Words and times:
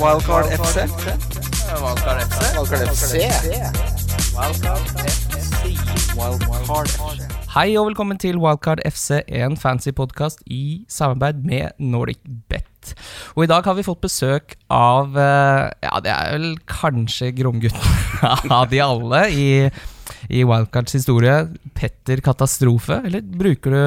Wildcard 0.00 0.46
FC. 0.52 0.76
Wildcard 1.82 2.18
FC. 2.28 2.40
Wildcard 2.56 2.88
FC. 2.88 3.12
Wildcard 6.16 6.88
FC. 6.88 7.26
Hei 7.52 7.74
og 7.76 7.90
velkommen 7.90 8.18
til 8.20 8.38
Wildcard 8.40 8.80
FC, 8.88 9.20
en 9.28 9.56
fancy 9.60 9.92
podkast 9.96 10.40
i 10.50 10.84
samarbeid 10.90 11.42
med 11.44 11.76
Nordic 11.78 12.18
Bet. 12.48 12.94
Og 13.36 13.44
i 13.44 13.50
dag 13.50 13.64
har 13.68 13.76
vi 13.78 13.84
fått 13.86 14.00
besøk 14.02 14.56
av 14.72 15.12
eh, 15.20 15.68
Ja, 15.84 16.00
det 16.02 16.10
er 16.14 16.32
vel 16.38 16.48
kanskje 16.66 17.30
Gromgutten 17.36 18.50
av 18.58 18.66
de 18.72 18.80
alle 18.82 19.22
i, 19.30 19.46
i 20.32 20.42
Wildcards 20.48 20.96
historie. 20.96 21.36
Petter 21.76 22.24
Katastrofe, 22.24 23.02
eller 23.04 23.20
bruker 23.22 23.70
du 23.76 23.80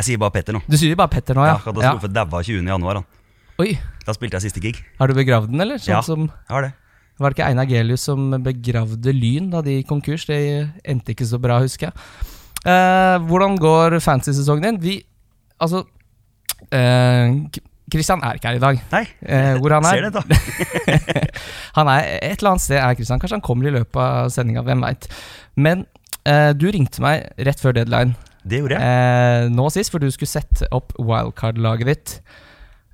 Jeg 0.00 0.08
sier 0.08 0.20
bare 0.22 0.34
Petter 0.40 0.56
nå. 0.56 0.64
Du 0.66 0.76
sier 0.80 0.96
bare 0.98 1.12
Petter 1.12 1.36
nå, 1.38 1.44
Ja, 1.46 1.58
ja? 1.58 1.64
Katastrofe 1.68 2.10
daua 2.16 2.42
20. 2.46 2.64
januar. 2.72 3.02
Han. 3.02 3.08
Oi, 3.60 3.74
Da 4.10 4.16
spilte 4.16 4.38
jeg 4.40 4.48
siste 4.50 4.62
gig. 4.64 4.80
har 4.98 5.06
du 5.10 5.14
begravd 5.14 5.52
den, 5.54 5.62
eller? 5.62 5.78
Sånn 5.78 5.94
Ja. 5.94 6.00
som 6.02 6.26
Jeg 6.26 6.50
har 6.56 6.62
det. 6.68 6.72
Var 7.20 7.30
det 7.30 7.36
ikke 7.36 7.48
Einar 7.50 7.66
Gelius 7.68 8.00
som 8.08 8.30
begravde 8.42 9.12
Lyn 9.12 9.50
da 9.52 9.60
de 9.62 9.74
gikk 9.78 9.88
konkurs? 9.92 10.24
Det 10.26 10.38
endte 10.88 11.12
ikke 11.14 11.26
så 11.28 11.38
bra, 11.40 11.58
husker 11.60 11.90
jeg. 11.90 11.94
Eh, 12.64 13.18
hvordan 13.28 13.58
går 13.60 13.98
fantasy-sesongen 14.00 14.62
din? 14.66 14.80
Vi 14.80 14.94
Altså 15.60 15.82
eh, 16.72 17.34
K- 17.52 17.60
Christian 17.92 18.22
er 18.24 18.38
ikke 18.38 18.48
her 18.48 18.56
i 18.56 18.62
dag. 18.62 18.80
Nei, 18.92 19.02
Eh, 19.26 19.58
hvor 19.60 19.74
han 19.76 19.84
er? 19.84 19.90
ser 19.90 20.02
det, 20.08 20.12
da. 20.14 21.30
Han 21.76 21.88
er 21.88 22.04
et 22.22 22.38
eller 22.40 22.50
annet 22.54 22.62
sted, 22.64 22.78
er 22.80 22.94
Christian. 22.94 23.20
Kanskje 23.20 23.36
han 23.38 23.44
kommer 23.44 23.68
i 23.68 23.72
løpet 23.74 23.96
av 24.00 24.30
sendinga, 24.32 24.62
hvem 24.66 24.82
veit. 24.84 25.08
Men 25.56 25.84
eh, 26.24 26.52
du 26.56 26.68
ringte 26.70 27.02
meg 27.04 27.28
rett 27.38 27.60
før 27.62 27.74
deadline 27.76 28.14
Det 28.46 28.60
gjorde 28.62 28.78
jeg. 28.78 28.82
eh, 28.82 29.48
nå 29.52 29.68
sist, 29.74 29.90
for 29.92 29.98
du 30.02 30.08
skulle 30.10 30.30
sette 30.30 30.68
opp 30.72 30.94
wildcard-laget 30.98 31.90
ditt. 31.92 32.14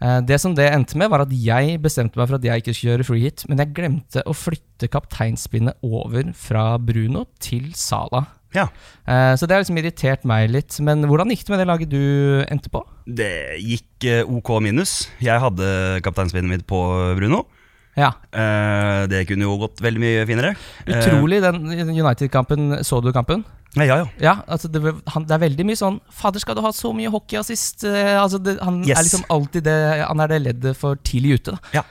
Eh, 0.03 0.19
det 0.29 0.39
som 0.43 0.55
det 0.57 0.69
endte 0.69 0.99
med, 1.01 1.11
var 1.13 1.25
at 1.25 1.33
jeg 1.33 1.79
bestemte 1.85 2.19
meg 2.21 2.29
for 2.29 2.39
at 2.39 2.45
jeg 2.45 2.63
ikke 2.63 2.75
skulle 2.77 2.95
gjøre 2.95 3.09
free 3.09 3.25
hit, 3.25 3.45
men 3.49 3.63
jeg 3.63 3.73
glemte 3.77 4.25
å 4.29 4.35
flytte 4.37 4.91
kapteinspinnet 4.93 5.79
over 5.87 6.33
fra 6.37 6.75
Bruno 6.83 7.25
til 7.43 7.71
Sala. 7.79 8.27
Ja. 8.57 8.69
Eh, 9.09 9.35
så 9.37 9.49
det 9.49 9.57
har 9.57 9.65
liksom 9.65 9.81
irritert 9.81 10.25
meg 10.29 10.49
litt. 10.53 10.79
Men 10.85 11.05
hvordan 11.09 11.33
gikk 11.33 11.45
det 11.47 11.55
med 11.55 11.63
det 11.63 11.69
laget 11.69 11.93
du 11.93 12.45
endte 12.49 12.73
på? 12.73 12.85
Det 13.09 13.33
gikk 13.61 14.09
eh, 14.09 14.25
OK 14.25 14.57
minus. 14.65 15.07
Jeg 15.25 15.43
hadde 15.43 16.01
kapteinspinnet 16.05 16.53
mitt 16.53 16.67
på 16.69 16.81
Bruno. 17.19 17.47
Ja, 17.97 18.11
det 19.09 19.23
kunne 19.25 19.47
jo 19.47 19.55
gått 19.57 19.79
veldig 19.81 20.01
mye 20.03 20.25
finere. 20.29 20.51
Utrolig, 20.85 21.39
den 21.41 21.63
United-kampen. 21.97 22.83
Så 22.85 22.99
du 23.01 23.09
kampen? 23.09 23.41
Ja, 23.77 23.85
ja, 23.85 23.97
ja. 24.01 24.07
Ja, 24.25 24.35
altså 24.49 24.69
det, 24.73 24.81
han, 25.13 25.25
det 25.29 25.35
er 25.37 25.43
veldig 25.43 25.67
mye 25.69 25.77
sånn 25.77 25.99
Fader, 26.11 26.41
skal 26.41 26.57
du 26.57 26.63
ha 26.65 26.71
så 26.73 26.93
mye 26.97 27.11
hockeyassist? 27.13 27.85
Uh, 27.85 28.17
altså 28.23 28.39
det, 28.43 28.57
han 28.65 28.79
Yes. 28.87 28.97
er 28.99 29.05
liksom 29.05 29.25
alltid 29.29 29.67
det 29.69 29.77
Han 30.09 30.21
er 30.25 30.29
det 30.33 30.39
leddet 30.47 30.77
for 30.81 30.97
tidlig 31.05 31.41
ute, 31.41 31.57
da. 31.59 31.75
Ja. 31.81 31.83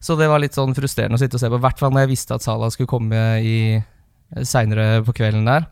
Så 0.00 0.16
det 0.16 0.28
var 0.28 0.38
litt 0.40 0.54
sånn 0.56 0.74
frustrerende 0.76 1.16
å 1.16 1.20
sitte 1.20 1.36
og 1.36 1.40
se 1.42 1.48
på. 1.52 1.56
I 1.60 1.64
hvert 1.66 1.78
fall 1.80 1.92
når 1.92 2.04
jeg 2.06 2.12
visste 2.14 2.34
at 2.36 2.44
Salah 2.44 2.68
skulle 2.70 2.88
komme 2.90 3.20
i 3.44 3.56
seinere 4.44 5.02
på 5.06 5.12
kvelden 5.16 5.44
der. 5.46 5.66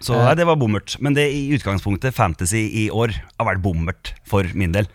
Så 0.00 0.14
Eh. 0.16 0.24
nei, 0.24 0.34
det 0.34 0.46
var 0.48 0.56
bommert. 0.56 0.96
Men 1.00 1.14
det 1.14 1.26
i 1.32 1.48
utgangspunktet, 1.56 2.14
fantasy 2.16 2.64
i 2.86 2.88
år, 2.90 3.12
har 3.38 3.46
vært 3.46 3.62
bommert 3.62 4.12
for 4.26 4.44
min 4.54 4.72
del. 4.72 4.86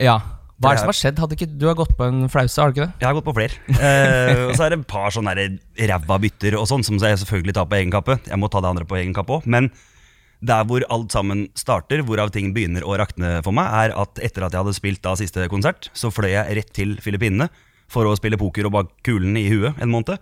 Ja. 0.00 0.18
Hva 0.60 0.72
er 0.72 0.76
det 0.76 0.82
som 0.82 0.90
har 0.92 0.98
skjedd? 0.98 1.20
Hadde 1.22 1.36
ikke, 1.38 1.48
du 1.58 1.64
har 1.66 1.78
gått 1.78 1.94
på 1.98 2.06
en 2.06 2.26
flause, 2.30 2.60
har 2.60 2.70
du 2.70 2.76
ikke 2.76 2.84
det? 2.86 3.00
Jeg 3.00 3.08
har 3.08 3.16
gått 3.16 3.26
på 3.26 3.34
flere. 3.38 3.56
Eh, 3.72 4.42
og 4.48 4.52
så 4.58 4.66
er 4.66 4.74
det 4.74 4.82
et 4.82 4.90
par 4.90 5.14
sånne 5.14 5.32
ræva 5.90 6.18
bytter 6.22 6.58
og 6.60 6.68
sånn, 6.70 6.84
som 6.86 7.00
jeg 7.00 7.22
selvfølgelig 7.22 7.56
tar 7.56 7.66
på 7.70 7.78
egen 7.80 7.94
kappe. 7.94 8.18
Jeg 8.28 8.38
må 8.38 8.50
ta 8.52 8.62
det 8.62 8.70
andre 8.70 8.86
på 8.86 9.00
egen 9.00 9.16
kappe 9.16 9.40
òg. 9.40 9.48
Men 9.50 9.70
der 10.42 10.66
hvor 10.66 10.84
alt 10.90 11.14
sammen 11.14 11.46
starter, 11.58 12.02
hvorav 12.06 12.32
ting 12.34 12.50
begynner 12.54 12.86
å 12.86 12.96
rakne 12.98 13.40
for 13.46 13.54
meg, 13.54 13.70
er 13.86 13.96
at 14.04 14.22
etter 14.22 14.46
at 14.46 14.54
jeg 14.54 14.64
hadde 14.64 14.76
spilt 14.76 15.02
da 15.04 15.14
siste 15.18 15.46
konsert, 15.50 15.90
så 15.98 16.10
fløy 16.14 16.32
jeg 16.34 16.58
rett 16.58 16.72
til 16.74 16.96
Filippinene 17.02 17.48
for 17.92 18.08
å 18.08 18.14
spille 18.18 18.38
poker 18.40 18.66
og 18.68 18.74
bak 18.74 18.92
kulen 19.06 19.36
i 19.38 19.46
huet 19.50 19.78
en 19.82 19.92
måned. 19.92 20.18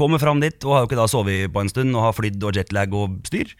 Kommer 0.00 0.20
fram 0.22 0.40
dit 0.40 0.56
og 0.64 0.72
har 0.72 0.84
jo 0.84 0.88
ikke 0.88 1.00
da 1.00 1.08
sovet 1.10 1.52
på 1.52 1.60
en 1.60 1.70
stund 1.70 1.96
og 1.96 2.06
har 2.06 2.16
flydd 2.16 2.44
og 2.48 2.56
jetlag 2.56 2.94
og 2.96 3.18
styr. 3.28 3.52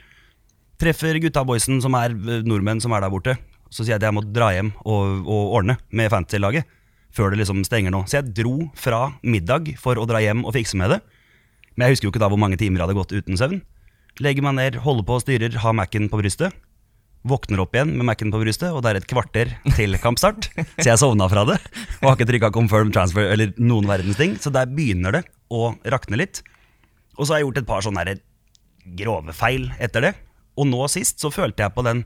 Treffer 0.81 1.21
gutta 1.23 1.45
boysen 1.47 1.83
som 1.85 1.95
er 1.99 2.15
eh, 2.17 2.45
nordmenn 2.47 2.81
som 2.83 2.95
er 2.97 3.05
der 3.05 3.13
borte. 3.13 3.37
Så 3.71 3.83
sier 3.83 3.95
jeg 3.95 4.03
at 4.03 4.09
jeg 4.09 4.17
må 4.17 4.25
dra 4.27 4.51
hjem 4.55 4.73
og, 4.85 5.25
og 5.25 5.55
ordne 5.61 5.79
med 5.91 6.13
fantasy-laget 6.13 6.69
før 7.15 7.31
det 7.31 7.41
liksom 7.43 7.63
stenger 7.67 7.95
nå. 7.95 8.03
Så 8.11 8.19
jeg 8.19 8.35
dro 8.35 8.69
fra 8.79 9.07
middag 9.23 9.75
for 9.81 9.99
å 10.01 10.07
dra 10.09 10.21
hjem 10.23 10.43
og 10.45 10.55
fikse 10.57 10.79
med 10.79 10.97
det. 10.97 11.01
Men 11.75 11.87
jeg 11.87 11.97
husker 11.97 12.09
jo 12.09 12.15
ikke 12.15 12.23
da 12.23 12.31
hvor 12.31 12.41
mange 12.41 12.59
timer 12.59 12.81
jeg 12.81 12.89
hadde 12.89 12.99
gått 12.99 13.15
uten 13.15 13.39
søvn. 13.39 13.61
Legger 14.23 14.47
meg 14.47 14.57
ned, 14.59 14.79
holder 14.83 15.07
på 15.07 15.19
og 15.19 15.25
styrer, 15.25 15.59
har 15.63 15.75
Mac-en 15.75 16.11
på 16.11 16.21
brystet. 16.21 16.55
Våkner 17.25 17.63
opp 17.63 17.75
igjen 17.75 17.95
med 17.97 18.07
Mac-en 18.07 18.31
på 18.35 18.41
brystet, 18.43 18.71
og 18.71 18.83
det 18.85 18.93
er 18.93 18.99
et 19.01 19.09
kvarter 19.11 19.55
til 19.79 19.97
kampstart. 20.03 20.51
så 20.77 20.87
jeg 20.91 21.01
sovna 21.01 21.27
fra 21.31 21.47
det, 21.49 21.57
og 22.03 22.11
har 22.11 22.19
ikke 22.19 22.29
trykka 22.31 22.53
confirm 22.55 22.93
transfer 22.95 23.31
eller 23.33 23.55
noen 23.63 23.89
verdens 23.91 24.19
ting. 24.21 24.37
Så 24.39 24.53
der 24.55 24.71
begynner 24.71 25.19
det 25.19 25.25
å 25.55 25.73
rakne 25.95 26.21
litt. 26.21 26.43
Og 27.17 27.25
så 27.25 27.35
har 27.35 27.43
jeg 27.43 27.49
gjort 27.49 27.63
et 27.63 27.71
par 27.71 27.87
sånne 27.87 28.19
grove 28.99 29.35
feil 29.35 29.71
etter 29.83 30.11
det. 30.11 30.15
Og 30.61 30.69
nå 30.71 30.87
sist 30.93 31.23
så 31.23 31.33
følte 31.35 31.65
jeg 31.65 31.75
på 31.75 31.87
den 31.87 32.05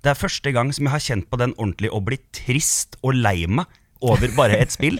Det 0.00 0.14
er 0.14 0.16
første 0.16 0.52
gang 0.56 0.70
som 0.72 0.86
jeg 0.86 0.94
har 0.94 1.04
kjent 1.04 1.26
på 1.28 1.38
den 1.40 1.52
ordentlig 1.58 1.90
å 1.92 2.00
bli 2.04 2.16
trist 2.32 2.96
og 3.04 3.18
lei 3.18 3.44
meg 3.44 3.68
over 4.00 4.32
bare 4.36 4.56
et 4.56 4.72
spill. 4.72 4.96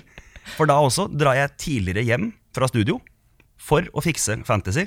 For 0.57 0.69
da 0.69 0.77
også 0.83 1.09
drar 1.09 1.39
jeg 1.39 1.57
tidligere 1.63 2.05
hjem 2.05 2.27
fra 2.57 2.69
studio 2.69 2.99
for 3.61 3.87
å 3.97 4.05
fikse 4.05 4.41
fantasy. 4.49 4.87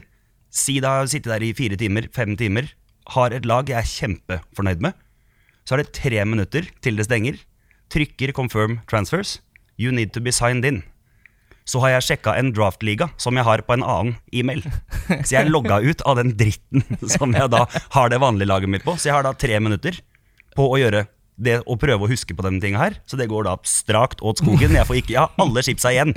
Si 0.53 0.77
da 0.83 0.99
jeg 0.99 1.15
sitter 1.15 1.33
der 1.33 1.47
i 1.47 1.53
fire 1.57 1.79
timer, 1.79 2.09
fem 2.13 2.37
timer, 2.37 2.69
har 3.15 3.33
et 3.33 3.47
lag 3.49 3.69
jeg 3.69 3.79
er 3.79 3.89
kjempefornøyd 3.89 4.85
med. 4.85 4.93
Så 5.65 5.75
er 5.75 5.81
det 5.81 5.95
tre 5.97 6.21
minutter 6.27 6.69
til 6.85 6.99
det 6.99 7.07
stenger. 7.07 7.39
Trykker 7.89 8.35
confirm 8.37 8.81
transfers. 8.89 9.39
You 9.81 9.91
need 9.91 10.13
to 10.13 10.21
be 10.21 10.31
signed 10.31 10.65
in. 10.65 10.83
Så 11.69 11.79
har 11.83 11.93
jeg 11.95 12.05
sjekka 12.09 12.35
en 12.39 12.51
draftliga 12.55 13.09
som 13.21 13.37
jeg 13.39 13.47
har 13.47 13.63
på 13.63 13.77
en 13.77 13.85
annen 13.87 14.15
e-mail. 14.35 14.65
Så 15.23 15.37
jeg 15.37 15.51
logga 15.51 15.79
ut 15.83 16.03
av 16.07 16.19
den 16.19 16.33
dritten 16.39 16.83
som 17.15 17.35
jeg 17.35 17.51
da 17.53 17.65
har 17.95 18.11
det 18.11 18.19
vanlige 18.23 18.51
laget 18.51 18.71
mitt 18.71 18.85
på. 18.87 18.97
Så 18.99 19.09
jeg 19.09 19.17
har 19.17 19.27
da 19.27 19.35
tre 19.37 19.59
minutter 19.63 19.99
på 20.57 20.67
å 20.69 20.79
gjøre 20.81 21.05
det 21.43 21.55
å 21.65 21.75
prøve 21.81 22.05
å 22.05 22.09
huske 22.11 22.35
på 22.37 22.43
denne 22.45 22.61
tinga 22.61 22.81
her. 22.81 22.97
Så 23.09 23.17
det 23.17 23.29
går 23.31 23.47
da 23.47 23.55
strakt 23.67 24.21
åt 24.21 24.43
skogen. 24.43 24.75
Jeg 24.77 24.85
får 24.89 24.99
ikke, 24.99 25.15
jeg 25.15 25.23
har 25.23 25.41
alle 25.41 25.63
chipsa 25.65 25.93
igjen. 25.93 26.13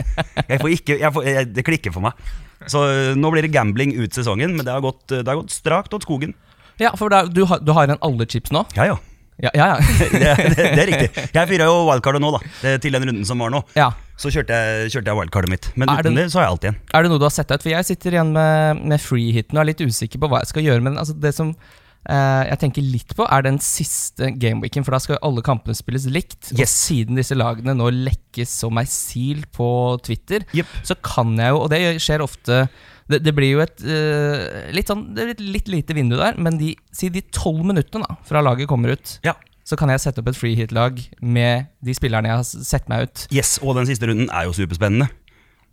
Jeg 0.47 0.61
får 0.61 0.75
ikke, 0.75 0.99
jeg 1.01 1.15
får, 1.15 1.29
jeg, 1.31 1.53
det 1.57 1.65
klikker 1.67 1.95
for 1.95 2.05
meg. 2.05 2.27
Så 2.71 2.83
øh, 2.89 3.15
nå 3.19 3.31
blir 3.33 3.47
det 3.47 3.55
gambling 3.55 3.95
ut 3.97 4.17
sesongen, 4.17 4.57
men 4.57 4.67
det 4.67 4.75
har 4.75 4.85
gått, 4.85 5.05
det 5.13 5.25
har 5.25 5.39
gått 5.41 5.55
strakt 5.55 5.95
åt 5.97 6.07
skogen. 6.07 6.35
Ja, 6.81 6.93
for 6.99 7.13
da, 7.13 7.23
du, 7.25 7.47
har, 7.49 7.63
du 7.65 7.73
har 7.73 7.89
en 7.89 8.01
alle 8.05 8.27
chips 8.29 8.53
nå? 8.53 8.67
Ja, 8.77 8.91
ja. 8.91 8.97
Ja, 9.43 9.51
ja. 9.53 9.67
ja. 9.77 9.77
Det, 10.17 10.35
det, 10.57 10.57
det 10.57 10.83
er 10.83 10.91
riktig. 10.91 11.29
Jeg 11.35 11.49
fyra 11.51 11.69
jo 11.69 11.85
wildcardet 11.91 12.23
nå, 12.25 12.33
da. 12.37 12.77
Til 12.81 12.97
den 12.97 13.09
runden 13.11 13.29
som 13.29 13.43
var 13.43 13.53
nå. 13.53 13.63
ja. 13.77 13.93
Så 14.17 14.31
kjørte 14.33 14.57
jeg, 14.57 14.93
kjørte 14.95 15.13
jeg 15.13 15.19
wildcardet 15.19 15.51
mitt. 15.53 15.67
Men 15.77 15.91
Er 15.93 16.01
uten 16.01 16.15
det 16.17 16.31
så 16.33 16.41
har 16.41 16.47
jeg 16.47 16.55
alt 16.55 16.63
igjen. 16.65 16.77
Er 16.97 17.05
det 17.05 17.11
noe 17.13 17.21
du 17.21 17.27
har 17.27 17.35
sett 17.35 17.51
ut? 17.53 17.61
For 17.61 17.69
jeg 17.69 17.85
sitter 17.85 18.17
igjen 18.17 18.31
med, 18.33 18.81
med 18.89 19.03
free-hiten 19.05 19.59
og 19.59 19.61
er 19.61 19.69
litt 19.75 19.83
usikker 19.85 20.23
på 20.23 20.31
hva 20.33 20.41
jeg 20.41 20.55
skal 20.55 20.65
gjøre. 20.65 20.85
Men 20.87 20.97
altså 21.03 21.13
det 21.21 21.35
som 21.37 21.51
eh, 21.53 22.43
jeg 22.49 22.61
tenker 22.63 22.87
litt 22.95 23.13
på, 23.19 23.27
er 23.29 23.45
den 23.45 23.61
siste 23.61 24.31
gameweeken. 24.41 24.87
For 24.89 24.97
da 24.97 25.03
skal 25.05 25.21
alle 25.21 25.45
kampene 25.45 25.77
spilles 25.77 26.09
likt. 26.09 26.49
Og 26.57 26.65
siden 26.73 27.21
disse 27.21 27.37
lagene 27.37 27.77
nå 27.77 27.91
lekkes 27.93 28.57
som 28.65 28.81
ei 28.81 28.87
sil 28.89 29.45
på 29.53 29.69
Twitter, 30.09 30.49
yep. 30.57 30.73
så 30.81 30.97
kan 30.97 31.37
jeg 31.37 31.53
jo, 31.53 31.61
og 31.67 31.73
det 31.75 31.83
skjer 32.01 32.25
ofte 32.25 32.65
det, 33.09 33.21
det 33.23 33.33
blir 33.37 33.53
jo 33.55 33.61
et 33.63 33.83
uh, 33.87 34.71
litt 34.75 34.89
sånn 34.91 35.05
Det 35.15 35.29
blir 35.29 35.53
litt 35.59 35.69
lite 35.71 35.95
vindu 35.95 36.17
der, 36.19 36.39
men 36.43 36.59
de, 36.59 36.73
si 36.95 37.11
de 37.13 37.23
tolv 37.35 37.63
minuttene 37.69 38.07
da 38.09 38.17
fra 38.27 38.43
laget 38.43 38.67
kommer 38.71 38.97
ut, 38.97 39.19
Ja. 39.27 39.35
så 39.67 39.77
kan 39.79 39.91
jeg 39.93 40.03
sette 40.03 40.23
opp 40.23 40.29
et 40.33 40.39
free 40.39 40.57
hit-lag 40.59 40.99
med 41.23 41.69
de 41.85 41.95
spillerne 41.95 42.29
jeg 42.33 42.41
har 42.41 42.67
sett 42.73 42.89
meg 42.91 43.07
ut. 43.07 43.27
Yes, 43.35 43.59
og 43.63 43.77
den 43.79 43.87
siste 43.89 44.09
runden 44.11 44.29
er 44.31 44.49
jo 44.49 44.57
superspennende. 44.59 45.09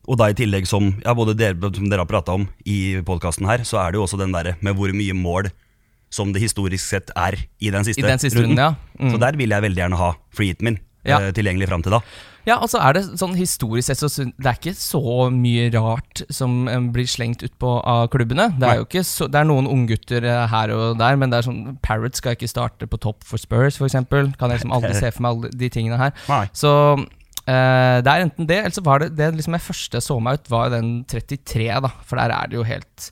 Og 0.04 0.18
da 0.20 0.28
i 0.30 0.36
tillegg 0.36 0.66
som 0.68 0.90
ja, 1.04 1.14
både 1.16 1.34
dere, 1.40 1.56
som 1.74 1.86
dere 1.90 2.04
har 2.04 2.10
prata 2.10 2.34
om 2.36 2.48
i 2.68 3.00
podkasten 3.08 3.48
her, 3.48 3.64
så 3.64 3.80
er 3.80 3.94
det 3.94 4.02
jo 4.02 4.04
også 4.04 4.20
den 4.20 4.34
derre 4.36 4.58
med 4.60 4.76
hvor 4.76 4.92
mye 4.92 5.16
mål 5.16 5.48
som 6.14 6.34
det 6.36 6.44
historisk 6.44 6.84
sett 6.86 7.10
er 7.18 7.38
i 7.64 7.72
den 7.74 7.86
siste, 7.88 8.04
I 8.04 8.06
den 8.06 8.20
siste 8.22 8.44
runden, 8.44 8.60
ja. 8.60 8.74
Mm. 9.00 9.14
Så 9.16 9.22
der 9.24 9.38
vil 9.40 9.50
jeg 9.56 9.64
veldig 9.66 9.82
gjerne 9.82 9.98
ha 10.02 10.12
freehiten 10.36 10.70
min 10.70 10.80
Ja. 11.08 11.18
uh, 11.20 11.32
tilgjengelig 11.36 11.68
fram 11.72 11.82
til 11.84 11.96
da. 11.96 12.02
Ja, 12.48 12.58
og 12.60 12.68
så 12.72 12.82
er 12.84 12.98
det 12.98 13.04
sånn 13.20 13.36
historisk 13.38 13.88
sett 13.88 14.02
så 14.02 14.10
Det 14.26 14.50
er 14.50 14.58
ikke 14.58 14.76
så 14.76 15.30
mye 15.32 15.70
rart 15.74 16.24
som 16.34 16.68
eh, 16.68 16.82
blir 16.94 17.08
slengt 17.10 17.44
utpå 17.46 17.78
av 17.88 18.10
klubbene. 18.14 18.50
Det 18.60 18.70
er 18.70 18.82
jo 18.82 18.88
ikke 18.88 19.06
så, 19.08 19.30
Det 19.32 19.40
er 19.40 19.48
noen 19.48 19.70
unggutter 19.72 20.28
eh, 20.28 20.46
her 20.52 20.74
og 20.76 21.00
der, 21.00 21.18
men 21.20 21.32
det 21.32 21.40
er 21.40 21.48
sånn 21.48 21.78
Parrot 21.86 22.20
skal 22.20 22.38
ikke 22.38 22.52
starte 22.52 22.90
på 22.90 23.00
topp 23.02 23.24
for 23.28 23.42
Spurs, 23.42 23.80
f.eks. 23.80 23.96
Kan 24.12 24.52
jeg 24.52 24.58
liksom 24.60 24.76
aldri 24.76 24.94
se 25.00 25.12
for 25.16 25.26
meg 25.26 25.38
alle 25.38 25.54
de 25.64 25.72
tingene 25.74 26.00
her. 26.00 26.16
Nei. 26.30 26.46
Så 26.56 26.74
Uh, 27.44 28.00
det 28.00 28.08
er 28.08 28.22
enten 28.24 28.48
det, 28.48 28.56
eller 28.62 28.72
så 28.72 28.82
var 28.86 29.02
det 29.02 29.18
det 29.18 29.26
liksom 29.36 29.58
jeg 29.58 29.66
første 29.66 30.00
så 30.00 30.16
meg 30.24 30.38
ut, 30.40 30.46
var 30.48 30.70
den 30.72 31.02
33, 31.12 31.66
da. 31.84 31.90
For 32.08 32.16
der 32.16 32.32
er 32.32 32.48
det 32.48 32.56
jo 32.56 32.64
helt 32.64 33.10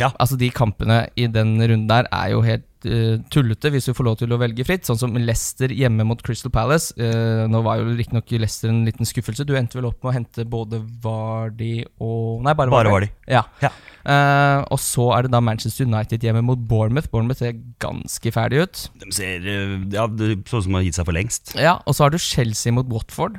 Ja. 0.00 0.10
Altså, 0.18 0.36
de 0.40 0.48
kampene 0.50 1.04
i 1.16 1.26
den 1.30 1.56
runden 1.60 1.88
der 1.90 2.08
er 2.10 2.32
jo 2.32 2.40
helt 2.42 2.64
uh, 2.88 3.20
tullete, 3.30 3.70
hvis 3.70 3.86
du 3.86 3.92
får 3.94 4.06
lov 4.08 4.16
til 4.20 4.32
å 4.34 4.38
velge 4.40 4.64
fritt. 4.66 4.86
Sånn 4.88 4.98
som 4.98 5.14
Leicester 5.14 5.70
hjemme 5.70 6.02
mot 6.08 6.20
Crystal 6.26 6.50
Palace. 6.54 6.90
Uh, 6.98 7.44
nå 7.50 7.60
var 7.66 7.78
jo 7.78 7.94
riktignok 7.94 8.32
Leicester 8.34 8.72
en 8.72 8.82
liten 8.88 9.06
skuffelse. 9.06 9.46
Du 9.46 9.54
endte 9.58 9.78
vel 9.78 9.86
opp 9.90 10.00
med 10.02 10.10
å 10.10 10.16
hente 10.16 10.46
både 10.50 10.82
Vardy 11.04 11.84
og 12.02 12.42
Nei, 12.44 12.56
bare, 12.58 12.74
Bare 12.74 12.90
Vardy. 12.96 13.10
Ja. 13.30 13.44
Ja. 13.62 13.70
Uh, 14.04 14.60
og 14.74 14.82
så 14.82 15.08
er 15.16 15.28
det 15.28 15.32
da 15.36 15.40
Manchester 15.44 15.86
United 15.86 16.26
hjemme 16.26 16.42
mot 16.44 16.58
Bournemouth. 16.58 17.08
Bournemouth 17.14 17.40
ser 17.44 17.54
ganske 17.82 18.34
ferdig 18.34 18.66
ut. 18.66 18.84
De 19.00 19.14
ser 19.14 19.46
ja, 19.94 20.08
sånn 20.50 20.66
som 20.68 20.76
har 20.78 20.84
gitt 20.84 20.98
seg 20.98 21.06
for 21.08 21.16
lengst. 21.16 21.54
Ja, 21.54 21.78
Og 21.86 21.96
så 21.96 22.08
har 22.08 22.12
du 22.14 22.18
Chelsea 22.20 22.74
mot 22.74 22.90
Watford. 22.90 23.38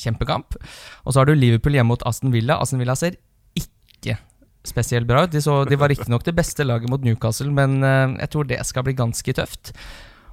kjempekamp. 0.00 0.54
Og 1.04 1.12
så 1.12 1.20
har 1.20 1.26
du 1.30 1.34
Liverpool 1.34 1.74
hjemme 1.76 1.94
mot 1.94 2.02
Aston 2.06 2.32
Villa. 2.34 2.58
Aston 2.62 2.78
Villa 2.80 2.94
ser 2.96 3.16
spesielt 4.66 5.06
bra 5.08 5.24
ut. 5.24 5.32
De, 5.32 5.40
så, 5.42 5.62
de 5.68 5.78
var 5.80 5.88
riktignok 5.92 6.24
det 6.26 6.34
beste 6.36 6.64
laget 6.66 6.90
mot 6.92 7.02
Newcastle, 7.04 7.50
men 7.54 7.78
eh, 7.86 8.16
jeg 8.24 8.32
tror 8.34 8.48
det 8.50 8.60
skal 8.68 8.84
bli 8.86 8.96
ganske 8.98 9.34
tøft. 9.36 9.72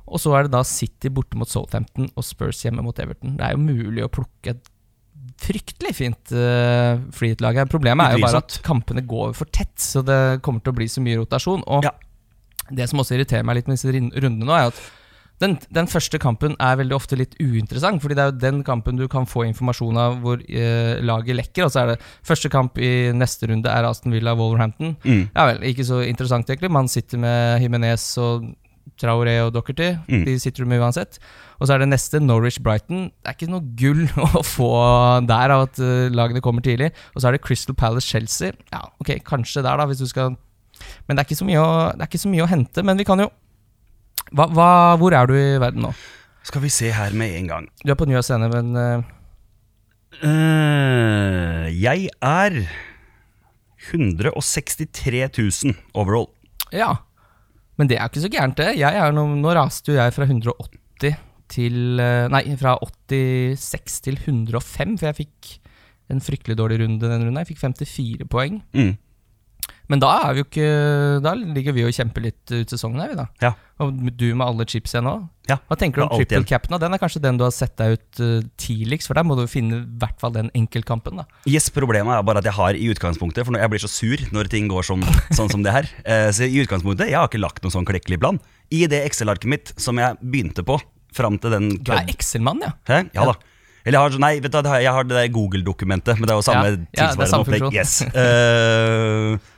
Og 0.08 0.22
så 0.24 0.32
er 0.38 0.48
det 0.48 0.54
da 0.56 0.64
City 0.68 1.12
borte 1.12 1.36
mot 1.40 1.50
Southampton 1.52 2.10
og 2.16 2.24
Spurs 2.24 2.62
hjemme 2.64 2.84
mot 2.86 3.00
Everton. 3.04 3.36
Det 3.40 3.44
er 3.48 3.56
jo 3.56 3.64
mulig 3.64 4.06
å 4.06 4.12
plukke 4.12 4.54
et 4.56 4.70
fryktelig 5.44 5.92
fint 5.94 6.32
uh, 6.34 6.96
freehit-lag 7.14 7.60
her. 7.60 7.68
Problemet 7.70 8.08
er 8.08 8.18
jo 8.18 8.24
bare 8.26 8.40
at 8.42 8.56
kampene 8.66 9.04
går 9.06 9.36
for 9.38 9.50
tett, 9.54 9.76
så 9.84 10.02
det 10.06 10.40
kommer 10.46 10.64
til 10.64 10.74
å 10.74 10.78
bli 10.80 10.88
så 10.90 11.04
mye 11.04 11.20
rotasjon. 11.20 11.66
Og 11.68 11.86
Ja. 11.86 11.92
det 12.72 12.88
som 12.90 13.04
også 13.04 13.18
irriterer 13.18 13.46
meg 13.46 13.60
litt 13.60 13.68
med 13.70 13.78
disse 13.78 13.92
rundene 13.92 14.48
nå, 14.48 14.56
er 14.56 14.72
at 14.72 14.80
den, 15.42 15.54
den 15.74 15.90
første 15.90 16.18
kampen 16.22 16.56
er 16.58 16.80
veldig 16.80 16.96
ofte 16.98 17.18
litt 17.20 17.36
uinteressant, 17.38 18.02
fordi 18.02 18.18
det 18.18 18.24
er 18.24 18.32
jo 18.32 18.40
den 18.42 18.62
kampen 18.66 18.98
du 18.98 19.06
kan 19.12 19.28
få 19.30 19.46
informasjon 19.46 20.00
av 20.02 20.20
hvor 20.24 20.42
eh, 20.42 20.98
laget 21.06 21.38
lekker. 21.38 21.68
Og 21.68 21.74
så 21.74 21.84
er 21.84 21.92
det 21.92 21.98
første 22.26 22.50
kamp 22.54 22.80
i 22.82 23.12
neste 23.14 23.50
runde 23.52 23.70
er 23.70 23.86
Aston 23.86 24.16
Villa 24.16 24.34
Wolverhampton. 24.38 24.96
Mm. 25.06 25.28
Ja 25.36 25.50
vel, 25.52 25.62
ikke 25.70 25.86
så 25.86 26.02
interessant 26.06 26.50
egentlig. 26.50 26.74
Man 26.74 26.90
sitter 26.90 27.22
med 27.22 27.62
Jimenez 27.62 28.10
og 28.22 28.50
Traoré 28.98 29.38
og 29.46 29.54
Dockerty. 29.54 29.92
Mm. 30.10 30.26
De 30.26 30.36
sitter 30.42 30.66
du 30.66 30.72
med 30.72 30.82
uansett. 30.82 31.20
Og 31.60 31.68
så 31.68 31.76
er 31.76 31.84
det 31.84 31.92
neste 31.92 32.22
Norwich-Brighton. 32.24 33.08
Det 33.14 33.30
er 33.30 33.38
ikke 33.38 33.52
noe 33.52 33.66
gull 33.78 34.06
å 34.40 34.44
få 34.46 34.72
der 35.30 35.54
av 35.54 35.68
at 35.68 35.82
uh, 35.82 36.10
lagene 36.14 36.42
kommer 36.42 36.66
tidlig. 36.66 36.90
Og 37.14 37.22
så 37.22 37.30
er 37.30 37.38
det 37.38 37.46
Crystal 37.46 37.78
Palace-Chelsea. 37.78 38.58
Ja, 38.74 38.88
ok, 39.02 39.20
kanskje 39.28 39.62
der, 39.62 39.78
da, 39.78 39.86
hvis 39.90 40.02
du 40.02 40.10
skal 40.10 40.34
Men 41.08 41.18
det 41.18 41.24
er 41.24 41.28
ikke 41.30 41.40
så 41.40 41.46
mye 41.48 41.62
å, 41.62 41.70
det 41.94 42.06
er 42.06 42.10
ikke 42.10 42.26
så 42.26 42.32
mye 42.32 42.46
å 42.46 42.50
hente. 42.50 42.86
Men 42.86 42.98
vi 42.98 43.06
kan 43.06 43.22
jo 43.22 43.30
hva, 44.32 44.48
hva, 44.52 44.70
Hvor 45.00 45.16
er 45.16 45.30
du 45.30 45.36
i 45.38 45.60
verden 45.62 45.86
nå? 45.88 45.94
Skal 46.48 46.64
vi 46.64 46.72
se 46.72 46.92
her 46.96 47.16
med 47.18 47.36
en 47.38 47.48
gang. 47.52 47.70
Du 47.84 47.92
er 47.92 48.00
på 48.00 48.08
New 48.08 48.20
Scene, 48.24 48.48
men 48.52 48.76
uh... 48.76 49.14
Uh, 50.18 51.68
jeg 51.76 52.08
er 52.24 52.62
163 53.92 55.28
000 55.38 55.76
overall. 55.94 56.30
Ja. 56.74 56.96
Men 57.78 57.92
det 57.92 58.00
er 58.00 58.10
ikke 58.10 58.24
så 58.24 58.32
gærent, 58.32 58.58
det. 58.58 58.74
Nå, 59.14 59.26
nå 59.38 59.54
raste 59.56 59.94
jo 59.94 60.00
jeg 60.00 60.16
fra 60.16 60.26
180 60.26 61.18
til 61.48 62.02
eh, 62.04 62.28
Nei, 62.32 62.44
fra 62.60 62.76
86 62.82 64.02
til 64.08 64.18
105, 64.20 64.98
for 65.00 65.10
jeg 65.10 65.20
fikk 65.22 65.52
en 66.12 66.24
fryktelig 66.24 66.58
dårlig 66.60 66.82
runde 66.82 67.04
den 67.04 67.28
runden. 67.28 67.40
Jeg 67.44 67.52
fikk 67.52 67.62
54 67.62 68.28
poeng. 68.32 68.62
Mm. 68.76 68.96
Men 69.88 70.02
da 70.04 70.10
er 70.26 70.36
vi 70.36 70.42
jo 70.42 70.48
ikke 70.50 70.70
Da 71.24 71.32
ligger 71.38 71.76
vi 71.76 71.86
og 71.88 71.96
kjemper 71.96 72.26
litt 72.26 72.52
ut 72.52 72.74
sesongen 72.74 73.00
her, 73.00 73.14
vi 73.14 73.20
da. 73.20 73.26
Ja. 73.44 73.54
Og 73.84 73.94
du 74.18 74.26
med 74.34 74.44
alle 74.44 74.66
chips 74.68 74.96
igjen 74.96 75.08
òg. 75.10 75.28
Ja, 75.48 75.60
Hva 75.70 75.78
tenker 75.80 76.02
du 76.02 76.06
om 76.08 76.12
er 76.12 76.26
triple 76.26 76.48
cap 76.50 76.66
nå? 76.72 76.80
Den 76.82 76.96
er 76.96 77.00
kanskje 77.00 77.22
den 77.24 77.38
du 77.40 77.46
har 77.46 77.54
sett 77.56 77.78
deg 77.80 77.96
ut 77.96 78.20
uh, 78.20 78.42
tidligst, 78.60 79.08
for 79.08 79.16
der 79.16 79.24
må 79.28 79.38
du 79.38 79.46
finne 79.48 79.80
i 79.80 79.86
hvert 80.02 80.18
fall 80.20 80.34
den 80.36 80.50
enkeltkampen, 80.58 81.22
da. 81.22 81.28
Yes, 81.48 81.70
Problemet 81.72 82.18
er 82.18 82.26
bare 82.28 82.42
at 82.42 82.50
jeg 82.50 82.58
har 82.58 82.76
i 82.76 82.90
utgangspunktet 82.92 83.48
For 83.48 83.56
jeg 83.56 83.72
blir 83.72 83.84
så 83.86 83.92
sur 83.92 84.24
når 84.36 84.52
ting 84.52 84.68
går 84.72 84.88
som, 84.90 85.06
sånn 85.38 85.52
som 85.54 85.64
det 85.64 85.76
her. 85.76 85.90
Uh, 86.04 86.30
så 86.36 86.50
i 86.50 86.64
utgangspunktet, 86.66 87.12
jeg 87.14 87.20
har 87.20 87.30
ikke 87.30 87.44
lagt 87.44 87.64
noen 87.64 87.78
sånn 87.80 87.88
klekkelig 87.88 88.20
plan. 88.24 88.42
I 88.74 88.84
det 88.92 89.06
Excel-arket 89.08 89.48
mitt 89.48 89.76
som 89.80 90.00
jeg 90.02 90.18
begynte 90.20 90.66
på 90.68 90.82
fram 91.16 91.38
til 91.42 91.54
den 91.54 91.70
Du 91.80 91.94
er 91.96 92.10
Excel-mann, 92.12 92.66
ja. 92.66 92.74
Hæ? 92.90 93.06
Ja 93.16 93.30
da. 93.32 93.38
Eller 93.88 94.02
jeg 94.02 94.04
har, 94.04 94.18
nei, 94.20 94.34
vet 94.44 94.52
du, 94.52 94.68
jeg 94.84 94.92
har 94.92 95.06
det 95.08 95.16
der 95.16 95.30
Google-dokumentet, 95.32 96.18
men 96.20 96.28
det 96.28 96.34
er 96.34 96.42
jo 96.42 96.44
samme 96.44 96.66
Ja, 96.68 96.74
ja, 96.76 97.06
er 97.06 97.14
tilsvarende 97.14 97.38
opplegg. 97.46 97.62
funksjon. 97.64 97.78
Yes. 97.78 98.02
Eh, 98.12 99.54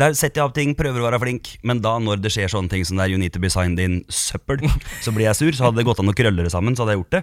der 0.00 0.16
setter 0.18 0.40
jeg 0.40 0.48
opp 0.48 0.54
ting, 0.56 0.72
prøver 0.78 1.02
å 1.02 1.06
være 1.06 1.20
flink, 1.22 1.52
men 1.66 1.80
da 1.84 1.94
når 2.02 2.20
det 2.24 2.32
skjer 2.34 2.50
sånne 2.52 2.72
ting 2.72 2.84
som 2.86 2.98
der 2.98 3.12
You 3.12 3.20
need 3.20 3.34
to 3.36 3.42
be 3.42 3.50
signed 3.52 3.80
in 3.82 4.00
søppel, 4.12 4.64
så 5.04 5.14
blir 5.14 5.28
jeg 5.28 5.38
sur. 5.38 5.52
Så 5.56 5.66
hadde 5.66 5.80
det 5.80 5.86
gått 5.88 6.00
an 6.02 6.10
å 6.10 6.16
krølle 6.16 6.46
det 6.46 6.52
sammen, 6.54 6.76
så 6.76 6.84
hadde 6.84 6.96
jeg 6.96 7.02
gjort 7.02 7.18
det. 7.18 7.22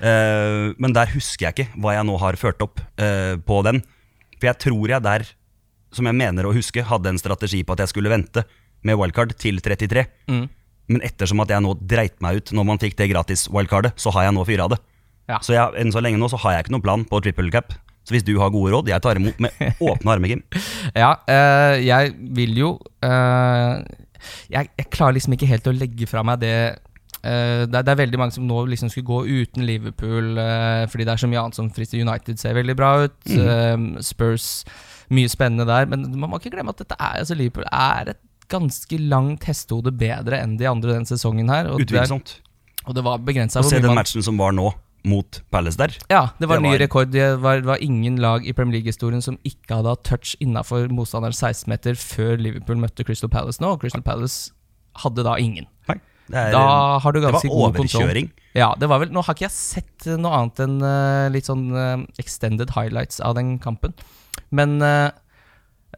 Uh, 0.00 0.76
men 0.80 0.96
der 0.96 1.12
husker 1.12 1.48
jeg 1.48 1.56
ikke 1.56 1.82
hva 1.82 1.98
jeg 1.98 2.08
nå 2.08 2.16
har 2.22 2.40
ført 2.40 2.64
opp 2.64 2.80
uh, 3.00 3.34
på 3.44 3.60
den. 3.68 3.82
For 4.38 4.50
jeg 4.50 4.62
tror 4.68 4.94
jeg 4.94 5.06
der, 5.08 5.26
som 5.94 6.08
jeg 6.08 6.18
mener 6.18 6.48
å 6.48 6.54
huske, 6.56 6.86
hadde 6.86 7.12
en 7.12 7.20
strategi 7.20 7.64
på 7.66 7.76
at 7.76 7.84
jeg 7.84 7.92
skulle 7.92 8.12
vente 8.12 8.44
med 8.86 8.98
wildcard 8.98 9.34
til 9.40 9.60
33. 9.64 10.06
Mm. 10.30 10.46
Men 10.88 11.04
ettersom 11.04 11.42
at 11.44 11.50
jeg 11.52 11.64
nå 11.64 11.74
dreit 11.84 12.16
meg 12.24 12.40
ut 12.40 12.54
når 12.56 12.68
man 12.70 12.80
fikk 12.80 12.96
det 13.00 13.10
gratis 13.12 13.46
wildcardet, 13.52 13.92
så 14.00 14.12
har 14.16 14.28
jeg 14.28 14.36
nå 14.38 14.46
fyra 14.48 14.70
det. 14.72 14.78
Ja. 15.28 15.42
Så 15.44 15.52
jeg, 15.52 15.76
enn 15.76 15.92
så 15.92 16.00
lenge 16.00 16.20
nå 16.20 16.30
så 16.32 16.40
har 16.40 16.56
jeg 16.56 16.66
ikke 16.66 16.78
noen 16.78 16.86
plan 16.86 17.04
på 17.08 17.20
triple 17.24 17.52
cap. 17.52 17.74
Så 18.08 18.16
hvis 18.16 18.24
du 18.24 18.32
har 18.40 18.48
gode 18.54 18.72
råd, 18.72 18.88
jeg 18.88 19.04
tar 19.04 19.20
imot 19.20 19.38
med 19.44 19.52
åpne 19.92 20.14
armer, 20.14 20.32
Kim. 20.32 20.42
Ja, 20.96 21.10
eh, 21.28 21.76
jeg 21.84 22.14
vil 22.38 22.56
jo 22.56 22.70
eh, 23.04 23.74
jeg, 24.48 24.70
jeg 24.80 24.86
klarer 24.94 25.18
liksom 25.18 25.36
ikke 25.36 25.48
helt 25.50 25.68
å 25.68 25.74
legge 25.76 26.08
fra 26.10 26.24
meg 26.26 26.40
det 26.42 26.54
eh, 27.20 27.66
det, 27.68 27.74
er, 27.76 27.84
det 27.84 27.92
er 27.92 28.00
veldig 28.00 28.20
mange 28.20 28.34
som 28.34 28.46
nå 28.48 28.62
liksom 28.72 28.90
skulle 28.92 29.08
gå 29.10 29.42
uten 29.44 29.66
Liverpool 29.68 30.38
eh, 30.40 30.84
fordi 30.90 31.04
det 31.06 31.14
er 31.14 31.22
så 31.24 31.30
mye 31.30 31.42
annet 31.44 31.58
som 31.60 31.68
frister. 31.74 32.00
United 32.00 32.40
ser 32.40 32.56
veldig 32.58 32.76
bra 32.78 32.94
ut. 33.04 33.18
eh, 33.36 33.76
Spurs 34.06 34.64
mye 35.14 35.28
spennende 35.32 35.68
der. 35.68 35.86
Men 35.90 36.08
man 36.16 36.32
må 36.32 36.40
ikke 36.40 36.52
glemme 36.56 36.72
at 36.74 36.82
dette 36.82 36.96
er, 36.98 37.20
altså 37.22 37.36
Liverpool 37.38 37.68
er 37.68 38.14
et 38.14 38.20
ganske 38.48 38.98
langt 39.12 39.44
hestehode 39.48 39.92
bedre 39.92 40.40
enn 40.40 40.56
de 40.60 40.68
andre 40.68 40.94
den 40.96 41.08
sesongen 41.08 41.50
her. 41.52 41.68
Og, 41.68 41.82
det, 41.82 41.90
Utvilsomt. 41.90 42.38
og 42.86 42.96
det 42.96 43.04
var 43.04 43.20
begrensa 43.24 43.60
hvor 43.60 43.72
se 43.72 43.82
den 43.84 43.96
matchen 43.98 44.24
som 44.24 44.40
var 44.40 44.54
nå, 44.56 44.70
mot 45.08 45.40
Palace 45.54 45.78
der. 45.80 45.94
ja, 46.12 46.22
det 46.38 46.48
var 46.50 46.60
Det 46.60 46.66
ny 46.66 46.72
var- 46.74 46.82
rekord. 46.84 47.10
Det 47.14 47.26
var, 47.42 47.62
det 47.62 47.68
var 47.70 47.82
ingen 47.84 48.16
lag 48.22 48.46
i 48.46 48.52
Premier 48.52 48.78
League-historien 48.78 49.22
som 49.24 49.38
ikke 49.48 49.78
hadde 49.80 49.88
hatt 49.94 50.04
touch 50.04 50.34
innafor 50.44 50.88
motstanderens 50.92 51.40
16-meter 51.42 51.96
før 51.98 52.36
Liverpool 52.38 52.76
møtte 52.82 53.04
Crystal 53.08 53.30
Palace 53.32 53.60
nå, 53.64 53.72
og 53.74 53.80
Crystal 53.82 54.02
Palace 54.04 54.50
hadde 55.02 55.24
da 55.24 55.36
ingen. 55.40 55.66
Nei, 55.88 55.96
det, 56.28 56.36
er, 56.36 56.52
Da 56.52 56.98
har 57.00 57.12
du 57.12 57.20
det 57.22 57.32
var 57.32 57.40
god 57.40 57.74
kontroll. 57.76 58.02
overkjøring. 58.04 58.30
Ja, 58.58 58.74
det 58.78 58.88
var 58.90 58.98
vel, 59.00 59.12
Nå 59.14 59.22
har 59.24 59.34
ikke 59.34 59.46
jeg 59.46 59.54
sett 59.54 60.06
noe 60.18 60.32
annet 60.42 60.60
enn 60.64 60.76
uh, 60.82 61.28
litt 61.32 61.46
sånn 61.48 61.68
uh, 61.72 62.02
extended 62.18 62.70
highlights 62.76 63.20
av 63.24 63.34
den 63.38 63.58
kampen. 63.62 63.94
Men 64.50 64.76
uh, 64.82 65.10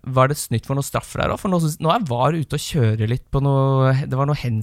var 0.07 0.29
det 0.31 0.37
snytt 0.39 0.67
for 0.69 0.79
noe 0.79 0.87
straffer 0.87 1.21
der 1.23 1.33
òg? 1.35 1.41
For 1.43 1.51
nå, 1.53 1.59
nå 1.83 1.91
er 1.95 2.05
VAR 2.09 2.37
ute 2.39 2.57
og 2.57 2.63
kjører 2.63 3.09
litt 3.11 3.27
på 3.33 3.43
noe 3.43 3.91
Det 4.07 4.17
var 4.17 4.27
noe 4.31 4.39
Mm, 4.39 4.63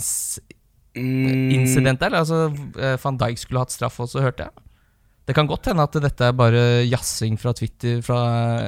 hens-incident 0.97 1.99
der. 2.01 2.17
Altså, 2.21 2.47
eh, 2.79 2.97
Van 3.03 3.19
Dijk 3.19 3.37
skulle 3.43 3.65
hatt 3.65 3.75
straff 3.75 3.99
også, 4.03 4.21
hørte 4.25 4.47
jeg. 4.47 4.63
Det 5.27 5.33
kan 5.35 5.43
godt 5.43 5.67
hende 5.67 5.83
at 5.83 5.95
dette 5.99 6.23
er 6.23 6.35
bare 6.39 6.59
jazzing 6.87 7.33
fra 7.35 7.51
Twitter 7.51 7.97
fra 7.99 8.17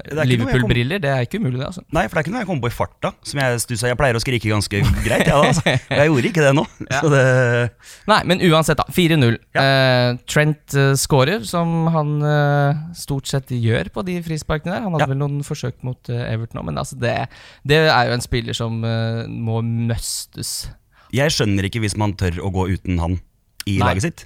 er 0.03 0.27
Liverpool-briller. 0.27 0.99
Det 0.99 1.07
er 1.07 1.21
ikke 1.23 1.39
umulig, 1.39 1.55
det. 1.61 1.67
altså 1.69 1.83
Nei, 1.95 2.01
for 2.09 2.17
det 2.17 2.19
er 2.19 2.25
ikke 2.25 2.33
noe 2.33 2.41
jeg 2.41 2.49
kommer 2.49 2.65
på 2.65 2.71
i 2.73 2.75
farta. 2.75 3.11
Som 3.23 3.39
jeg 3.39 3.61
stussa. 3.63 3.87
Jeg 3.87 3.97
pleier 4.01 4.17
å 4.19 4.19
skrike 4.19 4.51
ganske 4.51 4.81
greit, 5.05 5.23
jeg 5.23 5.29
da. 5.31 5.37
Altså. 5.39 5.63
Jeg 5.71 6.09
gjorde 6.11 6.27
ikke 6.33 6.43
det 6.43 6.51
nå. 6.57 6.65
Ja. 6.89 6.99
Så 6.99 7.11
det 7.13 7.23
Nei, 8.11 8.17
men 8.27 8.43
uansett, 8.49 8.81
da. 8.81 8.91
4-0. 8.91 9.37
Ja. 9.55 9.63
Eh, 9.63 10.09
Trent 10.27 10.75
uh, 10.75 10.91
scorer, 10.99 11.47
som 11.47 11.87
han 11.95 12.11
uh, 12.25 12.81
stort 12.97 13.31
sett 13.31 13.53
gjør 13.55 13.87
på 13.95 14.03
de 14.09 14.17
frisparkene 14.25 14.73
der. 14.75 14.83
Han 14.83 14.97
hadde 14.97 15.07
Ja. 15.07 15.13
vel 15.13 15.21
noen 15.21 15.39
forsøk 15.47 15.79
mot 15.87 16.11
uh, 16.11 16.25
Everton 16.27 16.59
òg, 16.59 16.67
men 16.73 16.81
altså 16.83 16.99
det, 16.99 17.15
det 17.63 17.85
er 17.85 18.09
jo 18.11 18.17
en 18.17 18.25
spiller 18.25 18.57
som 18.57 18.83
må 18.83 19.61
møstes. 19.63 20.73
Jeg 21.15 21.33
skjønner 21.33 21.65
ikke 21.65 21.81
hvis 21.83 21.97
man 21.97 22.13
tør 22.19 22.37
å 22.45 22.51
gå 22.53 22.67
uten 22.75 22.99
han 23.01 23.17
i 23.65 23.77
Nei. 23.79 23.87
laget 23.87 24.05
sitt. 24.05 24.25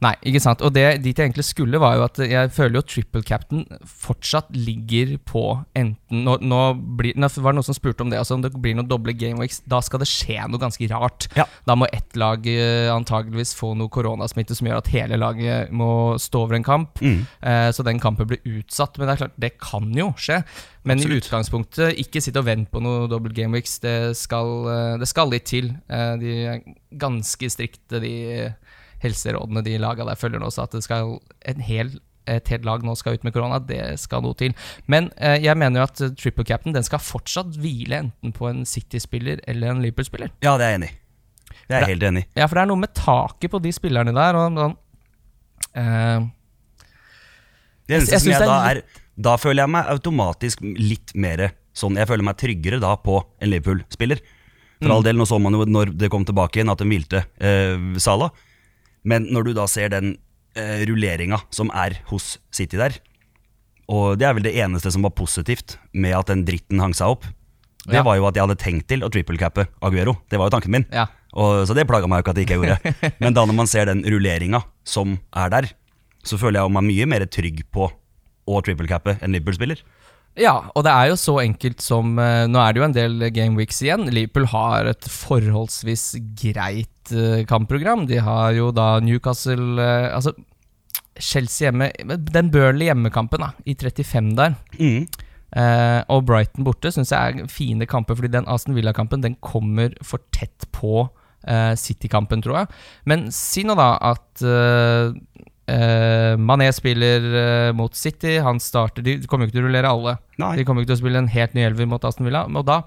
Nei, 0.00 0.14
ikke 0.30 0.40
sant. 0.40 0.62
Og 0.64 0.72
det 0.72 0.84
dit 1.04 1.12
jeg 1.12 1.28
egentlig 1.28 1.44
skulle, 1.44 1.80
var 1.80 1.98
jo 1.98 2.04
at 2.06 2.20
jeg 2.24 2.52
føler 2.56 2.80
jo 2.80 2.86
triple 2.88 3.22
captain 3.26 3.66
fortsatt 3.84 4.48
ligger 4.56 5.16
på 5.28 5.44
enten 5.76 5.98
Nå, 6.10 6.34
nå 6.42 6.60
blir, 6.98 7.14
nå 7.20 7.28
var 7.38 7.52
det 7.52 7.60
noen 7.60 7.66
som 7.68 7.76
spurte 7.76 8.02
om 8.02 8.10
det, 8.10 8.18
altså 8.18 8.34
om 8.34 8.42
det 8.42 8.50
blir 8.58 8.74
noen 8.76 8.88
doble 8.90 9.12
gameweeks. 9.16 9.60
Da 9.70 9.78
skal 9.84 10.02
det 10.02 10.08
skje 10.10 10.42
noe 10.50 10.60
ganske 10.60 10.88
rart. 10.90 11.28
Ja. 11.38 11.46
Da 11.68 11.76
må 11.78 11.86
ett 11.94 12.18
lag 12.18 12.44
eh, 12.50 12.90
antageligvis 12.92 13.54
få 13.56 13.72
noe 13.78 13.92
koronasmitte 13.92 14.56
som 14.58 14.68
gjør 14.68 14.80
at 14.82 14.90
hele 14.92 15.20
laget 15.20 15.70
må 15.72 16.18
stå 16.20 16.42
over 16.44 16.58
en 16.58 16.66
kamp. 16.66 17.00
Mm. 17.00 17.22
Eh, 17.46 17.68
så 17.76 17.86
den 17.86 18.02
kampen 18.02 18.28
blir 18.28 18.42
utsatt. 18.58 18.98
Men 18.98 19.06
det 19.06 19.14
er 19.14 19.22
klart, 19.22 19.38
det 19.40 19.52
kan 19.62 19.88
jo 19.96 20.10
skje. 20.18 20.40
Men 20.88 21.00
i 21.00 21.08
utgangspunktet, 21.18 21.98
ikke 22.00 22.22
sitt 22.24 22.38
og 22.40 22.46
vent 22.48 22.70
på 22.72 22.82
noe 22.82 23.08
double 23.10 23.32
game 23.36 23.54
weeks. 23.56 23.78
Det 23.84 24.16
skal, 24.18 24.52
eh, 24.72 24.98
det 25.00 25.08
skal 25.08 25.30
litt 25.32 25.48
til. 25.52 25.74
Eh, 25.88 26.14
de 26.20 26.36
er 26.56 26.62
ganske 26.90 27.52
strikte, 27.52 28.00
de 28.02 28.14
helserådene 29.02 29.62
de 29.66 29.78
laga 29.80 30.04
der 30.08 30.18
følger 30.20 30.40
nå. 30.42 30.50
Så 30.52 30.64
at 30.66 30.72
det 30.76 30.82
skal 30.84 31.18
en 31.48 31.60
hel, 31.64 31.92
et 32.30 32.48
helt 32.52 32.64
lag 32.68 32.82
nå 32.86 32.94
skal 32.98 33.16
ut 33.18 33.24
med 33.26 33.32
korona, 33.34 33.58
det 33.64 33.82
skal 34.02 34.22
noe 34.22 34.36
til. 34.38 34.52
Men 34.86 35.10
eh, 35.16 35.38
jeg 35.42 35.56
mener 35.58 35.80
jo 35.80 35.86
at 35.88 36.00
eh, 36.04 36.12
triple 36.20 36.44
cap'n 36.48 36.74
den 36.76 36.84
skal 36.86 37.00
fortsatt 37.02 37.56
hvile 37.60 38.02
enten 38.04 38.34
på 38.36 38.48
en 38.50 38.64
City-spiller 38.68 39.40
eller 39.48 39.72
en 39.74 39.80
Liverpool-spiller. 39.84 40.30
Ja, 40.44 40.56
det 40.60 40.66
er 40.68 40.74
jeg 40.76 40.80
enig 40.82 40.90
i. 40.92 40.96
Det 41.70 41.76
er 41.76 41.84
jeg 41.86 41.94
helt 41.94 42.04
enig 42.10 42.22
i. 42.24 42.28
Ja, 42.38 42.46
for 42.46 42.58
det 42.58 42.62
er 42.62 42.70
noe 42.70 42.82
med 42.84 42.92
taket 42.94 43.50
på 43.52 43.58
de 43.62 43.72
spillerne 43.74 44.12
der. 44.14 44.38
Og, 44.38 44.58
sånn, 44.60 44.76
eh, 45.74 46.28
Det 47.88 47.96
eneste 47.98 48.14
Jeg 48.14 48.20
som 48.24 48.32
jeg 48.32 48.46
da 48.46 48.58
er 48.70 48.76
er 48.80 48.82
Da 49.20 49.36
føler 49.36 49.64
jeg 49.64 49.72
meg 49.74 49.88
automatisk 49.92 50.60
litt 50.62 51.14
mer 51.14 51.50
sånn 51.76 51.96
Jeg 51.98 52.08
føler 52.08 52.24
meg 52.26 52.38
tryggere 52.40 52.78
da 52.82 52.94
på 52.96 53.18
en 53.40 53.50
Liverpool-spiller. 53.50 54.20
For 54.80 54.88
Mm. 54.88 54.92
all 54.94 55.02
del, 55.04 55.16
nå 55.20 55.26
så 55.28 55.38
man 55.38 55.52
jo 55.52 55.64
når 55.68 55.90
det 55.98 56.08
kom 56.10 56.24
tilbake 56.24 56.56
igjen 56.56 56.70
at 56.72 56.78
de 56.80 56.86
hvilte 56.88 57.18
eh, 57.38 57.76
Salah. 58.00 58.30
Men 59.04 59.26
når 59.32 59.44
du 59.48 59.52
da 59.56 59.66
ser 59.70 59.88
den 59.92 60.16
eh, 60.58 60.82
rulleringa 60.88 61.38
som 61.54 61.70
er 61.74 61.98
hos 62.10 62.38
City 62.52 62.76
der 62.80 62.98
Og 63.90 64.18
det 64.20 64.26
er 64.28 64.34
vel 64.36 64.44
det 64.46 64.54
eneste 64.60 64.90
som 64.92 65.02
var 65.02 65.10
positivt 65.16 65.78
med 65.92 66.14
at 66.14 66.28
den 66.30 66.44
dritten 66.46 66.78
hang 66.82 66.92
seg 66.94 67.08
opp. 67.16 67.24
Det 67.86 67.96
Ja. 67.96 68.02
var 68.06 68.16
jo 68.20 68.26
at 68.28 68.36
jeg 68.36 68.44
hadde 68.46 68.58
tenkt 68.60 68.86
til 68.88 69.00
å 69.02 69.08
trippelcappe 69.10 69.66
Aguero. 69.82 70.18
Det 70.30 70.38
var 70.38 70.46
jo 70.50 70.54
tanken 70.58 70.70
min. 70.70 70.86
ja. 70.92 71.06
Og, 71.32 71.62
så 71.66 71.74
det 71.78 71.86
plaga 71.86 72.08
meg 72.10 72.18
jo 72.18 72.22
ikke 72.24 72.30
at 72.34 72.38
jeg 72.38 72.46
ikke 72.48 72.56
gjorde. 72.58 73.12
Men 73.22 73.34
da 73.34 73.44
når 73.46 73.54
man 73.54 73.66
ser 73.70 73.86
den 73.86 74.02
rulleringa 74.02 74.64
som 74.84 75.18
er 75.32 75.48
der, 75.48 75.68
så 76.26 76.36
føler 76.38 76.60
jeg 76.60 76.72
meg 76.74 76.82
mye 76.88 77.06
mer 77.06 77.24
trygg 77.30 77.60
på 77.70 77.86
å 78.50 78.60
triple-cappe 78.66 79.14
en 79.22 79.30
Liverpool-spiller. 79.32 79.78
Ja, 80.38 80.70
og 80.76 80.84
det 80.86 80.92
er 80.92 81.08
jo 81.10 81.16
så 81.18 81.34
enkelt 81.42 81.82
som 81.82 82.14
eh, 82.22 82.46
Nå 82.48 82.60
er 82.62 82.72
det 82.72 82.80
jo 82.80 82.86
en 82.86 82.94
del 82.96 83.24
game 83.34 83.58
weeks 83.58 83.80
igjen. 83.82 84.06
Liverpool 84.14 84.46
har 84.52 84.86
et 84.92 85.08
forholdsvis 85.10 86.12
greit 86.38 87.14
eh, 87.14 87.42
kampprogram. 87.50 88.06
De 88.08 88.20
har 88.22 88.54
jo 88.56 88.70
da 88.74 88.92
Newcastle 89.02 89.80
eh, 89.82 90.08
Altså, 90.14 90.36
Chelsea 91.20 91.68
hjemme 91.68 91.90
Den 92.30 92.52
Burnley 92.54 92.88
hjemmekampen, 92.88 93.42
da, 93.42 93.50
i 93.66 93.74
35 93.74 94.36
der. 94.38 94.54
Mm. 94.78 95.08
Eh, 95.50 96.00
og 96.14 96.28
Brighton 96.28 96.66
borte 96.66 96.92
syns 96.94 97.10
jeg 97.10 97.42
er 97.42 97.50
fine 97.50 97.88
kamper, 97.90 98.14
fordi 98.14 98.30
den 98.30 98.46
Aston 98.46 98.76
Villa-kampen 98.76 99.24
Den 99.24 99.34
kommer 99.42 99.90
for 100.06 100.22
tett 100.30 100.68
på 100.72 101.08
eh, 101.48 101.74
City-kampen, 101.74 102.42
tror 102.44 102.62
jeg. 102.62 102.70
Men 103.10 103.28
si 103.34 103.64
nå 103.66 103.74
da 103.78 103.92
at 104.12 104.44
eh, 104.46 105.10
eh, 105.70 106.34
Mané 106.40 106.68
spiller 106.74 107.26
uh, 107.30 107.70
mot 107.76 107.94
City. 107.96 108.36
Han 108.42 108.60
starter 108.62 109.04
De 109.06 109.18
kommer 109.30 109.46
jo 109.46 109.50
ikke 109.50 109.58
til 109.58 109.64
å 109.64 109.68
rullere 109.68 109.92
alle. 109.94 110.16
Nei. 110.42 110.54
De 110.58 110.64
kommer 110.66 110.82
ikke 110.82 110.92
til 110.92 110.98
å 110.98 111.02
spille 111.04 111.22
en 111.22 111.30
helt 111.30 111.56
ny 111.56 111.64
elver 111.66 111.88
mot 111.90 112.04
Aston 112.06 112.28
Villa. 112.28 112.44
Og 112.48 112.66
da 112.68 112.82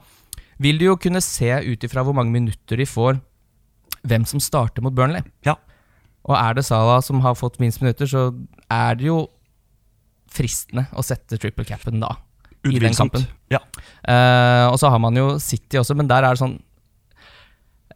vil 0.64 0.80
du 0.80 0.88
jo 0.88 0.98
kunne 1.02 1.22
se 1.24 1.50
ut 1.66 1.86
ifra 1.86 2.04
hvor 2.06 2.16
mange 2.18 2.34
minutter 2.36 2.80
de 2.80 2.88
får, 2.88 3.18
hvem 4.08 4.28
som 4.30 4.42
starter 4.44 4.84
mot 4.86 4.96
Burnley. 4.96 5.24
Ja. 5.48 5.58
Og 6.28 6.36
er 6.38 6.58
det 6.58 6.66
Salah 6.68 7.02
som 7.04 7.24
har 7.24 7.36
fått 7.40 7.60
minst 7.64 7.82
minutter, 7.84 8.08
så 8.08 8.30
er 8.72 9.00
det 9.00 9.10
jo 9.10 9.26
fristende 10.34 10.88
å 10.98 11.04
sette 11.06 11.40
triple 11.40 11.66
capen 11.68 12.04
da. 12.04 12.16
I 12.64 12.80
den 12.80 12.96
kampen. 12.96 13.26
Ja. 13.52 13.60
Uh, 14.08 14.72
og 14.72 14.78
så 14.80 14.92
har 14.92 15.02
man 15.04 15.18
jo 15.20 15.34
City 15.44 15.82
også, 15.82 15.98
men 16.00 16.08
der 16.08 16.24
er 16.24 16.36
det 16.36 16.44
sånn 16.44 16.56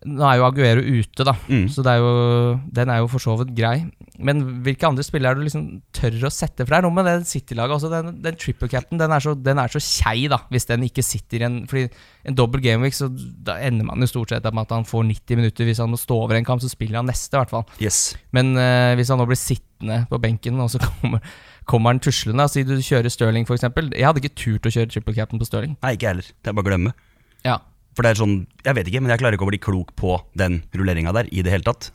Nå 0.06 0.22
er 0.28 0.38
jo 0.38 0.46
Aguero 0.46 0.82
ute, 0.84 1.24
da, 1.26 1.34
Mm. 1.50 1.66
så 1.74 1.82
det 1.84 1.92
er 1.96 1.98
jo, 2.04 2.60
den 2.76 2.90
er 2.94 2.98
jo 3.02 3.08
for 3.10 3.20
så 3.24 3.34
vidt 3.40 3.56
grei. 3.58 3.90
Men 4.20 4.44
hvilke 4.66 4.86
andre 4.88 5.04
spillere 5.06 5.32
er 5.32 5.36
du 5.40 5.44
liksom 5.46 5.82
tør 5.94 6.16
å 6.26 6.32
sette? 6.34 6.66
For 6.66 6.74
det 6.74 6.78
er 6.80 6.86
noe 6.86 6.94
med 6.94 7.06
det 7.06 7.28
City-laget 7.30 7.76
også. 7.78 7.90
Den, 7.92 8.22
den 8.22 8.36
triple 8.38 8.68
cap'n 8.70 8.98
den 8.98 9.12
er 9.14 9.20
så, 9.24 9.34
den 9.36 9.58
er 9.62 9.68
så 9.74 9.82
kjei, 9.82 10.28
da, 10.30 10.40
hvis 10.54 10.66
den 10.70 10.84
ikke 10.88 11.04
sitter 11.06 11.42
i 11.42 11.48
en 11.50 11.58
Fordi 11.70 11.88
en 12.28 12.36
dobbel 12.38 12.62
gameweek, 12.62 12.94
så 12.98 13.10
da 13.10 13.58
ender 13.64 13.86
man 13.86 14.02
jo 14.02 14.10
stort 14.10 14.30
sett 14.34 14.44
med 14.52 14.66
at 14.66 14.74
han 14.76 14.86
får 14.90 15.06
90 15.10 15.38
minutter. 15.42 15.66
Hvis 15.70 15.80
han 15.84 15.90
må 15.94 15.98
stå 16.02 16.18
over 16.26 16.36
en 16.38 16.46
kamp, 16.48 16.62
så 16.62 16.70
spiller 16.70 17.00
han 17.02 17.08
neste, 17.10 17.34
i 17.36 17.40
hvert 17.42 17.54
fall. 17.54 17.66
Yes. 17.82 18.16
Men 18.36 18.54
uh, 18.58 18.94
hvis 18.98 19.10
han 19.14 19.18
nå 19.22 19.26
blir 19.30 19.40
sittende 19.40 20.04
på 20.10 20.20
benken, 20.22 20.60
og 20.60 20.70
så 20.74 20.82
kommer, 20.88 21.22
kommer 21.68 21.94
han 21.94 22.00
tuslende 22.04 22.46
Si 22.50 22.64
du 22.68 22.76
kjører 22.82 23.10
Stirling, 23.14 23.46
f.eks. 23.48 23.66
Jeg 23.94 24.06
hadde 24.08 24.24
ikke 24.24 24.36
turt 24.38 24.66
å 24.70 24.74
kjøre 24.74 24.90
triple 24.94 25.14
cap'n 25.18 25.40
på 25.42 25.46
Stirling. 25.50 25.78
Nei, 25.84 25.94
ikke 25.98 26.14
heller. 26.14 26.30
Det 26.42 26.52
er 26.52 26.58
bare 26.58 26.66
å 26.66 26.72
glemme. 26.74 26.94
Ja. 27.46 27.60
For 27.98 28.06
det 28.06 28.14
er 28.14 28.20
sånn, 28.20 28.36
jeg 28.62 28.78
vet 28.78 28.90
ikke, 28.92 29.02
men 29.02 29.10
jeg 29.10 29.24
klarer 29.24 29.34
ikke 29.34 29.48
å 29.48 29.50
bli 29.50 29.60
klok 29.62 29.96
på 29.98 30.20
den 30.38 30.60
rulleringa 30.78 31.16
der 31.18 31.30
i 31.34 31.42
det 31.42 31.50
hele 31.56 31.66
tatt. 31.66 31.90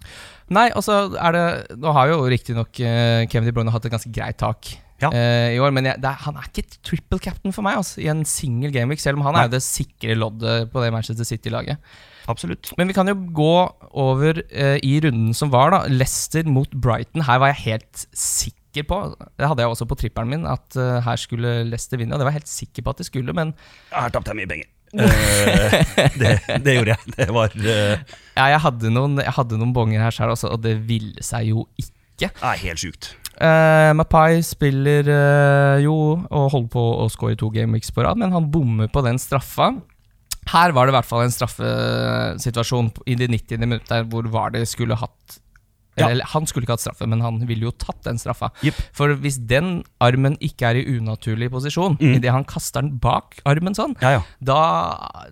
Nei, 0.53 0.67
og 0.75 0.83
så 0.85 0.97
er 1.15 1.37
det 1.37 1.43
Nå 1.81 1.93
har 1.95 2.11
jo 2.11 2.25
riktignok 2.29 2.81
uh, 2.83 3.23
Kevin 3.31 3.47
De 3.47 3.55
Bruyne 3.55 3.73
hatt 3.73 3.87
et 3.87 3.95
ganske 3.95 4.11
greit 4.13 4.37
tak 4.43 4.73
Ja. 5.01 5.13
uh, 5.15 5.51
i 5.55 5.61
år, 5.63 5.71
men 5.75 5.87
jeg, 5.87 6.03
er, 6.03 6.19
han 6.27 6.41
er 6.41 6.49
ikke 6.51 6.67
triple 6.83 7.21
captain 7.23 7.55
for 7.55 7.65
meg 7.67 7.79
altså, 7.79 8.03
i 8.03 8.11
en 8.11 8.25
single 8.29 8.73
gameweek, 8.75 9.01
selv 9.03 9.21
om 9.21 9.29
han 9.29 9.39
Nei. 9.39 9.45
er 9.47 9.55
det 9.55 9.63
sikre 9.65 10.19
loddet 10.19 10.73
på 10.75 10.83
det 10.83 10.91
Manchester 10.95 11.27
City-laget. 11.29 11.79
Absolutt. 12.31 12.73
Men 12.79 12.91
vi 12.91 12.95
kan 12.99 13.11
jo 13.11 13.17
gå 13.35 13.55
over 14.03 14.43
uh, 14.43 14.77
i 14.83 14.93
runden 15.07 15.33
som 15.39 15.55
var, 15.55 15.73
da. 15.75 15.81
Leicester 15.91 16.47
mot 16.51 16.71
Brighton. 16.75 17.25
Her 17.31 17.41
var 17.43 17.55
jeg 17.55 17.63
helt 17.65 18.05
sikker 18.11 18.87
på 18.89 18.99
Det 19.37 19.45
hadde 19.45 19.61
jeg 19.61 19.69
også 19.69 19.85
på 19.85 19.99
trippelen 20.01 20.31
min, 20.33 20.47
at 20.49 20.79
uh, 20.79 20.99
her 21.07 21.19
skulle 21.21 21.61
Leicester 21.71 21.99
vinne. 22.01 22.15
Og 22.15 22.23
det 22.23 22.27
var 22.27 22.35
jeg 22.35 22.43
helt 22.43 22.55
sikker 22.59 22.87
på 22.87 22.95
at 22.95 23.03
de 23.03 23.09
skulle, 23.11 23.35
men 23.37 23.55
Her 23.95 24.15
tapte 24.15 24.33
jeg 24.35 24.43
mye 24.43 24.51
penger. 24.55 24.71
Eh, 24.93 25.73
det, 26.21 26.33
det 26.65 26.77
gjorde 26.77 26.95
jeg. 26.95 27.15
Det 27.17 27.29
var 27.33 27.55
eh, 27.57 28.03
ja, 28.37 28.47
jeg 28.53 28.61
hadde 28.67 28.93
noen, 28.93 29.19
jeg 29.23 29.35
hadde 29.39 29.59
noen 29.61 29.75
bonger 29.77 30.05
her 30.05 30.15
sjøl 30.15 30.35
og 30.35 30.61
det 30.65 30.77
ville 30.89 31.25
seg 31.25 31.53
jo 31.53 31.67
ikke. 31.81 32.33
Nei, 32.43 32.57
helt 32.67 32.83
sjukt. 32.83 33.13
Uh, 33.33 33.91
Mapai 33.97 34.43
spiller 34.45 35.09
uh, 35.09 35.79
jo 35.83 35.95
og 36.21 36.51
holder 36.53 36.69
på 36.75 36.83
å 37.03 37.09
score 37.11 37.39
to 37.41 37.49
gameweeks 37.51 37.91
på 37.95 38.05
rad, 38.05 38.21
men 38.21 38.35
han 38.35 38.51
bommer 38.53 38.91
på 38.93 39.03
den 39.07 39.19
straffa. 39.19 39.73
Her 40.53 40.75
var 40.75 40.87
det 40.87 40.93
i 40.93 40.97
hvert 40.99 41.09
fall 41.09 41.25
en 41.25 41.33
straffesituasjon 41.33 42.91
i 43.09 43.17
de 43.19 43.29
90. 43.31 43.63
minutter 43.63 44.07
hvor 44.11 44.27
det 44.53 44.67
skulle 44.71 44.99
hatt 44.99 45.39
Ja. 46.01 46.07
Eller 46.09 46.25
han 46.25 46.47
skulle 46.49 46.65
ikke 46.65 46.73
hatt 46.79 46.81
straffe, 46.87 47.05
men 47.07 47.21
han 47.21 47.39
ville 47.47 47.67
jo 47.67 47.73
tatt 47.77 47.99
den 48.07 48.17
straffa. 48.17 48.49
Yep. 48.65 48.79
For 48.97 49.13
hvis 49.21 49.37
den 49.51 49.83
armen 50.01 50.39
ikke 50.41 50.71
er 50.71 50.79
i 50.81 50.85
unaturlig 50.99 51.51
posisjon, 51.53 51.99
Mm. 52.01 52.15
idet 52.17 52.33
han 52.33 52.45
kaster 52.49 52.81
den 52.81 52.97
bak 52.99 53.37
armen 53.45 53.75
sånn, 53.77 53.93
Ja, 54.01 54.11
ja. 54.17 54.23
da, 54.41 54.59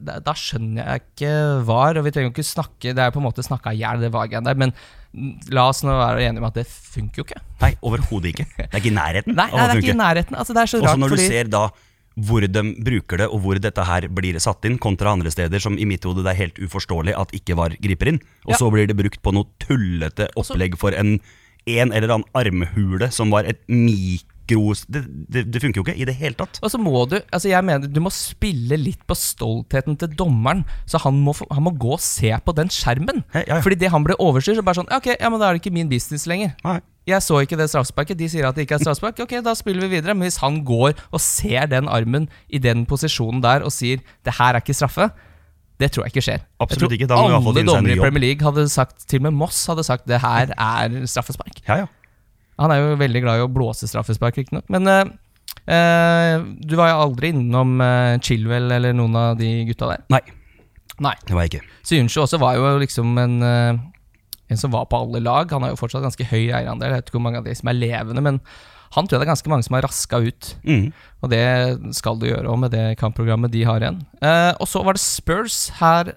da, 0.00 0.18
da 0.20 0.32
skjønner 0.36 0.84
jeg 0.84 1.02
ikke 1.06 1.64
var, 1.64 1.96
og 1.96 2.04
vi 2.04 2.10
trenger 2.12 2.28
jo 2.28 2.34
ikke 2.36 2.44
snakke 2.52 2.92
Det 2.94 2.98
er 2.98 3.10
på 3.10 3.22
en 3.22 3.28
måte 3.30 3.42
snakka 3.46 3.72
i 3.72 3.80
hjel, 3.80 4.00
det 4.04 4.12
var-greiene 4.12 4.44
der, 4.44 4.54
men 4.60 4.72
mm, 5.16 5.50
la 5.56 5.68
oss 5.72 5.80
nå 5.82 5.96
være 5.96 6.28
enige 6.28 6.44
om 6.44 6.48
at 6.50 6.54
det 6.60 6.66
funker 6.68 7.22
jo 7.22 7.24
ikke. 7.24 7.40
Nei, 7.62 7.72
overhodet 7.82 8.34
ikke. 8.34 8.46
Det 8.58 8.68
er 8.74 8.80
ikke 8.82 8.92
i 8.92 8.98
nærheten 9.00 9.34
Nei, 9.36 9.48
nei 9.50 9.64
det 9.64 9.76
er 9.78 9.80
ikke 9.80 9.96
i 9.96 10.02
nærheten. 10.04 10.36
Altså, 10.36 10.52
det 10.52 10.62
er 10.62 10.66
så 10.74 10.78
Også 10.82 10.88
rart, 10.92 10.98
når 11.00 11.08
du 11.08 11.16
fordi 11.16 11.28
ser 11.28 11.48
da 11.56 11.70
hvor 12.26 12.44
de 12.44 12.62
bruker 12.84 13.22
det, 13.22 13.28
og 13.32 13.40
hvor 13.44 13.58
dette 13.62 13.84
her 13.86 14.06
blir 14.08 14.38
satt 14.42 14.64
inn, 14.68 14.78
kontra 14.82 15.12
andre 15.14 15.30
steder 15.32 15.62
som 15.62 15.78
i 15.80 15.86
mitt 15.88 16.04
hode 16.04 16.24
det 16.26 16.32
er 16.34 16.40
helt 16.44 16.58
uforståelig 16.62 17.14
at 17.16 17.32
ikke 17.36 17.56
var 17.58 17.76
griper 17.80 18.12
inn. 18.12 18.20
Og 18.46 18.54
Ja. 18.54 18.60
så 18.60 18.70
blir 18.72 18.86
det 18.90 18.96
brukt 18.98 19.22
på 19.22 19.32
noe 19.36 19.48
tullete 19.62 20.28
opplegg 20.36 20.76
for 20.80 20.92
en 20.96 21.18
en 21.68 21.92
eller 21.92 22.08
annen 22.14 22.24
armhule 22.34 23.10
som 23.12 23.30
var 23.30 23.44
et 23.44 23.60
mikro... 23.68 24.72
Det, 24.88 25.02
det, 25.30 25.42
det 25.52 25.60
funker 25.62 25.78
jo 25.80 25.84
ikke 25.84 25.94
i 26.00 26.06
det 26.08 26.14
hele 26.18 26.34
tatt. 26.40 26.56
Og 26.64 26.72
så 26.72 26.78
må 26.80 27.04
du 27.06 27.18
altså 27.20 27.50
jeg 27.50 27.62
mener, 27.68 27.86
du 27.86 28.00
må 28.02 28.10
spille 28.10 28.78
litt 28.80 29.02
på 29.06 29.14
stoltheten 29.14 29.98
til 30.00 30.08
dommeren. 30.18 30.64
Så 30.90 30.98
han 31.04 31.20
må, 31.22 31.34
han 31.52 31.62
må 31.62 31.74
gå 31.78 31.92
og 31.98 32.02
se 32.02 32.32
på 32.44 32.54
den 32.56 32.72
skjermen. 32.72 33.22
Ja, 33.34 33.44
ja, 33.44 33.58
ja. 33.58 33.60
Fordi 33.62 33.78
det 33.78 33.92
han 33.92 34.06
ble 34.08 34.16
overstyrt, 34.18 34.56
så 34.58 34.64
bare 34.66 34.80
sånn 34.80 34.90
Ok, 34.96 35.12
ja, 35.20 35.28
men 35.30 35.38
da 35.38 35.50
er 35.50 35.58
det 35.58 35.62
ikke 35.62 35.74
min 35.76 35.92
business 35.92 36.26
lenger. 36.26 36.56
Nei. 36.64 36.80
Jeg 37.10 37.24
så 37.24 37.40
ikke 37.44 37.58
det 37.58 37.68
straffesparket. 37.72 38.18
De 38.18 38.28
sier 38.30 38.46
at 38.48 38.56
det 38.56 38.66
ikke 38.66 38.78
er 38.78 38.84
straffespark. 38.84 39.24
Ok, 39.24 39.34
da 39.44 39.54
spiller 39.58 39.86
vi 39.86 39.96
videre. 39.96 40.14
Men 40.14 40.28
hvis 40.28 40.40
han 40.42 40.60
går 40.66 40.94
og 41.10 41.22
ser 41.24 41.66
den 41.70 41.90
armen 41.90 42.28
i 42.48 42.60
den 42.62 42.86
posisjonen 42.88 43.42
der 43.44 43.66
og 43.66 43.74
sier 43.74 44.02
det 44.26 44.36
her 44.38 44.54
er 44.54 44.62
ikke 44.62 44.76
straffe, 44.76 45.10
det 45.80 45.88
tror 45.94 46.04
jeg 46.04 46.14
ikke 46.14 46.24
skjer. 46.26 46.42
Absolutt 46.60 46.92
jeg 46.92 47.00
ikke. 47.00 47.08
tror 47.08 47.16
Da 47.16 47.22
må 47.22 47.28
vi 47.28 47.30
i 47.30 47.36
hvert 47.36 47.46
fall 47.46 47.60
alle 47.62 47.70
dommere 47.70 47.96
i. 47.96 48.02
Premier 48.02 48.24
League 48.26 48.44
hadde 48.44 48.66
sagt, 48.72 49.06
til 49.08 49.22
og 49.22 49.28
med 49.28 49.38
Moss 49.40 49.62
hadde 49.70 49.84
sagt 49.86 50.06
det 50.10 50.20
her 50.20 50.52
er 50.52 51.00
straffespark. 51.08 51.62
Ja, 51.68 51.84
ja. 51.84 51.88
Han 52.60 52.74
er 52.74 52.82
jo 52.82 52.98
veldig 53.00 53.22
glad 53.24 53.40
i 53.40 53.44
å 53.46 53.48
blåse 53.48 53.88
straffespark, 53.88 54.36
riktignok. 54.36 54.66
Men 54.72 54.84
uh, 54.90 55.06
uh, 55.64 56.42
du 56.60 56.76
var 56.76 56.92
jo 56.92 56.98
aldri 57.06 57.32
innom 57.32 57.78
uh, 57.80 58.18
Chilwell 58.20 58.68
eller 58.76 58.92
noen 58.96 59.16
av 59.16 59.38
de 59.40 59.48
gutta 59.70 59.88
der? 59.94 60.04
Nei, 60.12 60.20
Nei. 61.00 61.14
det 61.24 61.36
var 61.38 61.48
jeg 61.48 61.54
ikke. 61.54 61.78
Syunshu 61.88 62.20
også 62.26 62.42
var 62.42 62.60
jo 62.60 62.74
liksom 62.82 63.16
en 63.22 63.38
som 64.58 64.72
var 64.74 64.88
på 64.90 64.98
alle 64.98 65.20
lag. 65.22 65.50
Han 65.54 65.62
har 65.62 65.74
jo 65.74 65.78
fortsatt 65.78 66.02
ganske 66.02 66.26
høy 66.26 66.48
eierandel. 66.48 66.88
Jeg 66.88 66.96
vet 66.96 67.08
ikke 67.10 67.18
hvor 67.18 67.26
mange 67.28 67.42
av 67.42 67.46
de 67.46 67.54
som 67.54 67.70
er 67.70 67.78
levende, 67.78 68.24
men 68.24 68.40
han 68.90 69.06
tror 69.06 69.16
jeg 69.16 69.22
det 69.22 69.26
er 69.28 69.30
ganske 69.30 69.50
mange 69.52 69.66
som 69.66 69.76
har 69.76 69.86
raska 69.86 70.18
ut. 70.24 70.48
Mm. 70.66 70.88
Og 71.22 71.30
det 71.30 71.44
skal 71.94 72.18
du 72.18 72.26
gjøre 72.26 72.50
òg 72.50 72.58
med 72.64 72.74
det 72.74 72.86
kampprogrammet 72.98 73.52
de 73.54 73.62
har 73.68 73.84
igjen. 73.84 74.00
Eh, 74.18 74.50
og 74.58 74.66
så 74.66 74.82
var 74.86 74.98
det 74.98 75.04
Spurs 75.04 75.68
her. 75.78 76.16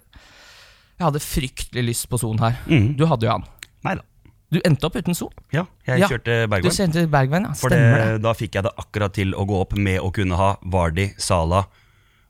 Jeg 0.98 1.06
hadde 1.06 1.22
fryktelig 1.22 1.86
lyst 1.92 2.10
på 2.10 2.18
Son 2.22 2.42
her. 2.42 2.58
Mm. 2.66 2.96
Du 2.98 3.06
hadde 3.10 3.30
jo 3.30 3.36
han. 3.36 3.46
Nei 3.86 3.98
da. 4.00 4.08
Du 4.54 4.60
endte 4.66 4.90
opp 4.90 4.98
uten 4.98 5.18
Son. 5.18 5.34
Ja, 5.54 5.68
jeg 5.86 6.02
Ja, 6.02 6.10
kjørte 6.10 6.34
Du 6.62 6.70
kjørte 6.70 7.06
Bergveien, 7.10 7.46
ja. 7.50 7.54
Stemmer 7.58 8.02
det, 8.02 8.10
det. 8.18 8.26
da 8.26 8.34
fikk 8.38 8.58
jeg 8.58 8.66
det 8.66 8.74
akkurat 8.78 9.14
til 9.14 9.34
å 9.38 9.46
gå 9.50 9.62
opp 9.62 9.78
med 9.78 10.02
å 10.02 10.12
kunne 10.14 10.38
ha 10.38 10.56
Vardi, 10.62 11.12
Sala 11.18 11.66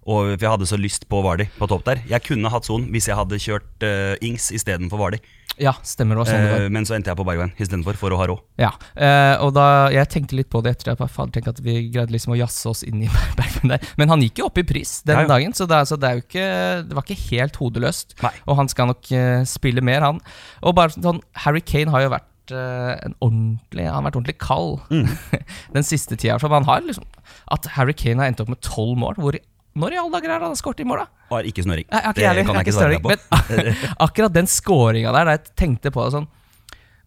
og 0.10 0.34
jeg 0.36 0.50
hadde 0.50 0.68
så 0.68 0.78
lyst 0.80 1.06
på 1.08 1.22
Vardi 1.24 1.46
på 1.56 1.68
topp 1.72 1.86
der. 1.88 2.02
Jeg 2.10 2.26
kunne 2.26 2.52
hatt 2.52 2.68
Son 2.68 2.90
hvis 2.92 3.08
jeg 3.08 3.16
hadde 3.16 3.40
kjørt 3.40 3.86
uh, 3.88 4.16
Ings 4.26 4.50
istedenfor 4.56 5.00
Vardi. 5.00 5.22
Ja, 5.62 5.74
stemmer 5.86 6.16
det. 6.16 6.24
var 6.24 6.26
Sånn 6.32 6.42
det 6.46 6.52
var. 6.52 6.62
Eh, 6.66 6.70
men 6.74 6.86
så 6.90 6.96
endte 6.98 7.12
jeg 7.12 7.18
på 7.20 7.26
Bergveien 7.28 7.52
istedenfor, 7.62 7.98
for 8.00 8.10
å 8.16 8.18
ha 8.18 8.26
råd. 8.32 8.40
Ja, 8.58 8.72
eh, 8.96 9.36
og 9.44 9.54
da, 9.54 9.66
Jeg 9.94 10.10
tenkte 10.10 10.36
litt 10.40 10.50
på 10.50 10.64
det 10.66 10.72
etter 10.78 10.94
at 10.94 11.00
jeg 11.04 11.32
tenkte 11.36 11.54
at 11.54 11.62
vi 11.62 11.76
greide 11.94 12.12
liksom 12.16 12.34
å 12.34 12.40
jazze 12.40 12.70
oss 12.72 12.82
inn 12.84 13.04
i 13.06 13.10
Bergveien 13.38 13.76
der. 13.76 13.86
Men 14.02 14.10
han 14.10 14.22
gikk 14.26 14.42
jo 14.42 14.48
opp 14.50 14.58
i 14.58 14.64
pris 14.64 15.02
den 15.06 15.16
Ja, 15.16 15.22
ja. 15.28 15.28
dagen, 15.36 15.54
så, 15.54 15.68
det, 15.70 15.84
så 15.88 15.96
det, 16.02 16.10
er 16.10 16.14
jo 16.18 16.26
ikke, 16.26 16.48
det 16.90 16.98
var 16.98 17.06
ikke 17.06 17.22
helt 17.30 17.56
hodeløst. 17.62 18.18
Nei. 18.26 18.34
Og 18.48 18.58
han 18.58 18.70
skal 18.74 18.90
nok 18.94 19.12
eh, 19.14 19.44
spille 19.46 19.82
mer, 19.86 20.02
han. 20.02 20.22
Og 20.64 20.74
bare 20.76 20.96
sånn, 20.98 21.22
Harry 21.46 21.62
Kane 21.62 21.94
har 21.94 22.02
jo 22.08 22.14
vært 22.18 22.30
en 22.54 23.14
ordentlig 23.24 23.86
Han 23.88 24.02
har 24.02 24.04
vært 24.10 24.18
ordentlig 24.20 24.36
kald 24.44 24.82
Mm. 24.92 25.08
den 25.78 25.86
siste 25.88 26.18
tida. 26.20 26.36
For 26.44 26.52
han 26.52 26.66
har 26.68 26.82
liksom 26.84 27.06
At 27.56 27.70
Harry 27.78 27.94
Kane 27.96 28.20
har 28.20 28.28
endt 28.34 28.42
opp 28.44 28.50
med 28.52 28.60
tolv 28.66 28.98
mål. 29.00 29.16
Hvor, 29.16 29.38
i- 29.38 29.46
når 29.76 29.94
i 29.96 29.98
alle 29.98 30.12
dager 30.14 30.30
er 30.36 30.40
det 30.44 30.48
han 30.52 30.56
skåret 30.60 30.80
i 30.84 30.86
mål, 30.86 31.00
da? 31.04 31.08
Har 31.32 31.44
ikke 31.50 31.64
snøring. 31.66 31.88
Nei, 31.90 32.02
ikke 32.12 32.34
det 32.38 32.46
kan 32.46 32.56
jeg 32.60 32.66
ikke 32.68 32.76
svare 32.78 33.00
på. 33.02 33.10
Men 33.14 33.76
akkurat 34.06 34.34
den 34.36 34.46
skåringa 34.52 35.14
der, 35.16 35.26
da 35.26 35.32
jeg 35.38 35.56
tenkte 35.58 35.90
på 35.96 36.04
det 36.06 36.14
sånn 36.14 36.28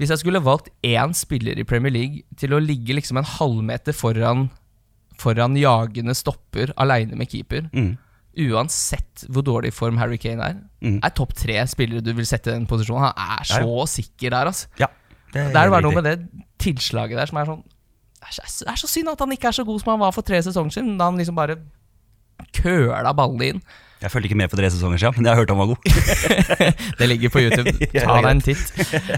Hvis 0.01 0.11
jeg 0.13 0.19
skulle 0.21 0.43
valgt 0.45 0.69
én 0.85 1.15
spiller 1.17 1.57
i 1.59 1.65
Premier 1.65 1.93
League 1.95 2.23
til 2.37 2.53
å 2.53 2.59
ligge 2.61 2.93
liksom 2.99 3.17
en 3.17 3.25
halvmeter 3.37 3.95
foran, 3.97 4.51
foran 5.17 5.55
jagende 5.57 6.13
stopper 6.19 6.75
aleine 6.77 7.17
med 7.17 7.31
keeper, 7.33 7.71
Mm. 7.73 7.95
uansett 8.37 9.25
hvor 9.33 9.43
dårlig 9.47 9.73
form 9.73 9.97
Harry 9.97 10.19
Kane 10.21 10.43
er, 10.45 10.57
Mm. 10.83 10.99
er 11.03 11.11
topp 11.17 11.33
tre 11.35 11.55
spillere 11.67 12.03
du 12.05 12.13
vil 12.13 12.27
sette 12.27 12.49
i 12.51 12.53
den 12.59 12.67
posisjonen. 12.67 13.07
Han 13.17 13.39
er 13.39 13.45
så 13.45 13.63
Ja, 13.65 13.87
sikker 13.87 14.31
der, 14.31 14.47
altså. 14.47 14.67
Ja, 14.79 14.87
det 15.33 15.41
er, 15.41 15.49
Det 15.53 15.57
er 15.57 15.71
bare 15.71 15.83
noe 15.83 15.95
med 15.95 16.05
det 16.05 16.29
tilslaget 16.59 17.17
der 17.17 17.27
som 17.27 17.39
er 17.39 17.47
sånn 17.47 17.63
Det 18.21 18.33
så, 18.35 18.65
det 18.65 18.69
er 18.73 18.77
så 18.77 18.89
synd 18.89 19.09
at 19.09 19.19
han 19.21 19.31
ikke 19.31 19.49
er 19.49 19.53
så 19.53 19.65
god 19.65 19.81
som 19.81 19.91
han 19.93 20.01
var 20.01 20.11
for 20.13 20.23
tre 20.23 20.39
sesonger 20.43 20.73
siden. 20.73 20.99
Da 20.99 21.05
han 21.05 21.17
liksom 21.17 21.35
bare 21.37 21.57
køla 22.57 23.13
ballene 23.17 23.51
inn. 23.55 23.61
Jeg 23.97 24.13
fulgte 24.13 24.29
ikke 24.29 24.37
med 24.37 24.51
for 24.53 24.61
tre 24.61 24.69
sesonger 24.69 25.01
siden, 25.01 25.15
men 25.17 25.25
jeg 25.25 25.33
har 25.33 25.41
hørt 25.41 25.51
han 25.51 25.59
var 25.59 25.71
god. 25.71 25.81
Det 27.01 27.07
ligger 27.09 27.31
på 27.33 27.41
YouTube. 27.41 27.73
Ta 27.97 28.17
deg 28.21 28.29
en 28.29 28.43
titt. 28.45 28.73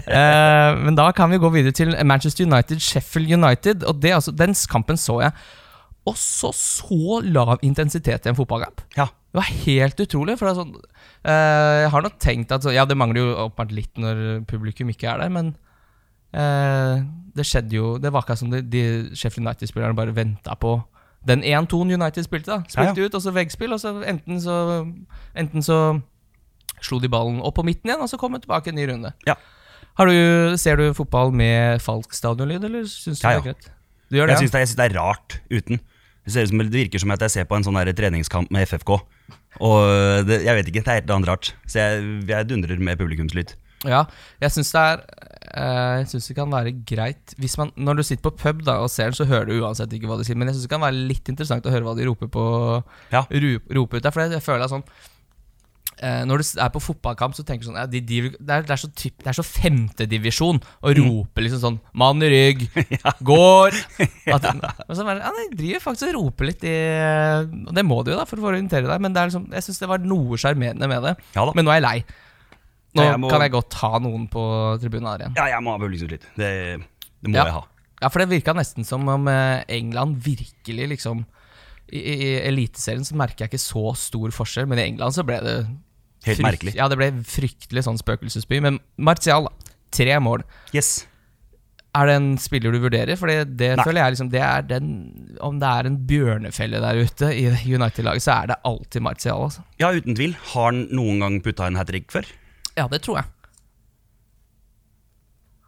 Uh, 0.07 0.71
men 0.85 0.95
da 0.95 1.09
kan 1.15 1.31
vi 1.33 1.39
gå 1.41 1.49
videre 1.51 1.75
til 1.75 1.91
Manchester 2.07 2.47
United, 2.47 2.79
Sheffield 2.79 3.33
United. 3.35 3.83
Og 3.83 3.99
det, 4.01 4.13
altså, 4.15 4.31
Den 4.31 4.55
kampen 4.71 4.97
så 4.97 5.19
jeg. 5.25 5.35
Og 6.07 6.15
så 6.17 6.53
så 6.55 7.19
lav 7.27 7.57
intensitet 7.61 8.25
i 8.25 8.31
en 8.31 8.37
fotballkamp. 8.39 8.81
Ja, 8.95 9.09
Det 9.11 9.41
var 9.41 9.49
helt 9.67 9.99
utrolig. 9.99 10.37
For 10.39 10.55
sånn 10.55 10.71
uh, 10.71 11.75
Jeg 11.83 11.91
har 11.91 12.01
nok 12.07 12.15
tenkt 12.23 12.55
at 12.55 12.63
så- 12.63 12.73
Ja, 12.73 12.85
det 12.87 12.97
mangler 12.97 13.19
jo 13.19 13.35
åpenbart 13.49 13.75
litt 13.75 13.99
når 13.99 14.45
publikum 14.47 14.89
ikke 14.95 15.11
er 15.11 15.19
der, 15.25 15.29
men 15.29 15.51
uh, 16.33 17.03
det 17.35 17.45
skjedde 17.45 17.75
jo 17.75 17.97
Det 18.01 18.11
var 18.13 18.23
akkurat 18.23 18.39
som 18.41 18.49
de, 18.49 18.63
de 18.63 18.85
Sheffield 19.13 19.43
United-spillerne 19.45 19.97
bare 19.97 20.15
venta 20.15 20.55
på 20.55 20.77
den 21.27 21.43
1-2-en 21.43 21.91
United 22.01 22.23
spilte. 22.23 22.51
da 22.51 22.63
Spilte 22.69 23.01
Ja, 23.01 23.07
ut, 23.09 23.15
og 23.15 23.21
så 23.21 23.33
veggspill, 23.35 23.73
og 23.75 23.81
så 23.81 23.95
enten 24.07 24.39
så 24.41 24.55
Enten 25.35 25.63
så 25.65 25.99
slo 26.81 26.99
de 27.03 27.09
ballen 27.11 27.41
opp 27.43 27.57
på 27.59 27.65
midten 27.67 27.89
igjen, 27.91 28.01
og 28.01 28.09
så 28.09 28.17
kom 28.17 28.33
de 28.33 28.39
tilbake 28.39 28.71
en 28.71 28.77
ny 28.79 28.85
runde. 28.87 29.11
Ja. 29.27 29.35
Har 29.99 30.07
du, 30.07 30.55
ser 30.57 30.79
du 30.79 30.93
fotball 30.95 31.33
med 31.35 31.81
falsk 31.83 32.13
stadionlyd, 32.15 32.63
eller 32.63 32.87
syns 32.87 33.19
du 33.19 33.27
Ja, 33.27 33.33
det 33.35 33.39
er 33.41 33.47
greit? 33.49 33.71
Du 34.09 34.15
gjør 34.17 34.29
det, 34.29 34.37
Jeg 34.37 34.47
syns 34.47 34.71
det, 34.71 34.77
det 34.79 34.85
er 34.85 34.99
rart 34.99 35.39
uten. 35.51 35.81
Det, 36.23 36.33
ser 36.33 36.45
ut 36.47 36.53
som, 36.53 36.61
det 36.63 36.73
virker 36.73 37.01
som 37.03 37.11
at 37.11 37.25
jeg 37.25 37.35
ser 37.35 37.49
på 37.49 37.57
en 37.57 37.65
sånn 37.67 37.79
treningskamp 37.97 38.51
med 38.53 38.67
FFK. 38.69 38.95
Og 39.65 40.25
det, 40.29 40.43
jeg 40.45 40.55
vet 40.55 40.71
ikke, 40.71 40.83
det 40.85 40.93
er 40.93 41.01
helt 41.01 41.11
annet 41.11 41.29
rart. 41.29 41.51
Så 41.67 41.81
jeg, 41.81 42.07
jeg 42.29 42.47
dundrer 42.49 42.79
med 42.79 42.99
publikumslyd. 43.01 43.55
Ja, 43.87 44.05
jeg 44.41 44.51
syns 44.55 44.71
det 44.75 44.81
er 44.81 45.03
Jeg 45.49 46.09
synes 46.11 46.27
det 46.29 46.35
kan 46.37 46.51
være 46.53 46.71
greit 46.85 47.33
Hvis 47.41 47.57
man, 47.57 47.71
Når 47.75 47.99
du 47.99 48.03
sitter 48.05 48.29
på 48.29 48.35
pub 48.37 48.63
da 48.67 48.79
og 48.83 48.91
ser 48.93 49.09
den, 49.09 49.17
så 49.17 49.25
hører 49.25 49.49
du 49.49 49.55
uansett 49.63 49.93
ikke 49.95 50.09
hva 50.09 50.19
de 50.19 50.27
sier. 50.27 50.37
Men 50.37 50.49
jeg 50.51 50.57
syns 50.59 50.67
det 50.67 50.73
kan 50.75 50.83
være 50.83 51.07
litt 51.09 51.31
interessant 51.31 51.65
å 51.65 51.73
høre 51.73 51.87
hva 51.87 51.95
de 51.97 52.05
roper 52.09 52.29
på 52.29 52.43
Ja. 53.13 53.23
roper 53.25 53.97
ut 53.97 54.03
der. 54.03 54.13
For 54.13 54.21
jeg, 54.25 54.35
jeg 54.37 54.45
føler 54.45 54.67
at 54.67 54.73
sånn 54.73 54.85
eh, 56.05 56.21
Når 56.29 56.43
du 56.43 56.61
er 56.61 56.69
på 56.73 56.81
fotballkamp, 56.83 57.33
så 57.35 57.45
tenker 57.47 57.65
du 57.65 57.69
sånn 57.71 57.79
ja, 57.81 57.87
de, 57.89 58.01
de, 58.05 58.21
det, 58.29 58.45
er, 58.45 58.63
det, 58.67 58.75
er 58.75 58.81
så 58.83 58.91
typ, 58.93 59.17
det 59.23 59.31
er 59.31 59.39
så 59.39 59.45
femtedivisjon 59.47 60.61
å 60.61 60.93
rope 61.01 61.43
liksom 61.43 61.63
sånn 61.65 61.81
'Mann 61.97 62.23
i 62.23 62.31
rygg, 62.35 62.65
går' 63.31 63.81
at, 64.37 64.47
så 64.93 65.09
ja, 65.09 65.33
De 65.41 65.49
driver 65.57 65.85
faktisk 65.89 66.11
og 66.11 66.17
roper 66.21 66.51
litt 66.51 66.63
i 66.69 66.77
Og 67.65 67.73
det 67.75 67.85
må 67.87 68.01
de 68.03 68.13
jo, 68.13 68.21
da, 68.21 68.29
for 68.29 68.39
å 68.41 68.51
orientere 68.53 68.87
deg. 68.87 69.01
Men 69.01 69.15
det 69.15 69.21
er 69.23 69.31
liksom, 69.33 69.49
jeg 69.55 69.65
syns 69.65 69.81
det 69.81 69.91
var 69.91 70.05
noe 70.05 70.39
sjarmerende 70.39 70.89
med 70.91 71.09
det. 71.09 71.17
Ja. 71.35 71.49
Men 71.55 71.65
nå 71.67 71.73
er 71.73 71.81
jeg 71.81 71.87
lei. 71.89 71.99
Nå 72.97 73.03
jeg 73.05 73.19
må- 73.21 73.29
kan 73.29 73.41
jeg 73.41 73.51
godt 73.53 73.73
ha 73.83 73.99
noen 73.99 74.27
på 74.31 74.43
tribunen 74.81 75.07
her 75.11 75.19
igjen. 75.25 75.35
Ja, 75.37 75.45
jeg 75.53 75.61
må 75.63 75.71
ha 75.75 75.77
publikumslyd. 75.81 76.23
Det, 76.37 76.51
det 77.21 77.29
må 77.29 77.35
Ja. 77.35 77.43
jeg 77.45 77.53
ha. 77.53 77.63
Ja, 78.01 78.07
for 78.09 78.19
det 78.23 78.29
virka 78.29 78.53
nesten 78.55 78.85
som 78.87 79.07
om 79.09 79.27
eh, 79.27 79.63
England 79.67 80.21
virkelig 80.23 80.87
liksom 80.95 81.25
I, 81.91 81.97
i, 81.99 82.39
Eliteserien 82.47 83.03
så 83.03 83.15
merker 83.17 83.45
jeg 83.45 83.49
ikke 83.49 83.59
så 83.65 83.95
stor 83.97 84.29
forskjell, 84.29 84.67
men 84.69 84.77
i 84.79 84.83
England 84.91 85.11
så 85.15 85.23
ble 85.25 85.39
det 85.41 85.67
Helt 86.25 86.39
merkelig. 86.43 86.75
Ja, 86.75 86.87
det 86.91 86.97
ble 86.99 87.11
fryktelig 87.23 87.81
sånn 87.85 87.97
spøkelsesby. 87.97 88.59
Men 88.61 88.79
Martial. 88.97 89.47
Tre 89.89 90.17
mål. 90.19 90.43
Yes. 90.75 91.05
Er 91.95 92.05
det 92.05 92.15
en 92.19 92.37
spiller 92.37 92.71
du 92.75 92.79
vurderer? 92.83 93.17
For 93.17 93.25
det, 93.31 93.55
det 93.57 93.71
Nei. 93.79 93.83
føler 93.87 94.03
jeg 94.03 94.13
liksom 94.13 94.29
Det 94.29 94.41
er 94.45 94.61
den 94.61 95.37
Om 95.41 95.57
det 95.59 95.69
er 95.71 95.87
en 95.89 95.95
bjørnefelle 96.05 96.81
der 96.83 96.99
ute 97.01 97.31
i 97.33 97.47
United-laget, 97.73 98.21
så 98.21 98.35
er 98.43 98.47
det 98.51 98.59
alltid 98.69 99.01
Martial, 99.01 99.41
altså. 99.47 99.63
Ja, 99.81 99.89
uten 99.95 100.13
tvil. 100.13 100.35
Har 100.53 100.69
han 100.69 100.83
noen 100.93 101.19
gang 101.23 101.39
putta 101.41 101.65
en 101.65 101.75
hat 101.79 101.87
trick 101.89 102.11
før? 102.11 102.27
Ja, 102.79 102.87
det 102.91 103.03
tror 103.05 103.21
jeg. 103.21 103.29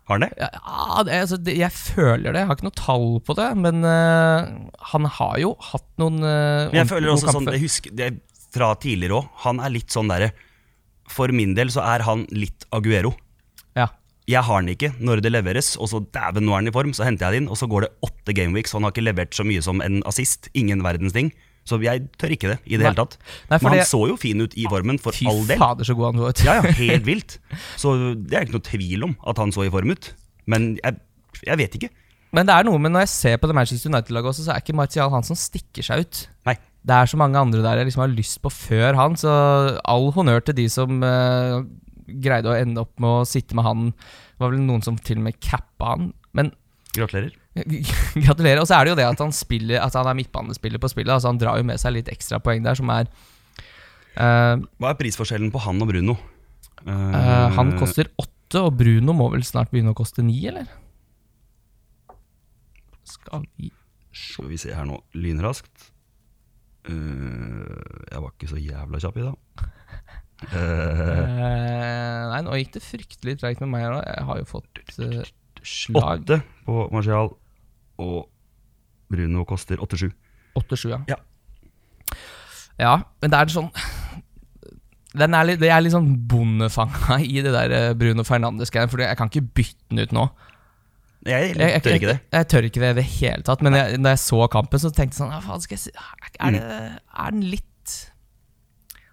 Har 0.08 0.18
han 0.18 0.26
det? 0.26 0.32
Ja, 0.42 1.04
det, 1.08 1.20
altså, 1.24 1.38
det, 1.40 1.56
jeg 1.60 1.72
føler 1.72 2.34
det. 2.34 2.42
Jeg 2.42 2.50
har 2.50 2.58
ikke 2.58 2.68
noe 2.68 2.80
tall 2.80 3.08
på 3.24 3.36
det, 3.38 3.50
men 3.64 3.86
uh, 3.86 4.50
han 4.92 5.08
har 5.20 5.40
jo 5.44 5.54
hatt 5.72 5.88
noen 6.02 6.20
uh, 6.20 6.68
Men 6.72 6.82
jeg 6.82 6.92
føler 6.92 7.14
også 7.14 7.36
sånn, 7.36 7.52
jeg 7.54 7.64
husker 7.64 7.96
det 7.96 8.12
fra 8.52 8.74
tidligere 8.76 9.22
òg, 9.22 9.30
han 9.46 9.62
er 9.64 9.72
litt 9.72 9.94
sånn 9.94 10.10
derre 10.12 10.34
For 11.08 11.32
min 11.32 11.54
del 11.56 11.72
så 11.72 11.86
er 11.88 12.04
han 12.04 12.26
litt 12.36 12.66
Aguero. 12.76 13.14
Ja. 13.80 13.88
Jeg 14.28 14.44
har 14.48 14.64
den 14.64 14.74
ikke 14.74 14.92
når 15.00 15.24
det 15.24 15.32
leveres, 15.32 15.74
og 15.80 15.88
så 15.92 16.02
dæven, 16.04 16.46
nå 16.48 16.56
er 16.56 16.62
han 16.62 16.72
i 16.72 16.76
form, 16.76 16.92
så 16.96 17.08
henter 17.08 17.30
jeg 17.30 17.38
den 17.38 17.46
inn, 17.46 17.52
og 17.54 17.60
så 17.62 17.70
går 17.72 17.88
det 17.88 17.94
åtte 18.08 18.36
gameweeks, 18.36 18.74
og 18.74 18.82
han 18.82 18.90
har 18.90 18.96
ikke 18.96 19.08
levert 19.08 19.38
så 19.38 19.48
mye 19.48 19.64
som 19.64 19.84
en 19.84 20.02
assist. 20.10 20.52
Ingen 20.58 20.84
verdens 20.86 21.16
ting. 21.16 21.32
Så 21.68 21.78
jeg 21.84 22.08
tør 22.18 22.34
ikke 22.34 22.50
det 22.50 22.58
i 22.66 22.74
det 22.78 22.82
Nei. 22.82 22.90
hele 22.90 22.98
tatt. 23.04 23.18
Nei, 23.52 23.58
Men 23.62 23.68
han 23.70 23.78
det- 23.78 23.88
så 23.88 24.00
jo 24.10 24.16
fin 24.18 24.42
ut 24.42 24.54
i 24.58 24.66
formen, 24.70 24.98
for 25.00 25.12
Fy 25.14 25.28
all 25.30 25.44
del. 25.46 25.58
Fy 25.58 25.62
fader, 25.62 25.84
så 25.86 25.96
god 25.96 26.08
han 26.16 26.22
så 26.24 26.30
ut. 26.32 26.44
Ja, 26.48 26.54
ja, 26.58 26.62
helt 26.82 27.06
vilt. 27.06 27.38
Så 27.78 27.94
det 28.18 28.34
er 28.38 28.46
ikke 28.48 28.58
noe 28.58 28.66
tvil 28.72 29.04
om 29.06 29.16
at 29.28 29.38
han 29.38 29.52
så 29.54 29.66
i 29.68 29.70
form 29.74 29.92
ut. 29.94 30.14
Men 30.50 30.72
jeg, 30.84 30.98
jeg 31.46 31.58
vet 31.62 31.78
ikke. 31.78 31.90
Men 32.34 32.48
det 32.48 32.56
er 32.56 32.64
noe 32.64 32.80
med 32.80 32.94
når 32.96 33.04
jeg 33.06 33.12
ser 33.14 33.38
på 33.38 33.48
det 33.52 33.56
Manchester 33.56 33.92
United-laget 33.92 34.32
også, 34.32 34.46
så 34.48 34.54
er 34.56 34.62
ikke 34.64 34.76
Martial 34.80 35.10
han 35.12 35.24
som 35.28 35.36
stikker 35.36 35.84
seg 35.84 36.06
ut. 36.06 36.22
Nei. 36.48 36.56
Det 36.82 36.96
er 36.98 37.06
så 37.12 37.18
mange 37.20 37.38
andre 37.38 37.62
der 37.62 37.78
jeg 37.78 37.92
liksom 37.92 38.02
har 38.08 38.14
lyst 38.16 38.40
på 38.42 38.50
før 38.50 38.96
han, 38.98 39.16
så 39.20 39.30
all 39.86 40.08
honnør 40.16 40.42
til 40.48 40.56
de 40.58 40.66
som 40.72 41.04
eh, 41.06 41.60
greide 42.24 42.50
å 42.50 42.56
ende 42.58 42.82
opp 42.82 42.96
med 43.04 43.20
å 43.20 43.28
sitte 43.28 43.54
med 43.54 43.68
han. 43.68 43.92
Det 43.94 44.42
var 44.42 44.56
vel 44.56 44.64
noen 44.66 44.82
som 44.82 44.98
til 44.98 45.20
og 45.22 45.28
med 45.28 45.38
cappa 45.44 45.92
han. 45.94 46.08
Men 46.34 46.54
Gratulerer. 46.96 47.36
gratulerer. 48.26 48.62
Og 48.64 48.68
så 48.70 48.78
er 48.78 48.86
det 48.88 48.92
jo 48.94 48.98
det 49.02 49.06
at 49.10 49.20
han 49.20 49.34
spiller 49.36 49.82
At 49.84 49.96
han 50.00 50.08
er 50.08 50.16
midtbanespiller 50.16 50.80
på 50.80 50.88
spillet. 50.92 51.12
Altså 51.12 51.28
Han 51.34 51.40
drar 51.42 51.58
jo 51.60 51.66
med 51.68 51.82
seg 51.82 51.92
litt 51.98 52.08
ekstra 52.14 52.40
poeng 52.40 52.64
der, 52.64 52.78
som 52.80 52.88
er 52.94 53.10
uh, 54.16 54.56
Hva 54.80 54.94
er 54.94 55.00
prisforskjellen 55.02 55.52
på 55.52 55.60
han 55.66 55.84
og 55.84 55.90
Bruno? 55.92 56.16
eh, 56.88 57.50
Han 57.58 57.74
koster 57.80 58.08
åtte, 58.18 58.62
og 58.64 58.78
Bruno 58.80 59.14
må 59.14 59.28
vel 59.34 59.44
snart 59.48 59.70
begynne 59.72 59.92
å 59.92 59.98
koste 60.00 60.24
ni, 60.24 60.38
eller? 60.50 60.66
Skal 63.08 63.44
vi 63.58 63.70
Skal 64.16 64.48
vi 64.52 64.58
se 64.60 64.74
her 64.76 64.88
nå, 64.88 64.98
lynraskt. 65.16 65.90
Eh, 66.88 66.94
jeg 68.12 68.24
var 68.24 68.32
ikke 68.34 68.50
så 68.52 68.60
jævla 68.60 69.00
kjapp 69.04 69.20
i 69.22 69.28
dag. 69.30 69.38
Eh, 70.42 70.58
Eh, 71.22 72.22
nei, 72.32 72.40
nå 72.42 72.56
gikk 72.58 72.72
det 72.74 72.82
fryktelig 72.82 73.36
treigt 73.38 73.60
med 73.62 73.70
meg. 73.76 73.84
Jeg 74.08 74.24
har 74.26 74.40
jo 74.40 74.48
fått 74.50 74.80
eh, 75.06 75.20
slag. 75.64 76.26
Åtte 76.26 76.42
på 76.66 76.86
Marcial, 76.94 77.34
og 78.02 78.30
Bruno 79.12 79.46
koster 79.48 79.82
8-7. 79.82 80.12
8-7, 80.60 80.88
ja. 80.94 81.02
Ja. 81.12 81.20
Ja, 82.82 82.94
men 83.22 83.32
det 83.32 83.38
er 83.40 83.52
sånn 83.54 83.70
den 85.12 85.36
er 85.36 85.44
litt, 85.44 85.60
Det 85.60 85.68
er 85.68 85.82
litt 85.84 85.94
sånn 85.94 86.14
bondefanga 86.32 87.18
i 87.20 87.42
det 87.44 87.52
der 87.52 87.74
eh, 87.76 87.90
Bruno 88.00 88.24
Fernandes-greiet, 88.24 88.92
for 88.94 89.04
jeg 89.04 89.20
kan 89.20 89.32
ikke 89.32 89.44
bytte 89.60 89.92
den 89.92 90.06
ut 90.06 90.16
nå. 90.16 90.30
Jeg, 91.28 91.52
Jeg, 91.52 91.60
jeg, 91.60 91.82
tør 91.84 91.98
ikke 91.98 92.10
det. 92.10 92.16
Jeg, 92.22 92.38
jeg 92.38 92.48
tør 92.54 92.68
ikke 92.70 92.82
det 92.82 92.92
i 92.92 92.98
det 92.98 93.08
hele 93.20 93.46
tatt, 93.46 93.66
men 93.66 93.76
jeg, 93.78 94.00
da 94.02 94.14
jeg 94.16 94.22
så 94.24 94.48
kampen, 94.54 94.82
så 94.82 94.90
tenkte 94.90 95.14
jeg 95.14 95.20
sånn 95.20 95.36
ja, 95.36 95.42
faen 95.44 95.62
skal 95.62 95.78
jeg 95.78 95.84
si 95.84 95.92
Er, 96.40 96.56
det, 96.56 96.62
er 96.64 97.36
den 97.36 97.44
litt 97.52 97.68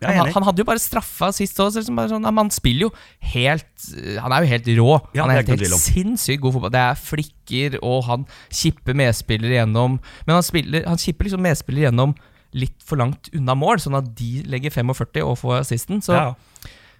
Er 0.01 0.15
han, 0.15 0.31
han 0.31 0.45
hadde 0.47 0.63
jo 0.63 0.67
bare 0.69 0.83
straffa 0.83 1.31
sist 1.35 1.59
òg. 1.59 1.75
Liksom 1.75 1.99
sånn, 2.13 2.27
han 2.29 2.37
man 2.37 2.51
spiller 2.55 2.87
jo 2.87 2.91
helt 3.33 3.87
Han 4.23 4.35
er 4.35 4.45
jo 4.45 4.51
helt 4.53 4.71
rå. 4.79 4.93
Ja, 5.17 5.25
han 5.25 5.33
er 5.35 5.41
helt, 5.41 5.51
helt 5.57 5.83
sinnssykt 5.83 6.43
god 6.45 6.55
fotball. 6.55 6.75
Det 6.75 6.83
er 6.85 7.01
flikker, 7.03 7.79
og 7.83 8.05
han 8.07 8.27
kipper 8.47 8.99
medspillere 8.99 9.59
gjennom 9.59 9.99
Men 9.99 10.37
han, 10.37 10.47
spiller, 10.47 10.87
han 10.87 11.01
kipper 11.03 11.27
liksom 11.29 11.43
medspillere 11.43 11.89
gjennom 11.89 12.15
litt 12.57 12.79
for 12.87 12.97
langt 12.97 13.29
unna 13.37 13.53
mål, 13.59 13.81
sånn 13.83 13.99
at 13.99 14.07
de 14.17 14.43
legger 14.49 14.73
45 14.73 15.19
og 15.27 15.35
får 15.37 15.59
assisten. 15.61 16.01
Så, 16.05 16.15
Ja. 16.17 16.31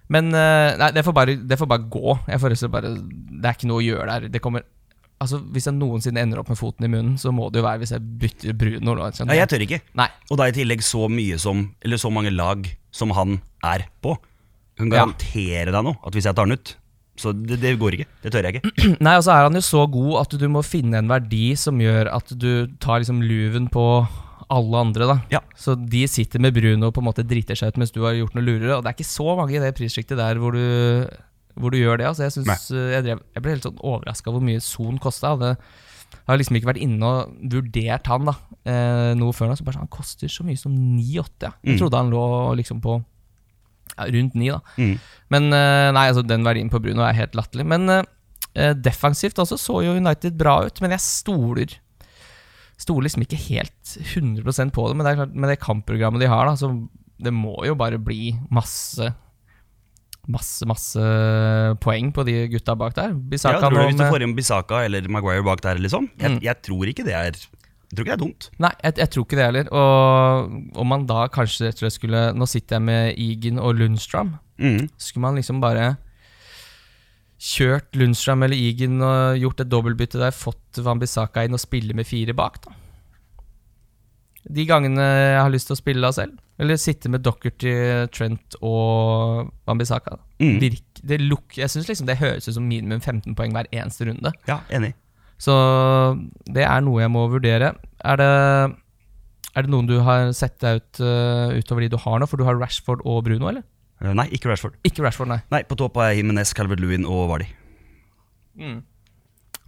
Men 0.09 0.33
eh, 0.33 0.73
nei, 0.77 0.89
det 0.95 1.03
får, 1.05 1.13
bare, 1.13 1.35
det 1.45 1.57
får 1.59 1.67
bare 1.69 1.85
gå. 1.85 2.13
Bare, 2.25 2.91
det 2.97 3.45
er 3.45 3.53
ikke 3.57 3.69
noe 3.69 3.77
å 3.81 3.85
gjøre 3.85 4.07
der. 4.09 4.31
Det 4.33 4.41
kommer 4.41 4.65
Altså, 5.19 5.39
Hvis 5.51 5.65
jeg 5.67 5.75
noensinne 5.75 6.21
ender 6.23 6.39
opp 6.39 6.49
med 6.49 6.57
foten 6.59 6.85
i 6.87 6.91
munnen, 6.91 7.17
så 7.19 7.31
må 7.35 7.49
det 7.51 7.59
jo 7.59 7.65
være 7.67 7.81
hvis 7.81 7.91
jeg 7.91 8.03
bytter 8.21 8.53
Bruno. 8.55 8.95
Da, 8.95 9.25
Nei, 9.27 9.35
jeg 9.41 9.49
tør 9.51 9.65
ikke. 9.65 9.81
Nei. 9.99 10.07
Og 10.31 10.37
da 10.39 10.47
i 10.47 10.55
tillegg 10.55 10.83
så 10.85 11.09
mye 11.11 11.39
som 11.41 11.65
Eller 11.83 11.99
så 11.99 12.11
mange 12.13 12.31
lag 12.31 12.69
som 12.95 13.11
han 13.17 13.41
er 13.63 13.83
på. 14.01 14.15
Jeg 14.79 14.91
kan 14.93 14.95
Ja. 14.95 15.65
deg 15.73 15.83
nå 15.83 15.97
at 16.07 16.13
hvis 16.15 16.23
jeg 16.29 16.35
tar 16.35 16.45
den 16.47 16.55
ut 16.55 16.75
Så 17.19 17.33
det, 17.35 17.59
det 17.59 17.73
går 17.77 17.97
ikke. 17.97 18.07
Det 18.23 18.31
tør 18.31 18.47
jeg 18.47 18.55
ikke. 18.61 18.95
Nei, 19.03 19.17
og 19.19 19.23
så 19.25 19.33
er 19.35 19.43
han 19.49 19.53
jo 19.59 19.59
så 19.59 19.83
god 19.91 20.21
at 20.21 20.39
du 20.39 20.47
må 20.47 20.63
finne 20.63 21.01
en 21.01 21.09
verdi 21.11 21.51
som 21.59 21.75
gjør 21.83 22.07
at 22.15 22.31
du 22.39 22.67
tar 22.79 23.01
liksom 23.03 23.19
luven 23.21 23.67
på 23.67 24.07
alle 24.49 24.79
andre, 24.79 25.05
da. 25.05 25.17
Ja. 25.29 25.41
Så 25.59 25.75
de 25.77 26.05
sitter 26.09 26.39
med 26.41 26.55
Bruno 26.55 26.87
og 26.87 26.95
på 26.95 27.03
en 27.03 27.09
måte 27.09 27.25
driter 27.27 27.59
seg 27.59 27.69
ut 27.73 27.77
mens 27.77 27.91
du 27.93 27.99
har 28.05 28.15
gjort 28.15 28.33
noe 28.33 28.45
lurere. 28.47 28.77
Og 28.77 28.85
det 28.85 28.89
er 28.93 28.95
ikke 28.97 29.05
så 29.11 29.35
mange 29.37 29.57
i 29.57 29.59
det 29.61 29.75
prissjiktet 29.77 30.17
der 30.17 30.39
hvor 30.41 30.55
du, 30.55 30.63
hvor 31.59 31.73
du 31.73 31.77
gjør 31.81 31.99
det. 32.01 32.07
Altså, 32.09 32.23
jeg, 32.27 32.33
synes, 32.39 32.65
eh, 32.71 32.89
jeg, 32.95 33.05
drev, 33.05 33.21
jeg 33.35 33.43
ble 33.45 33.53
helt 33.55 33.67
sånn 33.67 33.79
overraska 33.83 34.31
hvor 34.33 34.43
mye 34.45 34.61
Son 34.63 34.97
kosta. 35.03 35.35
Jeg 35.39 35.57
har 36.29 36.39
liksom 36.41 36.57
ikke 36.57 36.69
vært 36.71 36.81
inne 36.81 37.05
og 37.05 37.33
vurdert 37.53 38.07
han 38.09 38.25
da 38.29 38.33
eh, 38.65 39.11
noe 39.19 39.33
før 39.35 39.51
nå. 39.51 39.57
Så 39.59 39.65
bare 39.67 39.77
sånn, 39.77 39.85
Han 39.87 39.93
koster 39.93 40.31
så 40.31 40.45
mye 40.47 40.57
som 40.57 40.73
9-8. 40.73 41.49
Ja. 41.49 41.51
Jeg 41.63 41.75
Mm. 41.75 41.79
trodde 41.81 41.97
han 42.01 42.09
lå 42.13 42.23
liksom 42.57 42.79
på 42.81 42.95
ja, 43.97 44.05
rundt 44.15 44.35
9, 44.37 44.49
da. 44.55 44.59
Mm. 44.77 44.95
Men 45.35 45.53
eh, 45.53 45.89
nei, 45.97 46.07
altså 46.09 46.23
den 46.25 46.43
verdien 46.47 46.69
på 46.71 46.79
Bruno 46.81 47.03
er 47.05 47.13
helt 47.17 47.35
latterlig. 47.37 47.65
Men 47.67 47.89
eh, 47.89 48.03
eh, 48.55 48.73
defensivt 48.73 49.37
også 49.41 49.57
så 49.59 49.81
jo 49.85 49.97
United 49.97 50.37
bra 50.39 50.59
ut, 50.65 50.81
men 50.81 50.91
jeg 50.97 51.05
stoler 51.05 51.77
Stoler 52.79 53.09
liksom 53.09 53.25
ikke 53.25 53.35
helt 53.49 53.89
100% 54.15 54.71
på 54.71 54.85
det. 54.87 54.95
Men 54.95 55.03
det 55.03 55.11
er 55.11 55.17
klart, 55.19 55.33
med 55.35 55.49
det 55.51 55.57
kampprogrammet 55.59 56.21
de 56.23 56.29
har, 56.31 56.45
da, 56.47 56.53
så 56.55 56.69
det 57.19 57.33
må 57.35 57.57
jo 57.67 57.73
bare 57.75 57.97
bli 57.99 58.29
masse 58.55 59.09
Masse, 60.29 60.65
masse 60.69 61.01
poeng 61.81 62.11
på 62.13 62.21
de 62.27 62.35
gutta 62.51 62.75
bak 62.77 62.93
der. 62.93 63.15
Ja, 63.33 63.55
tror 63.57 63.73
du 63.73 63.79
Hvis 63.87 63.97
du 63.97 64.03
får 64.05 64.21
inn 64.27 64.35
Bisaka 64.37 64.83
eller 64.85 65.07
Maguire 65.09 65.41
bak 65.43 65.61
der, 65.65 65.79
liksom 65.81 66.09
jeg, 66.19 66.35
Mm. 66.35 66.39
jeg 66.45 66.61
tror 66.61 66.85
ikke 66.91 67.05
det 67.07 67.15
er 67.17 67.31
Jeg 67.89 67.95
tror 67.97 68.05
ikke 68.05 68.11
det 68.11 68.19
er 68.19 68.25
dumt. 68.25 68.49
Nei, 68.61 68.69
jeg, 68.83 68.93
jeg 69.01 69.09
tror 69.09 69.25
ikke 69.25 69.37
det 69.39 69.45
heller. 69.47 69.69
Og 69.73 70.77
om 70.77 70.87
man 70.87 71.07
da 71.09 71.23
kanskje 71.33 71.65
rett 71.65 71.79
og 71.79 71.81
slett 71.87 71.95
skulle 71.97 72.21
Nå 72.37 72.45
sitter 72.45 72.77
jeg 72.77 72.85
med 72.85 73.17
Egan 73.17 73.57
og 73.57 73.73
Lundstrøm. 73.79 74.35
Mm. 74.61 74.83
Skulle 75.01 75.21
man 75.25 75.35
liksom 75.41 75.59
bare 75.63 75.95
kjørt 77.39 77.95
Lundstrøm 77.97 78.43
eller 78.45 78.59
Egan 78.59 78.99
og 79.01 79.39
gjort 79.39 79.61
et 79.63 79.69
dobbeltbytte 79.71 80.19
der, 80.21 80.35
fått 80.35 80.81
Wambisaka 80.85 81.45
inn 81.47 81.55
og 81.57 81.61
spille 81.63 81.95
med 81.97 82.05
fire 82.05 82.35
bak, 82.37 82.59
da? 82.65 82.75
De 84.49 84.65
gangene 84.67 85.01
jeg 85.01 85.39
har 85.41 85.49
lyst 85.53 85.69
til 85.69 85.75
å 85.77 85.79
spille 85.79 86.03
da 86.03 86.11
selv. 86.15 86.37
Eller 86.59 86.79
sitte 86.79 87.07
med 87.11 87.23
Dockerty, 87.23 87.71
Trent 88.11 88.57
og 88.59 89.47
Wambisaka. 89.67 90.17
Mm. 90.43 90.57
Jeg 90.59 91.71
syns 91.71 91.87
liksom 91.87 92.09
det 92.09 92.17
høres 92.19 92.49
ut 92.49 92.57
som 92.57 92.67
minimum 92.67 92.99
15 92.99 93.35
poeng 93.37 93.55
hver 93.55 93.69
eneste 93.71 94.09
runde. 94.09 94.33
Ja, 94.49 94.59
enig. 94.75 94.91
Så 95.39 95.55
det 96.51 96.65
er 96.67 96.83
noe 96.83 96.99
jeg 96.99 97.13
må 97.13 97.23
vurdere. 97.31 97.71
Er 98.03 98.19
det, 98.19 98.31
er 99.55 99.65
det 99.65 99.71
noen 99.71 99.87
du 99.87 100.01
har 100.03 100.33
sett 100.35 100.59
deg 100.59 100.81
ut 100.81 100.99
uh, 100.99 101.55
utover 101.55 101.85
de 101.85 101.93
du 101.93 101.99
har 102.03 102.19
nå? 102.19 102.27
For 102.27 102.41
du 102.41 102.43
har 102.47 102.59
Rashford 102.59 103.05
og 103.07 103.23
Bruno, 103.29 103.47
eller? 103.53 103.63
Eh, 104.03 104.11
Nei, 104.15 104.27
ikke 104.35 104.51
Rashford. 104.51 104.75
Ikke 104.87 105.05
Rashford, 105.05 105.31
nei. 105.31 105.39
Nei, 105.53 105.63
På 105.67 105.79
topp 105.79 105.95
er 106.03 106.11
jeg 106.11 106.25
Jimenez, 106.25 106.51
Calvert-Lewin 106.57 107.07
og 107.07 107.29
Vardy. 107.31 107.47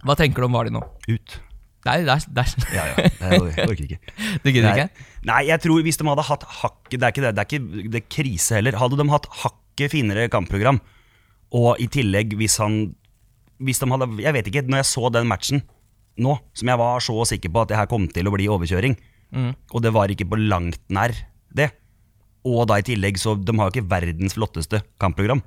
Hva 0.02 0.18
tenker 0.18 0.44
du 0.44 0.50
om 0.50 0.60
Vardy 0.60 0.74
nå? 0.74 0.84
Ut. 1.08 1.38
Nei, 1.84 1.96
der, 2.06 2.22
der. 2.30 2.50
Ja, 2.70 2.82
ja. 2.94 3.08
Jeg 3.18 3.40
orker- 3.66 3.84
ikke. 3.86 3.98
Du 4.44 4.50
gidder 4.54 4.68
Nei. 4.70 4.84
ikke? 4.84 5.06
Nei, 5.26 5.40
jeg 5.48 5.60
tror 5.64 5.82
hvis 5.82 5.98
de 5.98 6.06
hadde 6.06 6.24
hatt 6.28 6.44
hakket 6.62 6.98
Det 7.00 7.02
er 7.08 7.12
ikke 7.14 7.24
det, 7.24 7.32
det 7.34 7.42
er 7.42 7.48
ikke 7.50 7.90
det 7.96 8.02
krise 8.12 8.54
heller. 8.58 8.76
Hadde 8.78 8.98
de 9.00 9.06
hatt 9.10 9.26
hakket 9.42 9.90
finere 9.94 10.28
kampprogram, 10.30 10.78
og 11.52 11.80
i 11.82 11.86
tillegg 11.90 12.36
hvis 12.38 12.58
han 12.62 12.94
Hvis 13.62 13.78
de 13.82 13.88
hadde 13.90 14.08
Jeg 14.22 14.34
vet 14.38 14.46
ikke, 14.50 14.62
når 14.68 14.82
jeg 14.82 14.90
så 14.92 15.10
den 15.14 15.26
matchen 15.30 15.62
nå, 16.22 16.34
som 16.54 16.68
jeg 16.68 16.76
var 16.76 17.00
så 17.00 17.14
sikker 17.24 17.48
på 17.54 17.62
at 17.62 17.70
det 17.72 17.76
her 17.78 17.86
kom 17.88 18.04
til 18.12 18.28
å 18.28 18.32
bli 18.34 18.46
overkjøring, 18.52 18.98
Mm. 19.32 19.54
og 19.72 19.80
det 19.80 19.90
var 19.96 20.10
ikke 20.12 20.26
på 20.28 20.36
langt 20.36 20.76
nær 20.92 21.14
det, 21.56 21.70
og 22.44 22.66
da 22.68 22.76
i 22.76 22.82
tillegg 22.84 23.16
så 23.16 23.32
De 23.40 23.54
har 23.56 23.70
jo 23.70 23.72
ikke 23.80 23.88
verdens 23.88 24.34
flotteste 24.36 24.82
kampprogram. 25.00 25.40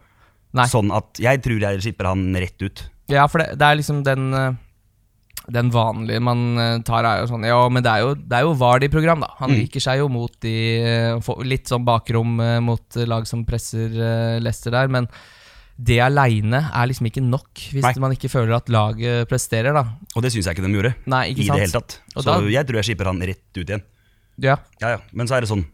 Nei. 0.58 0.66
Sånn 0.66 0.90
at 0.96 1.20
jeg 1.22 1.44
tror 1.46 1.62
jeg 1.62 1.84
skipper 1.86 2.08
han 2.10 2.24
rett 2.34 2.58
ut. 2.66 2.82
Ja, 3.14 3.28
for 3.30 3.44
det, 3.44 3.60
det 3.62 3.68
er 3.68 3.78
liksom 3.78 4.00
den 4.08 4.34
øh, 4.34 4.56
Den 5.52 5.70
vanlige 5.70 6.20
man 6.26 6.58
øh, 6.58 6.80
tar, 6.88 7.06
er 7.06 7.20
jo 7.22 7.28
sånn 7.30 7.44
Ja, 7.46 7.60
men 7.70 7.84
det 7.86 7.92
er 7.92 8.02
jo, 8.02 8.16
det 8.16 8.34
er 8.40 8.42
jo 8.48 8.56
Vardy-program, 8.58 9.20
da. 9.22 9.28
Han 9.40 9.52
Mm. 9.52 9.60
viker 9.62 9.80
seg 9.84 10.00
jo 10.00 10.08
mot 10.10 10.32
de 10.42 10.54
øh, 10.82 11.44
Litt 11.46 11.68
sånn 11.70 11.86
bakrom 11.86 12.40
øh, 12.42 12.60
mot 12.66 12.96
lag 13.06 13.28
som 13.30 13.44
presser 13.46 13.94
Leicester 14.42 14.72
der, 14.74 14.88
men 14.90 15.08
det 15.78 15.98
aleine 16.00 16.62
er 16.72 16.88
liksom 16.88 17.06
ikke 17.10 17.20
nok 17.22 17.50
hvis 17.74 17.84
Nei. 17.84 17.92
man 18.00 18.14
ikke 18.16 18.30
føler 18.32 18.56
at 18.56 18.70
laget 18.72 19.28
presterer, 19.28 19.74
da. 19.76 19.82
Og 20.16 20.24
det 20.24 20.32
syns 20.32 20.48
jeg 20.48 20.56
ikke 20.56 20.64
de 20.64 20.72
gjorde. 20.72 20.94
Nei, 21.06 21.26
ikke 21.34 21.42
I 21.44 21.48
sant? 21.50 21.58
det 21.60 21.66
hele 21.66 21.76
tatt. 21.76 22.00
Så 22.16 22.24
da- 22.24 22.38
jeg 22.48 22.66
tror 22.70 22.76
jeg 22.80 22.86
skipper 22.88 23.06
han 23.12 23.20
rett 23.20 23.44
ut 23.60 23.66
igjen. 23.68 23.84
Ja. 24.40 24.56
Ja, 24.80 24.90
ja. 24.96 25.00
Men 25.12 25.28
så 25.28 25.36
er 25.36 25.42
det 25.44 25.50
sånn 25.52 25.66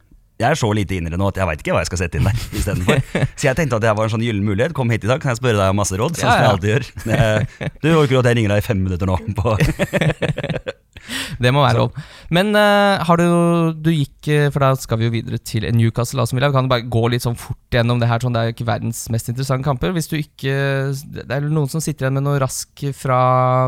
Jeg 0.41 0.49
er 0.49 0.59
så 0.59 0.71
lite 0.75 0.97
indre 0.97 1.19
nå 1.19 1.29
at 1.31 1.39
jeg 1.39 1.49
veit 1.49 1.63
ikke 1.63 1.75
hva 1.75 1.83
jeg 1.83 1.91
skal 1.91 2.01
sette 2.03 2.19
inn 2.19 2.27
der 2.27 2.43
istedenfor. 2.57 3.01
Så 3.39 3.47
jeg 3.47 3.57
tenkte 3.59 3.77
at 3.77 3.85
det 3.85 3.95
var 3.97 4.07
en 4.07 4.13
sånn 4.15 4.25
gyllen 4.25 4.45
mulighet. 4.47 4.75
Kom 4.77 4.91
hit 4.93 5.05
i 5.05 5.09
dag, 5.11 5.21
kan 5.21 5.33
jeg 5.33 5.41
spørre 5.41 5.59
deg 5.59 5.73
om 5.73 5.81
masse 5.81 5.97
råd? 5.99 6.17
Sånn 6.17 6.27
Ja, 6.27 6.35
som 6.35 6.45
jeg 6.45 6.53
alltid 6.55 6.71
gjør. 6.73 7.77
Du 7.83 7.89
orker 7.93 8.21
at 8.21 8.31
jeg 8.31 8.39
ringer 8.39 8.55
deg 8.55 8.63
i 8.63 8.65
fem 8.65 8.81
minutter 8.81 9.09
nå? 9.09 9.19
På. 9.37 9.55
Det 11.41 11.51
må 11.53 11.63
være 11.63 11.79
lov. 11.79 11.97
Men 12.33 12.53
uh, 12.55 13.01
har 13.07 13.19
du 13.19 13.73
Du 13.81 13.89
gikk 13.93 14.29
eh, 14.31 14.49
For 14.53 14.63
da 14.63 14.71
skal 14.79 14.99
vi 15.01 15.07
jo 15.07 15.13
videre 15.15 15.39
til 15.41 15.65
Newcastle 15.75 16.21
Altså, 16.21 16.37
Vi 16.37 16.51
kan 16.53 16.69
bare 16.71 16.85
gå 16.85 17.03
litt 17.11 17.25
sånn 17.25 17.37
fort 17.39 17.73
gjennom 17.73 18.01
det 18.01 18.09
her. 18.11 18.21
Sånn, 18.23 18.35
det 18.35 18.41
er 18.41 18.51
jo 18.51 18.55
ikke 18.57 18.69
verdens 18.69 19.03
mest 19.13 19.31
interessante 19.31 19.67
kamper. 19.67 19.95
Hvis 19.95 20.11
du 20.11 20.17
ikke 20.19 20.55
Det 20.93 21.27
er 21.27 21.49
noen 21.49 21.71
som 21.71 21.83
sitter 21.83 22.07
igjen 22.07 22.19
med 22.19 22.27
noe 22.27 22.41
rask 22.41 22.85
fra 22.97 23.21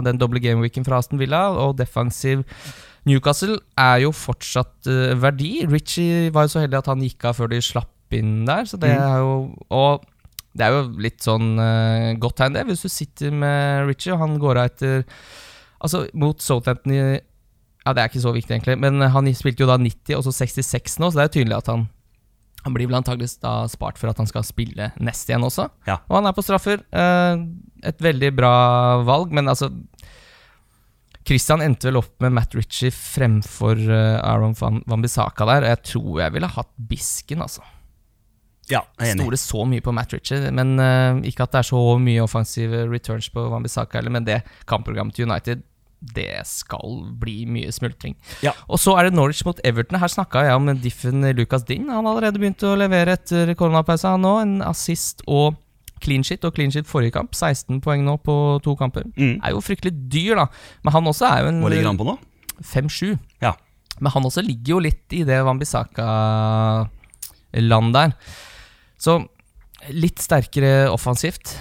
den 0.05 0.19
doble 0.21 0.41
gameweeken 0.43 0.85
fra 0.85 1.01
Aston 1.01 1.21
Villa, 1.21 1.47
og 1.57 1.77
defensiv 1.79 2.43
Newcastle 3.09 3.57
er 3.79 4.03
jo 4.05 4.11
fortsatt 4.15 4.87
uh, 4.87 5.13
verdi. 5.19 5.65
Richie 5.67 6.29
var 6.33 6.45
jo 6.47 6.53
så 6.55 6.63
heldig 6.63 6.79
at 6.79 6.89
han 6.93 7.03
gikk 7.03 7.25
av 7.29 7.35
før 7.39 7.51
de 7.51 7.59
slapp 7.63 8.15
inn 8.15 8.45
der, 8.47 8.65
så 8.69 8.77
det 8.79 8.91
Mm. 8.93 9.03
er 9.03 9.17
jo 9.23 9.55
Og 9.73 10.03
det 10.55 10.61
er 10.67 10.71
jo 10.75 10.83
litt 11.01 11.19
sånn 11.25 11.57
uh, 11.57 12.13
godt 12.21 12.37
tegn, 12.37 12.53
det, 12.53 12.65
hvis 12.69 12.83
du 12.85 12.89
sitter 12.93 13.31
med 13.33 13.87
Richie, 13.89 14.13
og 14.13 14.19
han 14.21 14.37
går 14.39 14.57
av 14.61 14.69
etter 14.71 15.03
Altså, 15.83 16.05
mot 16.15 16.39
Southampton 16.39 16.93
i 16.93 16.99
Ja, 17.83 17.91
det 17.91 17.99
er 17.99 18.07
ikke 18.07 18.21
så 18.23 18.31
viktig, 18.31 18.53
egentlig, 18.55 18.77
men 18.79 19.01
han 19.01 19.27
spilte 19.35 19.65
jo 19.65 19.67
da 19.67 19.75
90 19.81 20.15
og 20.15 20.23
så 20.23 20.31
66 20.31 20.99
nå, 21.01 21.09
så 21.11 21.17
det 21.17 21.23
er 21.25 21.27
jo 21.31 21.35
tydelig 21.41 21.57
at 21.57 21.67
han 21.73 21.89
han 22.63 22.71
blir 22.71 22.87
vel 22.87 22.95
antakeligvis 22.95 23.41
da 23.43 23.65
spart 23.67 23.97
for 23.99 24.07
at 24.07 24.15
han 24.21 24.27
skal 24.29 24.45
spille 24.47 24.85
neste 25.03 25.33
igjen 25.33 25.43
også. 25.43 25.65
Ja. 25.83 25.97
Og 26.07 26.15
han 26.15 26.29
er 26.29 26.31
på 26.31 26.45
straffer. 26.45 26.79
Eh, 26.95 27.41
et 27.83 27.99
veldig 27.99 28.29
bra 28.37 28.51
valg, 29.03 29.33
men 29.35 29.51
altså 29.51 29.67
Christian 31.27 31.63
endte 31.63 31.89
vel 31.89 32.01
opp 32.01 32.15
med 32.23 32.35
Matt 32.35 32.55
Ritchie 32.57 32.91
fremfor 32.93 33.79
eh, 33.79 34.17
Aaron 34.19 34.55
Van, 34.59 34.81
Van 34.89 35.03
Bissaka 35.03 35.47
der. 35.47 35.63
og 35.63 35.71
Jeg 35.71 35.83
tror 35.93 36.19
jeg 36.23 36.35
ville 36.35 36.51
hatt 36.57 36.73
Bisken, 36.89 37.45
altså. 37.45 37.63
Ja, 38.71 38.79
jeg 38.99 39.09
er 39.09 39.11
enig. 39.13 39.25
Stoler 39.25 39.41
så 39.41 39.65
mye 39.67 39.83
på 39.83 39.91
Matt 39.95 40.13
Ritchie, 40.15 40.51
men 40.55 40.77
uh, 40.79 41.19
ikke 41.27 41.43
at 41.43 41.51
det 41.51 41.61
er 41.63 41.67
så 41.67 41.81
mye 41.99 42.23
offensive 42.23 42.85
returns 42.87 43.27
på 43.31 43.43
Van 43.51 43.63
Bissaka 43.63 43.99
heller, 43.99 44.13
men 44.15 44.27
det 44.27 44.39
kampprogrammet 44.69 45.17
til 45.17 45.27
United 45.27 45.63
det 46.13 46.41
skal 46.47 46.97
bli 47.19 47.45
mye 47.47 47.71
smultring. 47.71 48.17
Ja. 48.43 48.51
Og 48.67 48.81
så 48.81 48.95
er 48.99 49.07
det 49.07 49.15
Norwich 49.15 49.45
mot 49.47 49.59
Everton. 49.63 49.99
Her 50.01 50.11
snakka 50.11 50.43
jeg 50.43 50.57
om 50.59 50.67
diffen 50.83 51.23
Lucas 51.37 51.63
Dinn. 51.63 51.87
Han 51.87 52.03
har 52.03 52.17
allerede 52.17 52.41
begynt 52.41 52.65
å 52.67 52.73
levere 52.75 53.15
etter 53.15 53.53
koronapausa 53.55 54.17
nå. 54.19 54.33
En 54.43 54.57
assist 54.67 55.23
og 55.31 55.55
clean 56.03 56.23
shit, 56.27 56.41
og 56.45 56.51
clean 56.57 56.71
shit 56.73 56.87
forrige 56.89 57.15
kamp. 57.15 57.31
16 57.35 57.81
poeng 57.83 58.01
nå 58.05 58.13
på 58.23 58.35
to 58.65 58.71
kamper. 58.79 59.03
Mm. 59.15 59.37
Er 59.39 59.55
jo 59.55 59.63
fryktelig 59.63 59.93
dyr, 60.11 60.43
da. 60.43 60.45
Men 60.83 60.97
han 60.97 61.11
også 61.11 61.25
er 61.29 61.37
jo 61.43 61.47
en 61.53 61.61
Hvor 61.63 61.73
ligger 61.73 61.91
han 61.91 62.01
på 62.01 62.09
nå? 62.11 62.15
5-7. 62.61 63.17
Ja. 63.43 63.53
Men 63.99 64.11
han 64.13 64.25
også 64.27 64.41
ligger 64.45 64.75
jo 64.75 64.79
litt 64.83 65.13
i 65.13 65.23
det 65.27 65.39
Wambisaka-land 65.45 67.93
der. 67.95 68.11
Så 69.01 69.11
litt 69.91 70.21
sterkere 70.23 70.91
offensivt. 70.91 71.57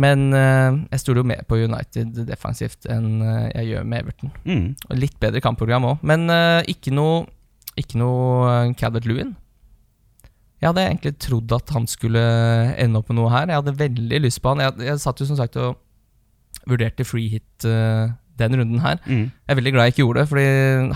Men 0.00 0.32
uh, 0.32 0.86
jeg 0.92 1.00
stoler 1.02 1.20
jo 1.22 1.30
mer 1.32 1.42
på 1.48 1.58
United 1.58 2.08
defensivt 2.28 2.86
enn 2.90 3.08
uh, 3.24 3.48
jeg 3.50 3.64
gjør 3.72 3.84
med 3.90 3.98
Everton. 4.04 4.30
Mm. 4.46 4.66
Og 4.88 5.00
litt 5.00 5.18
bedre 5.22 5.40
kampprogram 5.44 5.88
òg. 5.88 5.96
Men 6.06 6.20
uh, 6.30 6.60
ikke 6.70 6.92
noe, 6.94 7.14
ikke 7.80 7.98
noe 8.00 8.70
Cadet 8.70 8.78
Calvert 8.80 9.06
Lewin. 9.10 9.32
Jeg 10.60 10.68
hadde 10.68 10.82
egentlig 10.84 11.12
trodd 11.24 11.52
at 11.56 11.70
han 11.72 11.86
skulle 11.88 12.20
ende 12.76 13.00
opp 13.00 13.08
med 13.08 13.16
noe 13.16 13.30
her. 13.32 13.48
Jeg 13.48 13.62
hadde 13.62 13.78
veldig 13.80 14.18
lyst 14.26 14.42
på 14.44 14.52
han. 14.52 14.60
Jeg, 14.66 14.76
jeg 14.90 15.00
satt 15.00 15.20
jo 15.22 15.28
som 15.30 15.38
sagt 15.38 15.56
og 15.56 15.78
vurderte 16.68 17.06
free 17.08 17.30
hit 17.32 17.64
uh, 17.64 18.12
den 18.40 18.56
runden 18.60 18.82
her. 18.84 18.98
Mm. 19.06 19.30
Jeg 19.30 19.54
er 19.54 19.58
veldig 19.60 19.72
glad 19.72 19.88
jeg 19.88 19.94
ikke 19.94 20.04
gjorde 20.04 20.20
det, 20.20 20.28
Fordi 20.28 20.48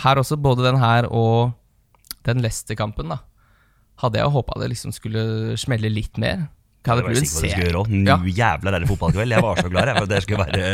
her 0.04 0.20
også, 0.20 0.36
både 0.36 0.66
den 0.66 0.80
her 0.82 1.08
og 1.08 1.54
den 2.28 2.44
Leicester-kampen, 2.44 3.08
da 3.12 3.22
hadde 4.02 4.18
jeg 4.18 4.32
håpa 4.34 4.58
det 4.58 4.72
liksom 4.72 4.92
skulle 4.92 5.54
smelle 5.60 5.88
litt 5.92 6.18
mer. 6.20 6.48
Det 6.84 6.96
det 7.06 7.22
ser 7.24 7.48
skulle 7.48 7.64
gjøre 7.64 7.84
Nå 7.88 8.16
jævla 8.28 8.72
der 8.74 8.84
fotballkveld. 8.88 9.32
Jeg 9.32 9.44
var 9.44 9.60
så 9.62 9.70
glad 9.72 9.88
jeg, 9.88 9.96
for 10.02 10.10
det 10.10 10.18
skulle 10.24 10.44
være 10.44 10.64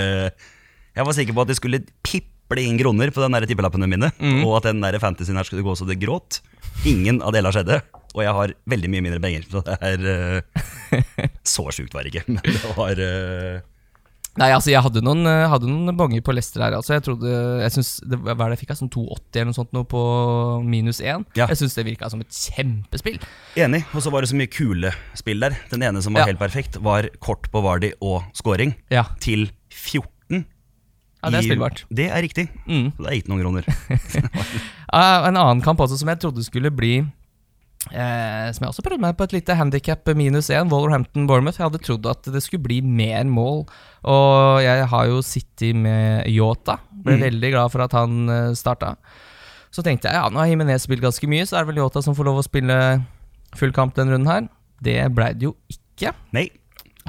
Jeg 0.96 1.06
var 1.06 1.14
sikker 1.14 1.36
på 1.36 1.44
at 1.44 1.50
det 1.52 1.56
skulle 1.60 1.80
piple 2.02 2.64
inn 2.64 2.80
kroner 2.80 3.12
på 3.14 3.22
den 3.22 3.46
tippelappene 3.46 3.86
mine, 3.86 4.10
Mm. 4.18 4.42
og 4.42 4.56
at 4.58 4.72
den 4.72 4.82
fantasyen 4.98 5.38
her 5.38 5.46
skulle 5.46 5.62
gå 5.62 5.76
så 5.78 5.86
det 5.86 6.00
gråt. 6.02 6.40
Ingen 6.84 7.22
av 7.22 7.30
delene 7.32 7.52
skjedde, 7.54 7.78
og 8.14 8.22
jeg 8.24 8.32
har 8.36 8.54
veldig 8.72 8.90
mye 8.90 9.04
mindre 9.06 9.20
penger. 9.22 9.44
Så 9.50 9.62
det 9.66 9.76
er 9.86 10.06
uh, 10.10 11.34
Så 11.46 11.66
sjukt 11.74 11.94
var 11.94 12.02
det 12.06 12.14
ikke, 12.14 12.24
men 12.34 12.42
det 12.46 12.72
var 12.76 12.98
uh... 12.98 13.60
Nei, 14.38 14.46
altså 14.54 14.70
jeg 14.70 14.78
hadde 14.80 15.00
noen, 15.02 15.24
eh, 15.26 15.48
hadde 15.50 15.66
noen 15.66 15.90
bonger 15.98 16.22
på 16.22 16.30
Lester 16.32 16.62
her. 16.62 16.76
Altså 16.76 16.94
jeg 16.94 17.02
trodde 17.02 17.26
Jeg 17.64 17.72
synes, 17.74 17.88
det, 18.06 18.20
Hva 18.22 18.36
er 18.36 18.52
det 18.52 18.54
jeg 18.54 18.60
fikk? 18.62 18.76
Sånn 18.78 18.92
280 18.94 19.40
eller 19.40 19.48
noe 19.50 19.56
sånt 19.58 19.72
nå 19.74 19.82
på 19.90 20.02
minus 20.70 21.00
1? 21.02 21.24
Ja. 21.36 21.48
Jeg 21.50 21.58
syns 21.58 21.74
det 21.74 21.84
virka 21.88 22.08
som 22.12 22.22
et 22.22 22.30
kjempespill. 22.38 23.18
Enig. 23.58 23.82
Og 23.90 24.04
så 24.06 24.12
var 24.14 24.22
det 24.22 24.30
så 24.30 24.38
mye 24.38 24.48
kule 24.54 24.92
spill 25.18 25.42
der. 25.42 25.58
Den 25.74 25.82
ene 25.90 26.00
som 26.06 26.14
var 26.14 26.22
Ja. 26.24 26.30
helt 26.30 26.40
perfekt, 26.40 26.78
var 26.78 27.10
kort 27.18 27.50
på 27.50 27.60
Vardi 27.66 27.90
og 28.00 28.22
scoring 28.38 28.76
Ja, 28.94 29.02
til 29.20 29.48
14. 29.74 30.46
ja 30.46 31.28
det 31.34 31.34
er 31.34 31.42
i- 31.42 31.50
spillbart. 31.50 31.84
Det 31.90 32.06
er 32.08 32.22
riktig. 32.22 32.46
Mm. 32.70 32.92
Det 33.02 33.10
er 33.10 33.18
ikke 33.18 33.34
noen 33.34 33.42
kroner. 33.44 33.64
En 34.94 35.36
annen 35.36 35.60
kamp 35.66 35.82
også 35.82 35.98
som 36.00 36.08
jeg 36.14 36.22
trodde 36.22 36.46
skulle 36.46 36.70
bli 36.70 37.00
eh, 37.88 38.50
Som 38.52 38.66
jeg 38.66 38.70
også 38.72 38.84
prøvde 38.84 39.02
meg 39.02 39.16
på 39.18 39.26
et 39.28 39.34
lite 39.38 39.56
handikap 39.56 40.10
minus 40.18 40.50
1, 40.52 40.68
Wallerhampton-Bournemouth. 40.72 41.58
Jeg 41.60 41.68
hadde 41.68 41.82
trodd 41.86 42.06
at 42.10 42.28
det 42.34 42.42
skulle 42.44 42.64
bli 42.66 42.80
mer 42.84 43.24
mål, 43.30 43.64
og 44.04 44.60
jeg 44.64 44.86
har 44.92 45.08
jo 45.10 45.20
sittet 45.24 45.76
med 45.76 46.28
Yota. 46.28 46.78
Ble 46.92 47.16
Mm. 47.18 47.24
veldig 47.26 47.50
glad 47.54 47.72
for 47.72 47.82
at 47.86 47.92
han 47.96 48.28
uh, 48.28 48.52
starta. 48.54 48.94
Så 49.70 49.82
tenkte 49.86 50.10
jeg 50.10 50.18
ja, 50.18 50.28
nå 50.28 50.38
har 50.42 50.48
Jimenez 50.50 50.82
spilt 50.84 51.02
ganske 51.02 51.26
mye, 51.30 51.46
så 51.46 51.56
er 51.56 51.64
det 51.64 51.72
vel 51.74 51.82
Yota 51.84 52.02
som 52.02 52.14
får 52.18 52.26
lov 52.26 52.40
å 52.40 52.46
spille 52.46 52.76
full 53.56 53.72
kamp 53.72 53.94
denne 53.94 54.12
runden 54.12 54.30
her. 54.30 54.48
Det 54.82 54.98
blei 55.14 55.32
det 55.34 55.46
jo 55.48 55.54
ikke. 55.70 56.12
Nei. 56.34 56.48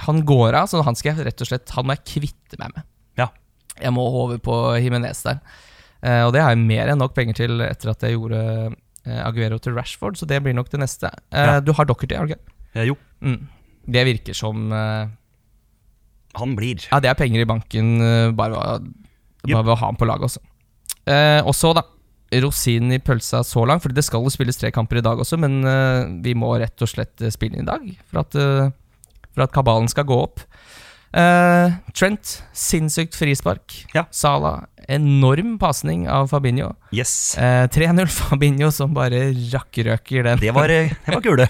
Han 0.05 0.21
går 0.25 0.55
av, 0.55 0.69
så 0.69 0.81
han 0.86 0.95
skal 0.95 1.15
jeg 1.17 1.25
rett 1.27 1.41
og 1.43 1.47
slett 1.49 1.69
Han 1.75 1.86
må 1.86 1.93
jeg 1.97 2.05
kvitte 2.21 2.57
meg 2.62 2.71
med. 2.75 2.86
Ja. 3.19 3.27
Jeg 3.81 3.91
må 3.95 4.05
over 4.07 4.39
på 4.41 4.55
Jimenez 4.81 5.21
der. 5.25 5.41
Eh, 6.01 6.23
og 6.25 6.31
det 6.34 6.41
har 6.41 6.55
jeg 6.55 6.63
mer 6.63 6.89
enn 6.89 6.97
nok 7.01 7.13
penger 7.17 7.38
til 7.43 7.62
etter 7.62 7.91
at 7.91 8.01
jeg 8.07 8.15
gjorde 8.15 8.39
eh, 8.41 8.77
Aguero 9.06 9.58
til 9.60 9.74
Rashford, 9.74 10.16
så 10.20 10.28
det 10.30 10.42
blir 10.44 10.54
nok 10.54 10.70
det 10.70 10.80
neste. 10.84 11.10
Eh, 11.32 11.46
Ja. 11.56 11.60
Du 11.60 11.74
har 11.74 11.86
Dockerty, 11.86 12.16
har 12.16 12.28
du 12.28 12.34
ikke? 12.36 12.42
Eh, 12.76 12.86
jo, 12.92 12.98
Mm. 13.22 13.48
Det 13.90 14.04
virker 14.06 14.34
som 14.38 14.72
eh, 14.72 15.08
han 16.36 16.56
blir. 16.56 16.86
Ja, 16.92 17.00
det 17.00 17.10
er 17.10 17.16
penger 17.18 17.42
i 17.42 17.46
banken 17.50 18.02
eh, 18.02 18.32
bare, 18.32 18.80
ved 19.44 19.56
Yep. 19.56 19.66
å 19.66 19.76
ha 19.76 19.86
ham 19.88 19.96
på 19.98 20.06
laget 20.06 20.28
også. 20.30 20.40
Eh, 21.10 21.42
og 21.42 21.56
så, 21.58 21.74
da. 21.74 21.82
rosinen 22.32 22.94
i 22.94 23.00
pølsa 23.00 23.42
så 23.44 23.66
langt, 23.68 23.82
for 23.84 23.90
det 23.92 24.04
skal 24.06 24.22
jo 24.24 24.30
spilles 24.32 24.56
tre 24.56 24.70
kamper 24.72 24.98
i 25.02 25.02
dag 25.04 25.18
også, 25.20 25.38
men 25.42 25.64
eh, 25.66 26.06
vi 26.24 26.34
må 26.38 26.54
rett 26.62 26.80
og 26.82 26.88
slett 26.88 27.20
eh, 27.22 27.30
spille 27.34 27.58
inn 27.58 27.66
i 27.66 27.72
dag 27.72 27.90
for 28.08 28.22
at, 28.22 28.36
eh, 28.40 28.70
for 29.34 29.44
at 29.44 29.52
kabalen 29.52 29.90
skal 29.92 30.06
gå 30.08 30.16
opp. 30.22 30.40
Uh, 31.12 31.74
Trent, 31.92 32.38
sinnssykt 32.56 33.18
frispark. 33.20 33.74
Ja. 33.94 34.06
Sala, 34.16 34.68
enorm 34.95 35.58
pasning 35.62 36.08
av 36.12 36.30
Fabinho. 36.32 36.71
Yes. 36.95 37.38
Eh, 37.39 37.65
3-0 37.71 38.10
Fabinho 38.12 38.71
som 38.75 38.93
bare 38.95 39.30
rakkrøker 39.54 40.27
den. 40.30 40.41
Det 40.41 40.54
var, 40.56 40.69
eh, 40.73 40.91
det 41.06 41.15
var 41.15 41.23
kule. 41.25 41.47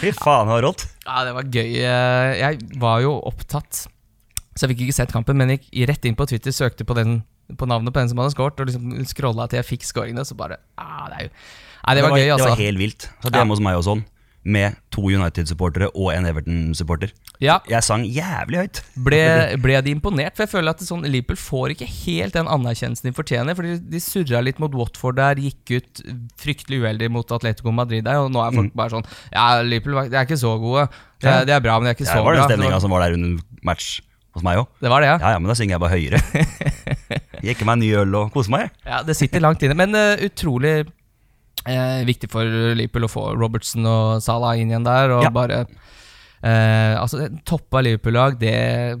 Fy 0.00 0.12
faen, 0.14 0.46
det 0.46 0.54
var 0.54 0.62
rått. 0.68 0.86
Ja, 1.04 1.24
det 1.26 1.34
var 1.34 1.48
gøy. 1.50 1.70
Eh, 1.82 2.32
Jeg 2.38 2.78
var 2.78 3.00
jo 3.02 3.16
opptatt, 3.26 3.86
så 4.54 4.66
jeg 4.66 4.74
fikk 4.74 4.84
ikke 4.86 4.98
sett 5.00 5.14
kampen, 5.14 5.38
men 5.40 5.56
gikk 5.56 5.70
rett 5.90 6.04
inn 6.06 6.18
på 6.18 6.26
Twitter, 6.30 6.54
søkte 6.54 6.86
på, 6.86 6.94
den, 6.94 7.22
på 7.58 7.66
navnet 7.66 7.94
på 7.94 8.00
den 8.02 8.12
som 8.12 8.22
hadde 8.22 8.34
skåret, 8.36 8.60
og 8.60 8.70
liksom 8.70 8.94
scrolla 9.10 9.48
til 9.50 9.62
jeg 9.62 9.70
fikk 9.72 9.88
scoringene, 9.88 10.26
så 10.26 10.38
bare 10.38 10.60
ah, 10.78 11.08
det, 11.10 11.16
er 11.16 11.26
jo, 11.26 11.34
Nei, 11.84 11.94
det 11.98 12.04
var 12.06 12.14
gøy, 12.14 12.22
altså. 12.22 12.28
Det 12.28 12.34
altså. 12.36 12.50
var 12.54 12.64
helt 12.64 12.80
vilt. 12.80 13.08
Satt 13.20 13.34
hjemme 13.40 13.56
hos 13.56 13.64
meg 13.66 13.80
og 13.80 13.86
sånn, 13.88 14.04
med 14.44 14.74
to 14.92 15.00
United-supportere 15.08 15.88
og 15.96 16.10
en 16.12 16.26
Everton-supporter. 16.28 17.10
Ja, 17.40 17.58
Jeg 17.68 17.82
sang 17.82 18.04
jævlig 18.04 18.58
høyt. 18.60 18.80
ble, 19.02 19.56
ble 19.60 19.80
de 19.82 19.90
imponert? 19.94 20.36
For 20.36 20.44
jeg 20.44 20.52
føler 20.52 20.70
at 20.74 20.78
det 20.82 20.88
sånn, 20.88 21.02
Liverpool 21.08 21.36
får 21.40 21.72
ikke 21.74 21.88
helt 21.88 22.34
den 22.36 22.46
anerkjennelsen 22.52 23.08
de 23.08 23.12
fortjener. 23.16 23.56
Fordi 23.56 23.78
de 23.90 24.00
surra 24.04 24.42
litt 24.44 24.60
mot 24.60 24.70
Watford 24.76 25.16
der, 25.16 25.34
gikk 25.40 25.72
ut 25.78 26.02
fryktelig 26.40 26.82
uheldig 26.84 27.10
mot 27.10 27.32
Atletico 27.32 27.72
Madrid 27.72 28.04
der, 28.04 28.20
og 28.20 28.30
nå 28.32 28.44
er 28.46 28.52
folk 28.52 28.72
Mm. 28.72 28.76
bare 28.76 28.90
sånn 28.90 29.06
Ja, 29.32 29.62
Liverpool 29.62 30.10
de 30.10 30.16
er 30.16 30.24
ikke 30.26 30.36
så 30.40 30.58
gode. 30.60 30.88
De 31.20 31.44
de 31.46 31.52
er 31.52 31.60
bra, 31.60 31.78
men 31.80 31.84
de 31.88 31.90
er 31.90 31.94
ikke 31.96 32.04
Det 32.04 32.12
så 32.12 32.22
var 32.24 32.34
den 32.34 32.44
bra. 32.44 32.48
stemninga 32.52 32.80
som 32.80 32.90
var 32.90 33.00
der 33.08 33.14
under 33.14 33.42
match 33.62 34.00
hos 34.34 34.42
meg 34.42 34.58
òg. 34.58 34.66
Det 34.82 34.90
var 34.90 35.00
det, 35.00 35.06
ja. 35.08 35.18
Ja, 35.18 35.30
ja, 35.32 35.38
men 35.38 35.48
da 35.48 35.54
synger 35.54 35.78
jeg 35.78 35.80
bare 35.80 35.96
høyere. 35.96 36.20
Jekker 37.44 37.64
meg 37.68 37.72
en 37.76 37.80
ny 37.80 37.90
øl 37.94 38.14
og 38.18 38.32
koser 38.34 38.50
meg. 38.50 38.70
Ja, 38.86 39.02
det 39.02 39.16
sitter 39.16 39.40
langt 39.40 39.62
inne. 39.62 39.76
Men 39.76 39.94
uh, 39.94 40.16
utrolig 40.24 40.86
eh, 41.66 42.04
viktig 42.08 42.30
for 42.32 42.44
Liverpool 42.76 43.06
å 43.08 43.10
få 43.12 43.24
Robertson 43.38 43.86
og 43.86 44.22
Salah 44.24 44.56
inn 44.60 44.70
igjen 44.72 44.84
der. 44.86 45.10
Og 45.16 45.22
Ja. 45.24 45.30
bare 45.30 45.66
eh, 46.42 46.94
Altså, 47.00 47.28
toppa 47.44 47.82
Liverpool-lag, 47.82 48.38
det, 48.38 49.00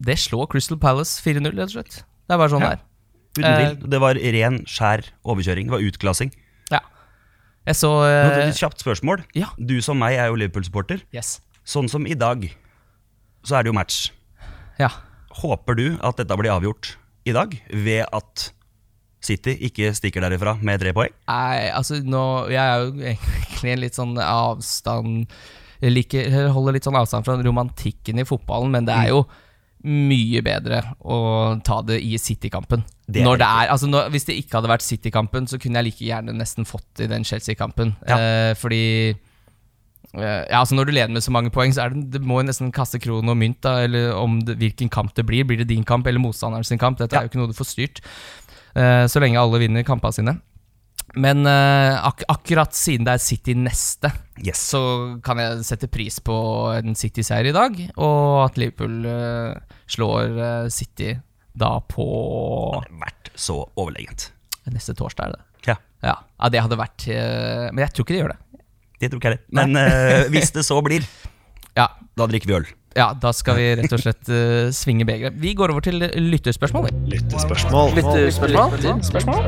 det 0.00 0.16
slår 0.18 0.48
Crystal 0.50 0.78
Palace 0.78 1.20
4-0, 1.22 1.52
rett 1.56 1.68
og 1.70 1.74
slett. 1.76 2.00
Det 2.28 2.34
er 2.34 2.38
bare 2.38 2.50
sånn 2.50 2.62
Ja. 2.66 2.76
det 3.34 3.44
er. 3.44 3.70
Eh. 3.70 3.74
Det 3.74 4.00
var 4.00 4.14
ren, 4.14 4.64
skjær 4.66 5.04
overkjøring. 5.24 5.66
Det 5.70 5.74
var 5.76 5.80
utklassing. 5.86 6.32
Ja. 6.70 6.80
Jeg 7.66 7.76
så 7.76 7.90
eh, 8.08 8.48
et 8.48 8.56
kjapt 8.58 8.80
spørsmål. 8.82 9.24
Ja. 9.34 9.46
Du 9.58 9.80
som 9.80 9.98
meg 9.98 10.16
er 10.18 10.26
jo 10.32 10.34
Liverpool-supporter. 10.40 11.02
Yes. 11.14 11.40
Sånn 11.64 11.88
som 11.88 12.06
i 12.06 12.14
dag, 12.14 12.48
så 13.44 13.58
er 13.58 13.62
det 13.62 13.70
jo 13.70 13.76
match. 13.78 14.10
Ja. 14.80 14.88
Håper 15.42 15.76
du 15.76 15.98
at 16.02 16.16
dette 16.18 16.36
blir 16.36 16.50
avgjort 16.50 16.96
i 17.28 17.32
dag, 17.36 17.52
ved 17.70 18.06
at 18.12 18.50
City 19.24 19.56
ikke 19.68 19.90
stikker 19.96 20.24
derifra 20.24 20.56
med 20.64 20.80
tre 20.80 20.92
poeng? 20.96 21.12
Nei, 21.28 21.68
altså 21.76 21.98
nå 22.02 22.22
Jeg 22.48 22.60
er 22.62 22.80
jo 22.80 22.92
egentlig 23.12 23.72
en 23.74 23.82
litt 23.84 23.98
sånn 23.98 24.16
avstand 24.24 25.26
liker, 25.80 26.50
holder 26.52 26.76
litt 26.76 26.84
sånn 26.84 26.98
avstand 27.00 27.24
fra 27.24 27.38
romantikken 27.40 28.20
i 28.20 28.26
fotballen, 28.28 28.72
men 28.74 28.84
det 28.88 28.96
er 28.96 29.14
jo 29.14 29.22
mye 29.88 30.42
bedre 30.44 30.82
å 31.08 31.20
ta 31.64 31.78
det 31.88 32.02
i 32.04 32.18
City-kampen. 32.20 32.82
Når 33.08 33.38
det 33.40 33.46
er, 33.48 33.70
altså 33.72 33.88
når, 33.88 34.10
Hvis 34.12 34.26
det 34.28 34.36
ikke 34.36 34.58
hadde 34.58 34.68
vært 34.68 34.84
City-kampen, 34.84 35.48
så 35.48 35.56
kunne 35.58 35.80
jeg 35.80 35.88
like 35.88 36.04
gjerne 36.04 36.34
nesten 36.36 36.68
fått 36.68 37.00
i 37.00 37.08
den 37.08 37.24
Chelsea-kampen. 37.24 37.94
Ja. 38.04 38.18
Eh, 38.20 38.50
fordi 38.60 38.82
eh, 39.08 40.44
ja, 40.50 40.60
altså 40.60 40.76
Når 40.76 40.84
du 40.84 40.92
leder 40.92 41.14
med 41.16 41.24
så 41.24 41.32
mange 41.32 41.50
poeng, 41.54 41.72
så 41.72 41.86
er 41.86 41.94
det, 41.96 42.04
det 42.12 42.20
må 42.20 42.42
du 42.42 42.50
nesten 42.50 42.68
kaste 42.76 43.00
krone 43.00 43.32
og 43.32 43.40
mynt. 43.40 43.62
da 43.64 43.78
Eller 43.86 44.12
om 44.20 44.36
det, 44.44 44.58
hvilken 44.60 44.92
kamp 44.92 45.14
det 45.16 45.24
blir. 45.26 45.48
Blir 45.48 45.62
det 45.64 45.70
din 45.72 45.84
kamp 45.88 46.06
eller 46.06 46.20
motstanderen 46.20 46.64
sin 46.68 46.78
kamp? 46.78 46.98
Dette 47.00 47.16
Ja. 47.16 47.22
er 47.22 47.30
jo 47.30 47.32
ikke 47.32 47.40
noe 47.40 47.48
du 47.50 47.56
får 47.56 47.72
styrt. 47.72 48.02
Eh, 48.74 49.04
så 49.10 49.20
lenge 49.22 49.40
alle 49.40 49.58
vinner 49.62 49.84
kampene 49.86 50.14
sine. 50.14 50.34
Men 51.18 51.42
eh, 51.48 51.96
ak 52.06 52.22
akkurat 52.30 52.74
siden 52.76 53.06
det 53.08 53.16
er 53.16 53.22
City 53.22 53.54
neste, 53.58 54.12
Yes. 54.40 54.60
så 54.70 54.80
kan 55.26 55.40
jeg 55.42 55.64
sette 55.66 55.88
pris 55.90 56.20
på 56.22 56.36
en 56.78 56.94
City-seier 56.94 57.50
i 57.50 57.54
dag. 57.56 57.74
Og 57.98 58.44
at 58.46 58.60
Liverpool 58.60 59.04
eh, 59.10 59.78
slår 59.90 60.68
City 60.70 61.16
da 61.60 61.72
på 61.82 62.06
Det 62.86 62.94
Vært 63.00 63.32
så 63.34 63.56
overlegent. 63.76 64.30
neste 64.70 64.94
torsdag, 64.94 65.26
er 65.26 65.34
det? 65.34 65.42
Ja, 65.66 65.76
Ja, 66.06 66.14
ja 66.38 66.48
det 66.48 66.60
hadde 66.62 66.78
vært 66.78 67.04
Men 67.74 67.82
jeg 67.82 67.92
tror 67.92 68.06
ikke 68.06 68.14
de 68.14 68.20
gjør 68.22 68.32
det. 68.32 68.38
det 69.00 69.10
tror 69.10 69.18
ikke 69.20 69.32
jeg 69.32 69.38
heller. 69.40 69.66
Men 69.66 69.76
uh, 69.76 70.28
hvis 70.30 70.52
det 70.54 70.62
så 70.64 70.78
blir, 70.84 71.02
Ja, 71.80 71.88
da 72.16 72.26
drikker 72.30 72.46
vi 72.46 72.54
øl. 72.60 72.68
Ja 72.98 73.10
da 73.14 73.30
skal 73.36 73.56
vi 73.58 73.66
rett 73.78 73.92
og 73.94 74.02
slett 74.02 74.30
uh, 74.32 74.70
svinge 74.74 75.06
begeret. 75.06 75.36
Vi 75.38 75.52
går 75.58 75.72
over 75.74 75.84
til 75.84 76.00
lyttespørsmål. 76.00 76.88
Lyttespørsmål. 77.10 77.94
Lyttespørsmål. 77.98 79.46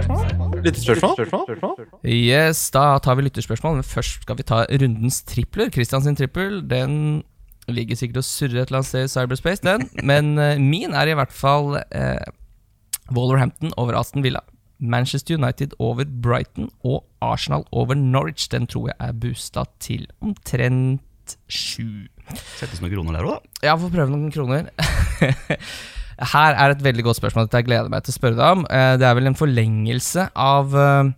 Lyttespørsmål? 0.62 1.82
Yes, 2.06 2.62
da 2.74 2.84
tar 3.02 3.18
vi 3.18 3.26
lyttespørsmål, 3.26 3.80
men 3.80 3.86
først 3.86 4.22
skal 4.26 4.38
vi 4.38 4.46
ta 4.46 4.62
rundens 4.70 5.22
tripler. 5.26 5.72
Christian 5.74 6.06
sin 6.06 6.18
trippel, 6.18 6.60
den 6.70 7.22
ligger 7.70 7.98
sikkert 7.98 8.22
og 8.22 8.28
surrer 8.30 8.62
et 8.62 8.70
eller 8.70 8.82
annet 8.82 8.90
sted 8.90 9.06
i 9.06 9.12
cyberspace, 9.12 9.62
den. 9.66 9.88
Men 10.06 10.36
uh, 10.38 10.54
min 10.62 10.94
er 10.94 11.10
i 11.10 11.18
hvert 11.18 11.34
fall 11.34 11.78
uh, 11.82 12.32
Wolverhampton 13.10 13.74
over 13.76 13.98
Aston 13.98 14.22
Villa. 14.22 14.40
Manchester 14.82 15.38
United 15.38 15.74
over 15.78 16.04
Brighton 16.22 16.70
og 16.82 17.04
Arsenal 17.22 17.62
over 17.72 17.94
Norwich. 17.94 18.48
Den 18.50 18.66
tror 18.66 18.90
jeg 18.90 18.96
er 18.98 19.12
boosta 19.12 19.64
til 19.80 20.06
omtrent 20.20 21.02
sju. 21.50 22.06
Settes 22.58 22.80
noen 22.82 22.92
kroner 22.94 23.18
der 23.18 23.28
òg, 23.28 23.40
da. 23.42 23.66
Ja, 23.68 23.76
får 23.80 23.92
prøve 23.94 24.12
noen 24.12 24.32
kroner. 24.34 24.70
Her 26.32 26.54
er 26.54 26.74
et 26.74 26.84
veldig 26.84 27.04
godt 27.08 27.18
spørsmål. 27.18 27.48
Dette 27.48 27.62
jeg 27.62 27.68
gleder 27.70 27.90
meg 27.90 28.04
til 28.06 28.14
å 28.14 28.18
spørre 28.18 28.38
deg 28.38 28.58
om. 28.58 28.64
Eh, 28.70 28.94
Det 29.00 29.08
er 29.08 29.16
vel 29.18 29.30
en 29.30 29.38
forlengelse 29.38 30.28
av, 30.38 30.74
eh, 30.78 31.12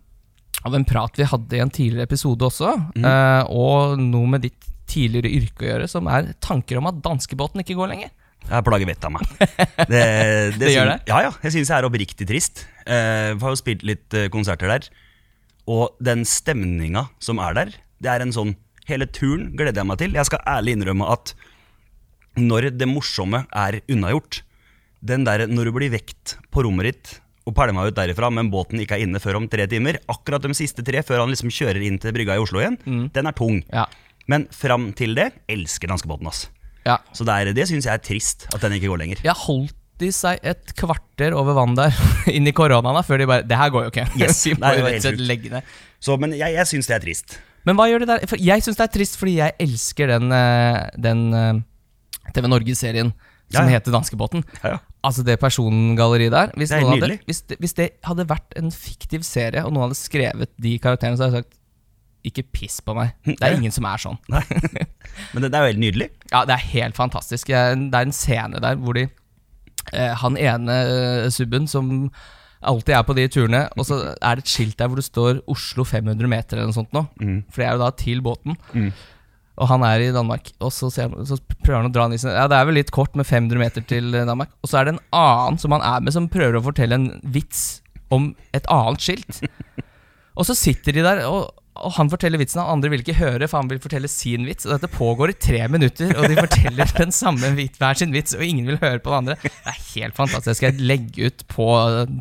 av 0.64 0.76
en 0.78 0.86
prat 0.88 1.20
vi 1.20 1.28
hadde 1.28 1.58
i 1.58 1.62
en 1.64 1.72
tidligere 1.72 2.08
episode 2.08 2.46
også, 2.46 2.72
mm. 2.96 3.08
og 3.52 3.98
noe 4.00 4.30
med 4.32 4.46
ditt 4.46 4.70
tidligere 4.88 5.32
yrke 5.32 5.64
å 5.64 5.68
gjøre, 5.68 5.88
som 5.90 6.08
er 6.12 6.32
tanker 6.44 6.80
om 6.80 6.88
at 6.88 7.00
danskebåten 7.04 7.60
ikke 7.60 7.76
går 7.76 7.90
lenger. 7.92 8.12
Jeg 8.44 8.64
plager 8.66 8.88
vettet 8.88 9.06
av 9.08 9.14
meg. 9.14 9.30
Det, 9.38 9.86
det, 9.94 10.58
Det 10.60 10.72
gjør 10.74 10.90
det? 10.92 10.98
Ja, 11.08 11.22
ja. 11.24 11.32
Jeg 11.44 11.54
syns 11.54 11.70
jeg 11.72 11.76
er 11.78 11.88
oppriktig 11.88 12.26
trist. 12.28 12.66
Jeg 12.84 13.38
har 13.40 13.54
jo 13.54 13.60
spilt 13.60 13.84
litt 13.88 14.16
eh, 14.16 14.28
konserter 14.32 14.68
der. 14.72 14.88
Og 15.70 15.96
den 16.04 16.26
stemninga 16.28 17.06
som 17.24 17.40
er 17.40 17.56
der, 17.56 17.72
det 18.04 18.12
er 18.12 18.24
en 18.24 18.34
sånn 18.36 18.52
Hele 18.90 19.06
turen 19.08 19.50
gleder 19.56 19.80
jeg 19.80 19.88
meg 19.88 19.98
til. 20.02 20.12
Jeg 20.18 20.28
skal 20.28 20.42
ærlig 20.46 20.74
innrømme 20.76 21.06
at 21.14 21.34
når 22.36 22.70
det 22.74 22.88
morsomme 22.90 23.44
er 23.54 23.78
unnagjort, 23.92 24.42
den 25.04 25.24
der 25.26 25.44
når 25.46 25.68
du 25.70 25.72
blir 25.76 25.92
vekt 25.92 26.36
på 26.52 26.64
rommet 26.66 26.88
ditt 26.90 27.12
og 27.44 27.52
pælma 27.58 27.84
ut 27.86 27.94
derifra, 27.96 28.30
men 28.32 28.48
båten 28.52 28.80
ikke 28.80 28.96
er 28.96 29.04
inne 29.04 29.20
før 29.20 29.36
om 29.36 29.46
tre 29.52 29.66
timer, 29.68 29.98
akkurat 30.08 30.42
de 30.42 30.54
siste 30.56 30.82
tre 30.86 31.02
før 31.04 31.20
han 31.22 31.32
liksom 31.32 31.52
kjører 31.52 31.82
inn 31.84 31.98
til 32.00 32.14
brygga 32.16 32.38
i 32.38 32.40
Oslo 32.42 32.62
igjen, 32.62 32.78
den 33.12 33.28
er 33.28 33.36
tung. 33.36 33.58
Ja. 33.68 33.84
Men 34.32 34.46
fram 34.48 34.88
til 34.96 35.12
det 35.18 35.26
elsker 35.52 35.90
danskebåten, 35.92 36.26
ass. 36.30 36.46
ja. 36.88 36.96
Så 37.12 37.26
det, 37.28 37.34
er- 37.36 37.52
det 37.56 37.66
syns 37.68 37.84
jeg 37.84 37.92
er 37.92 38.00
trist 38.04 38.46
at 38.54 38.62
den 38.64 38.72
ikke 38.78 38.88
går 38.88 39.02
lenger. 39.02 39.20
Jeg 39.22 39.36
holdt 39.44 39.76
de 40.00 40.08
seg 40.10 40.40
et 40.42 40.72
kvarter 40.74 41.36
over 41.36 41.54
vann 41.54 41.76
der 41.76 41.92
inn 42.34 42.48
i 42.48 42.52
koronaen 42.56 42.96
da, 42.96 43.02
før 43.06 43.20
de 43.20 43.26
bare 43.30 43.44
Det 43.46 43.56
her 43.60 43.70
går 43.70 43.84
jo 43.84 43.92
ikke. 43.92 44.06
Yes. 44.18 44.40
Jo 44.48 44.56
helt 44.88 45.04
sjukt. 45.04 45.28
Så, 46.00 46.16
men 46.18 46.32
jeg, 46.34 46.56
jeg 46.56 46.66
syns 46.72 46.88
det 46.90 46.96
er 46.96 47.04
trist. 47.04 47.36
Men 47.64 47.78
hva 47.78 47.86
gjør 47.88 48.04
det 48.04 48.10
der? 48.10 48.26
For 48.30 48.40
jeg 48.40 48.64
syns 48.64 48.78
det 48.80 48.86
er 48.86 48.94
trist, 48.98 49.16
fordi 49.20 49.38
jeg 49.38 49.56
elsker 49.64 50.10
den, 50.14 50.32
eh, 50.36 50.80
den 51.00 51.22
eh, 51.34 51.62
TV 52.36 52.50
Norge-serien 52.50 53.12
som 53.52 53.68
Ja, 53.68 53.76
heter 53.76 53.92
Danskebåten. 53.94 54.44
Ja, 54.62 54.76
ja. 54.76 54.78
Altså 55.04 55.24
det 55.24 55.36
persongalleriet 55.40 56.32
der. 56.32 56.52
Hvis, 56.56 56.70
Det 56.72 56.80
hadde, 56.80 57.18
hvis, 57.26 57.42
det, 57.42 57.58
hvis 57.60 57.74
det 57.76 57.90
hadde 58.04 58.24
vært 58.28 58.56
en 58.56 58.70
fiktiv 58.72 59.24
serie, 59.26 59.64
og 59.64 59.74
noen 59.74 59.90
hadde 59.90 59.98
skrevet 60.00 60.50
de 60.56 60.78
karakterene, 60.80 61.18
så 61.20 61.26
hadde 61.28 61.42
jeg 61.42 61.44
sagt 61.44 61.60
ikke 62.24 62.46
piss 62.56 62.78
på 62.80 62.94
meg. 62.96 63.12
Det 63.28 63.44
er 63.44 63.58
ingen 63.58 63.74
som 63.74 63.84
er 63.84 64.00
sånn. 64.00 64.16
Men 64.32 65.44
det, 65.44 65.50
det 65.52 65.58
er 65.58 65.66
jo 65.66 65.72
helt 65.74 65.82
nydelig. 65.82 66.08
Ja, 66.32 66.40
det 66.48 66.56
er 66.56 66.70
helt 66.72 66.96
fantastisk. 66.96 67.52
Det 67.52 67.54
er 68.00 68.00
en 68.08 68.16
scene 68.16 68.58
der 68.64 68.80
hvor 68.80 68.96
de 68.96 69.04
eh, 69.92 70.14
Han 70.22 70.38
ene 70.40 70.78
eh, 70.88 71.28
subben 71.30 71.68
som 71.70 72.08
alltid 72.64 72.94
er 72.96 73.02
på 73.06 73.16
de 73.16 73.24
turene, 73.32 73.64
og 73.76 73.86
så 73.88 74.00
er 74.14 74.38
det 74.38 74.44
et 74.44 74.52
skilt 74.52 74.78
der 74.80 74.88
hvor 74.90 75.00
det 75.00 75.06
står 75.06 75.42
'Oslo 75.44 75.84
500 75.84 76.28
meter' 76.30 76.58
eller 76.58 76.70
noe 76.70 76.76
sånt 76.76 76.94
nå. 76.96 77.04
For 77.50 77.62
det 77.62 77.68
er 77.68 77.76
jo 77.76 77.84
da 77.84 77.90
til 77.90 78.22
båten. 78.24 78.56
Og 79.54 79.68
han 79.70 79.84
er 79.86 80.02
i 80.02 80.12
Danmark, 80.14 80.50
og 80.58 80.72
så, 80.74 80.88
ser 80.90 81.12
han, 81.12 81.26
så 81.28 81.38
prøver 81.62 81.84
han 81.84 81.90
å 81.90 81.94
dra 81.94 82.08
han 82.08 82.14
i 82.16 82.18
sin 82.18 82.32
Ja, 82.34 82.48
det 82.50 82.56
er 82.58 82.66
vel 82.66 82.74
litt 82.80 82.90
kort 82.94 83.14
med 83.14 83.28
500 83.28 83.60
meter 83.60 83.84
til 83.86 84.10
eh, 84.10 84.26
Danmark. 84.26 84.50
Og 84.64 84.70
så 84.70 84.80
er 84.80 84.88
det 84.88 84.96
en 84.96 85.04
annen 85.14 85.60
som 85.62 85.74
han 85.76 85.84
er 85.86 86.02
med, 86.02 86.14
som 86.16 86.26
prøver 86.32 86.58
å 86.58 86.64
fortelle 86.64 86.98
en 86.98 87.06
vits 87.22 87.80
om 88.14 88.32
et 88.56 88.66
annet 88.72 89.04
skilt. 89.04 89.44
Og 90.38 90.48
så 90.48 90.56
sitter 90.58 90.96
de 90.96 91.04
der, 91.06 91.20
og, 91.30 91.52
og 91.74 91.94
han 91.96 92.10
forteller 92.12 92.38
vitsen, 92.38 92.60
og 92.62 92.70
andre 92.76 92.90
vil 92.92 93.02
ikke 93.02 93.16
høre, 93.18 93.48
for 93.50 93.58
han 93.58 93.70
vil 93.70 93.80
fortelle 93.82 94.08
sin 94.10 94.44
vits. 94.46 94.66
Og 94.68 94.76
dette 94.76 94.90
pågår 94.94 95.32
i 95.32 95.38
tre 95.42 95.64
minutter, 95.72 96.12
og 96.14 96.28
de 96.30 96.36
forteller 96.38 96.92
den 97.00 97.14
samme 97.14 97.50
vit, 97.58 97.78
hver 97.80 97.98
sin 97.98 98.14
vits, 98.14 98.36
og 98.38 98.44
ingen 98.46 98.68
vil 98.70 98.78
høre 98.78 99.00
på 99.02 99.10
den 99.10 99.18
andre. 99.24 99.38
Det 99.42 99.72
er 99.72 99.80
helt 99.96 100.14
fantastisk. 100.14 100.52
Det 100.52 100.56
skal 100.60 100.70
jeg 100.70 100.86
legge 100.92 101.30
ut 101.30 101.46
på, 101.50 101.66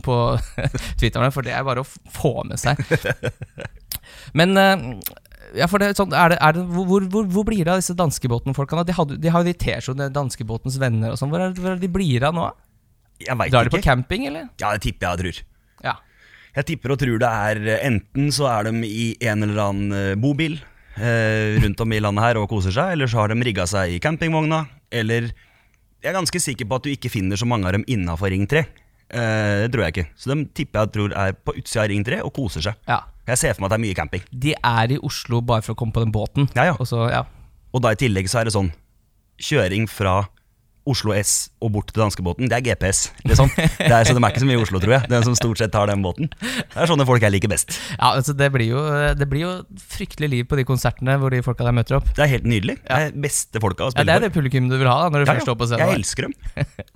på 0.08 0.18
Twitteren, 1.02 1.34
for 1.36 1.46
det 1.46 1.54
er 1.54 1.68
bare 1.68 1.86
å 1.86 1.90
få 2.18 2.34
med 2.50 2.62
seg. 2.62 2.82
Men 4.34 4.58
eh, 4.58 4.88
ja, 5.60 5.68
for 5.70 5.82
det, 5.84 5.92
sånn, 6.00 6.16
er 6.18 6.34
det, 6.34 6.40
er 6.42 6.56
det, 6.58 6.64
hvor, 6.74 7.06
hvor, 7.14 7.28
hvor, 7.30 7.46
blir 7.48 7.62
det 7.62 7.76
av 7.76 7.82
disse 7.84 7.96
danskebåten-folkene? 7.98 8.86
De, 8.90 8.96
hadde- 8.98 9.20
de 9.22 9.34
har 9.34 9.44
jo 9.44 9.52
de 9.52 9.58
T-skjortene, 9.66 10.10
Danskebåtens 10.16 10.80
venner 10.82 11.14
og 11.14 11.20
sånn. 11.22 11.30
Hvor, 11.34 11.46
hvor 11.60 11.76
er 11.76 11.82
de 11.82 11.92
blir 11.94 12.26
av 12.26 12.34
nå? 12.38 12.50
Jeg 13.22 13.38
vet 13.40 13.54
Drar 13.54 13.70
de 13.70 13.76
på 13.76 13.84
camping, 13.86 14.26
eller? 14.32 14.50
Ja, 14.58 14.74
det 14.74 14.82
tipper 14.88 15.06
jeg 15.06 15.14
jeg 15.14 15.22
tror. 15.22 15.46
Ja. 15.86 15.96
Jeg 16.54 16.68
tipper 16.70 16.94
og 16.94 17.00
tror 17.02 17.18
det 17.22 17.30
er 17.30 17.64
eh, 17.66 17.88
enten 17.88 18.30
så 18.34 18.46
er 18.52 18.70
de 18.70 18.86
i 18.86 19.08
en 19.26 19.46
eller 19.46 19.62
annen 19.64 19.96
eh, 19.98 20.14
bobil 20.20 20.60
eh, 21.02 21.58
rundt 21.64 21.82
om 21.82 21.96
i 21.96 22.02
landet 22.04 22.28
her 22.28 22.40
og 22.42 22.50
koser 22.52 22.76
seg, 22.76 22.94
eller 22.94 23.10
så 23.10 23.24
har 23.24 23.34
de 23.34 23.40
rigga 23.42 23.66
seg 23.70 23.96
i 23.96 24.02
campingvogna, 24.04 24.66
eller 24.94 25.32
Jeg 26.04 26.12
er 26.12 26.18
ganske 26.20 26.40
sikker 26.44 26.68
på 26.68 26.76
at 26.76 26.84
du 26.84 26.92
ikke 26.92 27.10
finner 27.10 27.40
så 27.40 27.48
mange 27.48 27.64
av 27.64 27.78
dem 27.78 27.86
innafor 27.88 28.28
Ring 28.34 28.44
3. 28.52 28.60
Eh, 29.14 29.64
det 29.64 29.70
tror 29.72 29.86
jeg 29.86 29.94
ikke. 29.94 30.10
Så 30.20 30.34
de 30.34 30.44
tipper 30.52 30.84
jeg 30.84 30.92
tror 30.98 31.14
er 31.16 31.36
på 31.38 31.54
utsida 31.56 31.86
av 31.86 31.90
Ring 31.94 32.04
3 32.04 32.20
og 32.28 32.34
koser 32.36 32.66
seg. 32.66 32.80
Ja. 32.90 33.00
Jeg 33.30 33.40
ser 33.40 33.56
for 33.56 33.64
meg 33.64 33.70
at 33.70 33.76
det 33.76 33.80
er 33.80 33.86
mye 33.86 33.98
camping. 33.98 34.26
De 34.36 34.52
er 34.58 34.92
i 34.92 35.00
Oslo 35.00 35.40
bare 35.40 35.64
for 35.64 35.78
å 35.78 35.80
komme 35.80 35.96
på 35.96 36.04
den 36.04 36.12
båten. 36.12 36.50
Ja, 36.58 36.68
ja. 36.74 36.76
Og 36.76 36.90
så, 36.90 37.06
ja. 37.14 37.24
Og 37.72 37.86
da 37.86 37.94
i 37.96 38.00
tillegg 38.00 38.28
så 38.30 38.42
er 38.42 38.50
det 38.50 38.56
sånn 38.58 38.74
Kjøring 39.44 39.88
fra 39.90 40.28
Oslo 40.90 41.14
S 41.16 41.50
og 41.64 41.72
bort 41.72 41.92
til 41.94 42.02
danskebåten, 42.02 42.50
det 42.52 42.58
er 42.58 42.64
GPS. 42.66 43.06
Liksom. 43.24 43.48
Det 43.56 43.88
er, 43.88 44.04
så 44.04 44.16
de 44.16 44.20
er 44.20 44.34
ikke 44.34 44.42
så 44.44 44.48
mye 44.50 44.58
i 44.58 44.64
Oslo, 44.64 44.82
tror 44.84 44.96
jeg. 44.98 45.08
Den 45.12 45.24
som 45.24 45.36
stort 45.38 45.62
sett 45.62 45.72
tar 45.72 45.88
den 45.88 46.04
båten. 46.04 46.28
Det 46.42 46.82
er 46.84 46.90
sånne 46.90 47.06
folk 47.08 47.24
jeg 47.24 47.32
liker 47.32 47.52
best. 47.52 47.78
ja 47.94 48.10
altså 48.18 48.36
det, 48.36 48.50
blir 48.52 48.74
jo, 48.74 48.82
det 49.16 49.28
blir 49.32 49.46
jo 49.46 49.52
fryktelig 49.94 50.30
liv 50.34 50.50
på 50.50 50.60
de 50.60 50.66
konsertene 50.68 51.16
hvor 51.22 51.32
de 51.32 51.40
folka 51.46 51.64
der 51.64 51.76
møter 51.76 52.00
opp. 52.00 52.10
Det 52.18 52.26
er 52.26 52.32
helt 52.34 52.48
nydelig. 52.50 52.76
Det 52.84 52.98
er 52.98 53.16
beste 53.24 53.62
folka 53.64 53.88
å 53.88 53.94
Ja, 53.96 54.04
det 54.10 54.18
er 54.18 54.26
det 54.26 54.32
publikum 54.36 54.68
du 54.72 54.76
vil 54.76 54.90
ha 54.90 54.98
da, 55.06 55.12
når 55.14 55.24
du 55.24 55.30
Ja, 55.30 55.38
først 55.38 55.48
står 55.48 55.58
på 55.62 55.70
scenen. 55.72 55.86
Jeg 55.88 56.02
elsker 56.02 56.28
dem. 56.28 56.36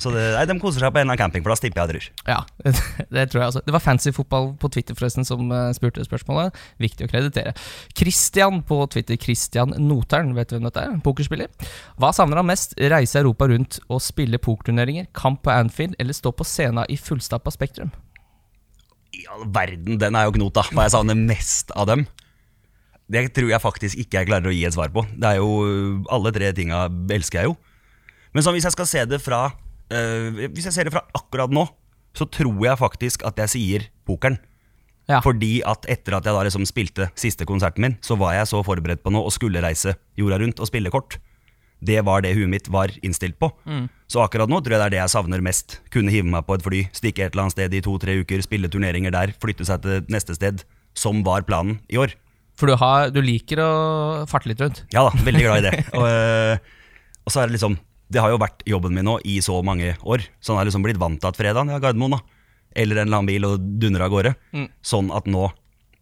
Så 0.03 0.11
det, 0.13 0.25
nei, 0.35 0.43
De 0.51 0.57
koser 0.61 0.83
seg 0.83 0.93
på 0.93 1.01
en 1.01 1.07
eller 1.07 1.21
campingplass, 1.21 1.63
tipper 1.63 1.83
jeg 1.85 1.93
tror. 1.93 2.09
Ja, 2.27 2.39
det 3.15 3.27
tror 3.31 3.41
jeg 3.41 3.47
altså. 3.47 3.63
Det 3.65 3.75
var 3.77 3.85
Fancy 3.87 4.11
Fotball 4.15 4.51
på 4.59 4.71
Twitter 4.75 4.97
forresten 4.99 5.27
som 5.27 5.47
eh, 5.53 5.71
spurte 5.77 6.03
spørsmålet. 6.05 6.59
Viktig 6.83 7.07
å 7.07 7.11
kreditere. 7.13 7.55
Christian 7.97 8.61
på 8.67 8.81
Twitter, 8.91 9.19
Christian 9.21 9.73
Notern, 9.87 10.35
vet 10.37 10.51
du 10.51 10.57
hvem 10.57 10.67
dette 10.67 10.83
er? 10.83 10.99
Pokerspiller. 11.05 11.71
Hva 12.01 12.11
savner 12.15 12.41
han 12.41 12.51
mest? 12.51 12.75
Reise 12.77 13.23
Europa 13.23 13.47
rundt 13.49 13.76
og 13.87 14.01
spille 14.03 14.39
pokerturneringer, 14.41 15.07
kamp 15.17 15.43
på 15.45 15.53
Anfield 15.53 15.95
eller 16.01 16.15
stå 16.15 16.33
på 16.35 16.45
scenen 16.47 16.85
i 16.89 16.97
fullstappa 16.99 17.53
Spektrum? 17.53 17.91
I 19.15 19.23
all 19.33 19.45
verden, 19.53 19.97
den 20.01 20.17
er 20.17 20.27
jo 20.27 20.35
knota. 20.35 20.65
for 20.67 20.83
jeg 20.83 20.93
savner 20.93 21.17
mest 21.17 21.71
av 21.75 21.87
dem. 21.89 22.05
Det 23.07 23.23
tror 23.35 23.49
jeg 23.53 23.63
faktisk 23.63 23.99
ikke 24.03 24.19
jeg 24.19 24.29
klarer 24.29 24.51
å 24.51 24.55
gi 24.55 24.65
et 24.67 24.75
svar 24.75 24.91
på. 24.91 25.05
Det 25.15 25.29
er 25.29 25.39
jo 25.39 26.03
Alle 26.11 26.33
tre 26.35 26.51
tinga 26.51 26.87
elsker 27.15 27.39
jeg 27.39 27.51
jo. 27.51 27.55
Men 28.35 28.43
sånn, 28.43 28.57
hvis 28.57 28.67
jeg 28.67 28.75
skal 28.75 28.89
se 28.89 29.05
det 29.07 29.21
fra 29.23 29.45
øh, 29.47 30.43
Hvis 30.51 30.67
jeg 30.67 30.75
ser 30.75 30.89
det 30.89 30.93
fra 30.93 31.05
akkurat 31.15 31.53
nå, 31.53 31.63
så 32.17 32.27
tror 32.27 32.59
jeg 32.65 32.81
faktisk 32.81 33.23
at 33.27 33.39
jeg 33.45 33.53
sier 33.53 33.87
pokeren. 34.07 34.37
Ja. 35.07 35.21
Fordi 35.23 35.61
at 35.63 35.85
etter 35.87 36.17
at 36.17 36.25
jeg 36.27 36.35
da 36.35 36.43
liksom 36.43 36.65
spilte 36.67 37.07
siste 37.15 37.47
konserten 37.47 37.85
min, 37.85 37.95
så 38.03 38.17
var 38.19 38.35
jeg 38.35 38.49
så 38.49 38.59
forberedt 38.65 39.05
på 39.05 39.13
noe 39.13 39.29
og 39.29 39.31
skulle 39.31 39.61
reise 39.63 39.95
jorda 40.19 40.41
rundt 40.41 40.59
og 40.59 40.67
spille 40.67 40.91
kort. 40.91 41.15
Det 41.79 41.99
var 42.05 42.23
det 42.25 42.33
huet 42.37 42.49
mitt 42.49 42.67
var 42.73 42.91
innstilt 43.05 43.37
på. 43.41 43.51
Så 44.09 44.21
akkurat 44.23 44.49
nå 44.49 44.61
tror 44.63 44.77
jeg 44.77 44.81
det 44.81 44.87
er 44.87 44.95
det 44.95 45.01
jeg 45.03 45.13
savner 45.13 45.43
mest. 45.45 45.79
Kunne 45.93 46.13
hive 46.13 46.29
meg 46.31 46.45
på 46.47 46.55
et 46.57 46.63
fly, 46.65 46.79
stikke 46.95 47.25
et 47.25 47.35
eller 47.35 47.45
annet 47.45 47.57
sted 47.57 47.75
i 47.77 47.81
to-tre 47.85 48.15
uker, 48.23 48.41
spille 48.45 48.69
turneringer 48.71 49.13
der, 49.13 49.33
flytte 49.41 49.67
seg 49.67 49.83
til 49.83 50.07
neste 50.13 50.37
sted, 50.37 50.63
som 50.97 51.21
var 51.27 51.45
planen 51.45 51.77
i 51.91 51.99
år. 52.01 52.15
For 52.57 52.71
du, 52.71 52.73
har, 52.81 53.11
du 53.13 53.19
liker 53.21 53.61
å 53.61 53.71
farte 54.29 54.49
litt 54.49 54.61
rundt? 54.63 54.81
Ja 54.93 55.05
da, 55.05 55.13
veldig 55.27 55.43
glad 55.43 55.59
i 55.61 55.67
det. 55.67 55.83
Og, 55.99 56.07
øh, 56.09 56.57
og 57.27 57.33
så 57.33 57.43
er 57.43 57.49
det 57.49 57.57
liksom 57.57 57.75
Det 58.07 58.21
har 58.23 58.31
jo 58.31 58.39
vært 58.39 58.63
jobben 58.65 58.95
min 58.95 59.05
nå 59.05 59.17
i 59.27 59.35
så 59.43 59.59
mange 59.67 59.91
år, 59.99 60.23
så 60.39 60.53
han 60.53 60.61
har 60.61 60.69
liksom 60.69 60.85
blitt 60.85 60.99
vant 61.01 61.19
til 61.21 61.29
at 61.29 61.37
fredagen 61.37 61.73
ja, 61.73 61.77
Gardermoen, 61.83 62.15
da. 62.15 62.23
Eller 62.77 63.01
en 63.01 63.09
eller 63.09 63.19
annen 63.19 63.29
bil 63.29 63.45
og 63.45 63.67
dundre 63.81 64.07
av 64.07 64.13
gårde. 64.13 64.31
Sånn 64.85 65.11
at 65.15 65.27
nå, 65.29 65.43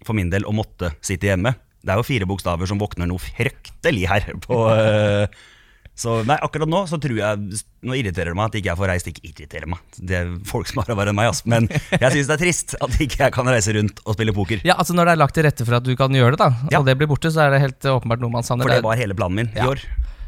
for 0.05 0.15
min 0.17 0.29
del, 0.31 0.45
å 0.45 0.53
måtte 0.53 0.91
sitte 1.05 1.31
hjemme 1.31 1.55
Det 1.81 1.93
er 1.93 1.99
jo 1.99 2.05
fire 2.05 2.27
bokstaver 2.29 2.69
som 2.69 2.79
våkner 2.81 3.09
noe 3.09 3.21
fryktelig 3.21 4.05
her 4.11 4.29
på 4.45 4.61
øh, 4.69 5.25
Så 5.95 6.25
nei, 6.27 6.35
akkurat 6.43 6.67
nå 6.67 6.81
så 6.91 6.97
tror 6.99 7.15
jeg 7.15 7.59
Nå 7.85 7.93
irriterer 7.95 8.33
det 8.33 8.35
meg 8.35 8.49
at 8.49 8.55
ikke 8.59 8.67
jeg 8.71 8.77
får 8.81 8.89
reist. 8.91 9.07
Ikke 9.07 9.21
irriterer 9.29 9.69
meg, 9.71 9.79
det 10.01 10.15
er 10.17 10.31
folk 10.49 10.67
som 10.67 10.81
har 10.81 10.89
verre 10.97 11.13
enn 11.13 11.15
meg, 11.15 11.29
ass. 11.31 11.43
Men 11.45 11.67
jeg 11.69 12.09
syns 12.11 12.27
det 12.27 12.35
er 12.35 12.41
trist 12.41 12.75
at 12.81 12.97
ikke 12.99 13.19
jeg 13.23 13.31
kan 13.35 13.47
reise 13.47 13.71
rundt 13.77 14.01
og 14.05 14.17
spille 14.17 14.33
poker. 14.35 14.59
Ja, 14.67 14.75
altså 14.81 14.95
Når 14.97 15.05
det 15.05 15.13
er 15.13 15.21
lagt 15.21 15.35
til 15.37 15.45
rette 15.47 15.65
for 15.67 15.77
at 15.77 15.85
du 15.87 15.93
kan 15.95 16.11
gjøre 16.11 16.35
det, 16.35 16.39
da 16.41 16.49
Ja. 16.73 16.79
og 16.81 16.85
det 16.89 16.97
blir 16.99 17.07
borte, 17.07 17.29
så 17.31 17.45
er 17.45 17.51
det 17.55 17.61
helt 17.61 17.79
åpenbart 17.93 18.19
noe 18.25 18.29
man 18.33 18.43
savner. 18.43 18.63
For 18.67 18.73
det 18.73 18.81
Det 18.81 18.89
var 18.89 18.97
hele 18.99 19.13
planen 19.15 19.35
min 19.35 19.51
Ja. 19.55 19.63
i 19.63 19.67
år. 19.75 19.79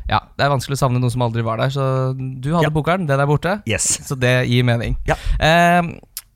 Ja, 0.07 0.19
Det 0.37 0.45
er 0.45 0.49
vanskelig 0.53 0.77
å 0.77 0.83
savne 0.85 0.99
noen 1.01 1.11
som 1.11 1.21
aldri 1.25 1.43
var 1.43 1.57
der. 1.57 1.67
Så 1.73 2.13
du 2.15 2.53
hadde 2.53 2.63
Ja. 2.69 2.69
pokeren, 2.69 3.07
den 3.07 3.19
er 3.19 3.25
borte. 3.27 3.61
Yes. 3.67 3.99
Så 4.07 4.15
det 4.17 4.47
gir 4.47 4.63
mening. 4.63 4.95
Ja. 5.05 5.15
Eh, 5.41 5.81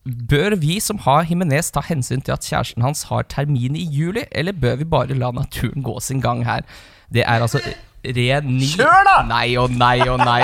bør 0.06 0.58
vi 0.60 0.80
som 0.82 0.98
har 1.06 1.24
Himinez 1.24 1.70
ta 1.72 1.80
hensyn 1.82 2.22
til 2.26 2.34
at 2.34 2.42
kjæresten 2.42 2.82
hans 2.82 3.04
har 3.04 3.24
termin 3.24 3.76
i 3.78 3.86
juli, 3.86 4.26
eller 4.34 4.52
bør 4.52 4.78
vi 4.80 4.84
bare 4.84 5.14
la 5.16 5.32
naturen 5.32 5.84
gå 5.84 6.02
sin 6.02 6.20
gang 6.20 6.44
her? 6.44 6.64
Det 7.12 7.24
er 7.24 7.40
altså 7.40 7.62
ren 8.04 8.48
ni 8.58 8.70
Kjør 8.74 9.04
da! 9.08 9.18
Nei 9.30 9.48
og 9.62 9.74
nei 9.78 9.98
og 10.10 10.22
nei. 10.22 10.44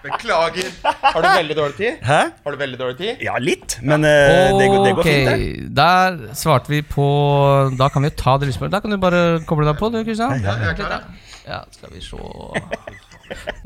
Beklager. 0.00 0.68
Har 0.84 1.20
du 1.20 1.28
veldig 1.28 1.56
dårlig 1.56 1.76
tid? 1.76 1.96
Hæ? 2.04 2.20
Har 2.44 2.54
du 2.54 2.60
veldig 2.60 2.78
dårlig 2.80 2.96
tid? 3.00 3.24
Ja, 3.24 3.34
litt, 3.40 3.76
men 3.84 4.06
uh, 4.06 4.10
det, 4.56 4.68
går, 4.72 4.84
det 4.86 4.92
går 4.96 5.08
fint, 5.08 5.30
det. 5.30 5.72
der 5.76 6.20
svarte 6.38 6.72
vi 6.72 6.80
på 6.86 7.08
Da 7.76 7.90
kan 7.92 8.04
vi 8.04 8.08
jo 8.08 8.16
ta 8.16 8.38
det 8.40 8.48
lysbare. 8.48 8.72
Da 8.72 8.80
kan 8.80 8.94
du 8.94 9.00
bare 9.00 9.42
koble 9.48 9.68
deg 9.68 9.76
på, 9.80 9.90
du, 9.92 10.00
Kristian. 10.06 10.40
Ja. 10.40 11.02
Ja, 11.50 11.64
skal 11.72 11.92
vi 11.92 12.00
se 12.04 12.16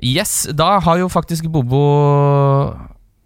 Yes, 0.04 0.44
da 0.52 0.78
har 0.84 0.98
jo 1.00 1.08
faktisk 1.08 1.46
Bobo 1.52 1.84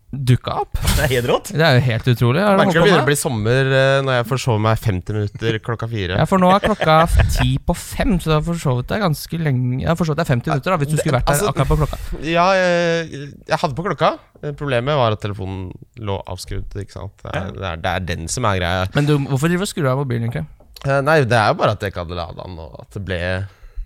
dukka 0.09 0.55
opp. 0.63 0.79
Det 0.81 1.03
er 1.05 1.11
helt 1.13 1.27
rått. 1.29 1.51
Det 1.53 1.65
er 1.65 1.75
jo 1.77 1.83
helt 1.85 2.07
utrolig. 2.15 2.41
Jeg 2.41 2.49
Merker 2.49 2.59
det 2.59 2.65
Merkelig 2.65 2.85
begynner 2.87 3.03
å 3.03 3.09
bli 3.11 3.17
sommer 3.21 3.73
eh, 3.77 3.97
når 4.07 4.15
jeg 4.17 4.27
forsover 4.31 4.63
meg 4.65 4.79
50 4.81 5.17
minutter 5.19 5.59
klokka 5.67 5.89
fire. 5.91 6.17
Ja, 6.17 6.25
for 6.31 6.41
nå 6.41 6.49
er 6.55 6.65
klokka 6.65 6.95
ti 7.35 7.51
på 7.61 7.77
fem, 7.77 8.15
så 8.17 8.31
du 8.31 8.35
har 8.39 8.47
forsovet 8.47 8.95
er 8.97 9.03
ganske 9.05 9.41
lenge 9.43 9.83
Jeg 9.83 9.91
har 9.91 9.99
forsovet 10.01 10.23
deg 10.23 10.25
er 10.25 10.33
50 10.39 10.53
minutter, 10.55 10.71
da, 10.73 10.79
hvis 10.81 10.93
du 10.93 10.97
skulle 10.97 11.19
vært 11.19 11.29
der 11.29 11.35
Altså- 11.37 11.51
akkurat 11.53 11.69
på 11.69 11.79
klokka. 11.83 11.99
Ja, 12.25 12.47
jeg, 12.57 13.29
jeg 13.53 13.61
hadde 13.65 13.77
på 13.77 13.85
klokka. 13.91 14.11
Problemet 14.57 14.97
var 14.97 15.13
at 15.19 15.21
telefonen 15.21 15.69
lå 16.01 16.17
avskrudd. 16.25 16.73
Ikke 16.81 16.97
sant? 16.97 17.13
Det 17.27 17.35
er, 17.35 17.53
det 17.53 17.69
er, 17.73 17.83
det 17.85 17.93
er 17.93 18.07
den 18.15 18.29
som 18.33 18.49
er 18.49 18.63
greia. 18.63 18.87
Men 18.97 19.11
du, 19.11 19.17
hvorfor 19.29 19.53
driver 19.53 19.67
du 19.67 19.69
og 19.69 19.73
skrur 19.75 19.91
av 19.93 20.01
mobilen, 20.01 20.29
egentlig? 20.29 20.47
Eh, 20.87 21.01
Nei, 21.05 21.21
det 21.29 21.37
er 21.37 21.53
jo 21.53 21.59
bare 21.61 21.75
at 21.77 21.83
jeg 21.85 21.93
ikke 21.93 22.05
hadde 22.07 22.17
lada 22.17 22.45
den, 22.49 22.57
og 22.65 22.81
at 22.87 22.97
det 22.97 23.05
ble 23.05 23.21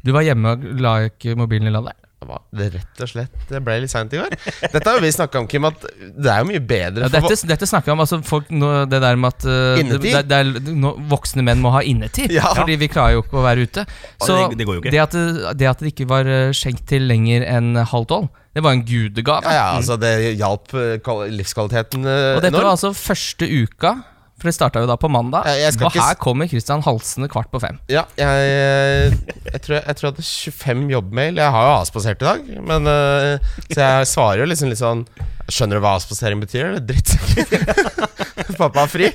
Du 0.04 0.12
var 0.14 0.22
hjemme 0.26 0.54
og 0.54 0.64
la 0.82 0.94
ikke 1.08 1.34
mobilen 1.40 1.70
i 1.70 1.74
ladet? 1.74 1.96
Det 2.28 2.38
det 2.58 2.66
rett 2.76 3.00
og 3.04 3.08
slett 3.10 3.46
Det 3.48 3.60
ble 3.64 3.76
litt 3.82 3.90
seint 3.92 4.12
i 4.14 4.20
går. 4.20 4.34
Dette 4.72 4.82
har 4.88 4.98
jo 4.98 5.02
vi 5.04 5.10
snakka 5.14 5.40
om, 5.42 5.46
Kim, 5.50 5.64
at 5.68 5.84
det 5.98 6.30
er 6.32 6.42
jo 6.42 6.48
mye 6.50 6.60
bedre 6.72 7.06
Ja, 7.08 7.12
dette, 7.12 7.38
dette 7.48 7.68
snakka 7.68 7.90
vi 7.90 7.94
om, 7.96 8.02
altså 8.04 8.20
folk, 8.26 8.50
nå, 8.54 8.70
det 8.90 9.00
der 9.02 9.16
med 9.20 9.32
at 9.34 9.46
uh, 9.48 9.80
Innetid? 9.82 10.08
det, 10.12 10.22
det 10.30 10.38
er, 10.42 10.74
nå, 10.76 10.94
Voksne 11.10 11.44
menn 11.46 11.60
må 11.64 11.72
ha 11.74 11.82
innetid, 11.86 12.32
Ja. 12.38 12.52
fordi 12.56 12.76
vi 12.80 12.88
klarer 12.92 13.16
jo 13.18 13.24
ikke 13.24 13.40
å 13.40 13.46
være 13.46 13.66
ute. 13.68 13.86
Så 14.22 14.36
det- 14.50 14.58
det 14.58 14.66
går 14.68 14.78
jo 14.78 14.84
ikke. 14.84 14.92
Det, 14.94 15.02
at 15.02 15.58
det, 15.58 15.66
at 15.72 15.82
det 15.82 15.92
ikke 15.94 16.08
var 16.10 16.26
eh, 16.28 16.52
skjenkt 16.56 16.86
til 16.88 17.06
lenger 17.08 17.44
enn 17.48 17.74
halv 17.76 18.06
tolv, 18.10 18.30
det 18.52 18.60
var 18.62 18.74
en 18.76 18.82
gudegave. 18.84 19.42
Ja, 19.48 19.52
ja, 19.56 19.66
altså 19.78 19.96
Det 20.00 20.36
hjalp 20.36 20.74
eh, 20.76 21.28
livskvaliteten 21.32 22.04
enormt. 22.04 22.36
Og 22.36 22.42
dette 22.44 22.58
var 22.60 22.70
altså 22.74 22.90
første 22.96 23.48
uka, 23.48 23.94
for 24.42 24.50
det 24.50 24.56
starta 24.56 24.82
jo 24.82 24.88
da 24.90 24.96
på 24.98 25.08
mandag. 25.12 25.46
Ja, 25.46 25.70
og 25.70 25.84
ikke 25.86 26.02
her 26.02 26.16
kommer 26.20 26.48
Christian 26.50 26.82
halsende 26.82 27.28
kvart 27.30 27.50
på 27.52 27.60
fem. 27.62 27.78
Ja, 27.92 28.02
jeg, 28.18 29.12
jeg, 29.46 29.60
tror 29.62 29.76
jeg, 29.78 29.84
jeg 29.86 29.98
tror 29.98 30.08
jeg 30.08 30.14
hadde 30.16 30.24
25 30.26 30.88
jobbmail. 30.96 31.38
Jeg 31.38 31.54
har 31.54 31.68
jo 31.68 31.74
avspasert 31.76 32.24
i 32.24 32.26
dag, 32.26 32.48
men 32.72 32.90
uh, 32.90 33.52
så 33.70 33.78
jeg 33.78 34.10
svarer 34.10 34.42
jo 34.42 34.48
liksom 34.50 34.72
litt 34.72 34.82
sånn 34.82 35.06
Skjønner 35.52 35.78
du 35.78 35.82
hva 35.82 35.96
avspasering 35.98 36.40
betyr? 36.40 36.68
Eller 36.70 36.84
drittsekker? 36.86 37.64
Pappa 38.60 38.84
har 38.84 38.90
fri. 38.90 39.08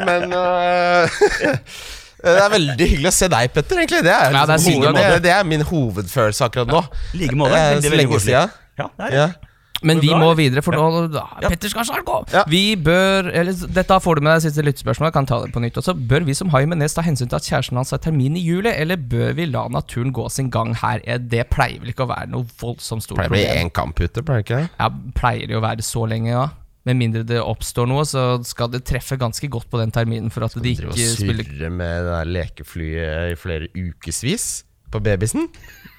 Men 0.00 0.32
uh, 0.32 1.20
det 2.24 2.32
er 2.32 2.50
veldig 2.56 2.88
hyggelig 2.94 3.12
å 3.12 3.14
se 3.14 3.28
deg, 3.32 3.52
Petter. 3.54 3.82
egentlig 3.82 4.00
Det 4.06 4.14
er, 4.14 4.34
Ja, 4.34 4.46
det 4.48 4.56
er 4.56 4.64
hoved, 4.66 4.96
det, 4.96 5.04
er, 5.04 5.22
det 5.24 5.34
er 5.36 5.46
min 5.48 5.64
hovedfølelse 5.68 6.48
akkurat 6.48 6.72
nå. 6.72 6.80
Ja, 6.80 7.04
like 7.20 7.38
måte. 7.38 7.56
Eh, 7.56 7.68
er 7.68 7.78
Så 7.78 7.86
veldig 7.86 8.02
lenge 8.02 8.20
siden. 8.24 8.58
Ja, 8.80 8.88
det 8.96 9.06
er 9.06 9.14
det. 9.14 9.20
Ja. 9.20 9.49
Men 9.82 10.00
vi 10.02 10.10
må 10.12 10.28
videre, 10.36 10.60
for 10.62 10.76
nå 10.76 11.06
da, 11.12 11.22
Petter 11.46 11.70
skal 11.72 11.86
snart 11.88 12.04
gå. 12.04 12.18
Vi 12.52 12.76
bør 12.76 13.30
eller, 13.32 13.56
Dette 13.72 13.96
får 14.04 14.18
du 14.20 14.24
med 14.26 14.34
deg 14.36 14.42
siste 14.44 14.64
lyttespørsmål. 14.66 15.08
Jeg 15.08 15.16
kan 15.16 15.28
ta 15.30 15.38
det 15.44 15.52
på 15.54 15.62
nytt 15.64 15.78
også. 15.80 15.94
Bør 15.96 16.26
vi 16.28 16.34
som 16.36 16.50
Haimenes 16.52 16.94
ta 16.96 17.04
hensyn 17.06 17.30
til 17.30 17.38
at 17.40 17.48
kjæresten 17.48 17.80
hans 17.80 17.90
har 17.94 18.02
termin 18.04 18.36
i 18.36 18.42
juli, 18.44 18.68
eller 18.74 18.96
bør 19.00 19.32
vi 19.38 19.46
la 19.48 19.66
naturen 19.72 20.12
gå 20.12 20.28
sin 20.30 20.50
gang 20.52 20.74
her? 20.82 21.00
Eh, 21.04 21.18
Det 21.18 21.46
pleier 21.50 21.80
vel 21.80 21.94
ikke 21.94 22.04
å 22.04 22.10
være 22.12 22.28
noe 22.32 22.44
voldsomt 22.60 23.02
stort 23.06 23.16
Pleier 23.22 23.30
å 23.30 23.36
bli 23.36 23.44
problem. 23.46 23.66
én 23.66 23.72
kamp 23.80 24.00
ute, 24.00 24.22
pleier 24.26 24.44
ikke 24.44 24.60
det? 24.64 24.70
Ja, 24.78 24.90
pleier 25.16 25.46
det 25.48 25.56
å 25.56 25.62
være 25.64 25.82
så 25.86 26.04
lenge, 26.08 26.28
ja. 26.34 26.48
Med 26.88 26.96
mindre 26.96 27.22
det 27.28 27.40
oppstår 27.40 27.86
noe, 27.90 28.04
så 28.08 28.42
skal 28.44 28.70
det 28.72 28.84
treffe 28.88 29.18
ganske 29.20 29.48
godt 29.52 29.68
på 29.70 29.76
den 29.80 29.90
terminen 29.92 30.30
for 30.32 30.44
at 30.46 30.54
de 30.56 30.60
Drive 30.64 30.94
ikke 30.94 31.08
spiller 31.12 31.44
surre 31.44 31.68
med 31.70 32.04
det 32.06 32.12
der 32.14 32.30
lekeflyet 32.36 33.32
i 33.32 33.36
flere 33.36 33.68
ukevis 33.76 34.46
på 34.90 35.00
babysen. 35.04 35.48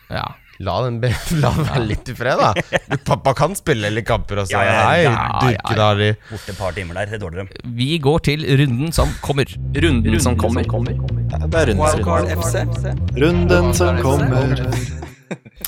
Ja. 0.10 0.26
La 0.62 0.78
den, 0.86 1.00
be 1.02 1.12
la 1.42 1.52
den 1.56 1.68
være 1.70 1.86
litt 1.90 2.12
i 2.12 2.16
fred, 2.18 2.42
da. 2.42 2.80
Du, 2.92 2.98
pappa 3.08 3.34
kan 3.38 3.56
spille 3.58 3.92
litt 3.94 4.08
kamper 4.10 4.44
også. 4.44 4.54
Ja, 4.56 4.64
ja, 4.66 4.74
ja. 5.06 5.14
Nei, 5.42 5.54
Ja, 5.56 5.92
ja, 5.98 6.16
Borte 6.30 6.54
et 6.54 6.60
par 6.60 6.76
timer 6.78 7.02
der, 7.02 7.14
det 7.14 7.22
er 7.22 7.38
dem. 7.42 7.52
Vi 7.78 7.92
går 8.04 8.26
til 8.30 8.46
runden 8.62 8.92
som 8.96 9.14
kommer. 9.26 9.50
Runden 9.76 10.20
som 10.24 10.38
kommer. 10.38 10.68
Det 10.68 11.64
er 11.64 11.74
runden 11.74 12.52
som 12.52 13.00
Runden 13.22 13.74
som 13.78 14.04
kommer. 14.04 14.68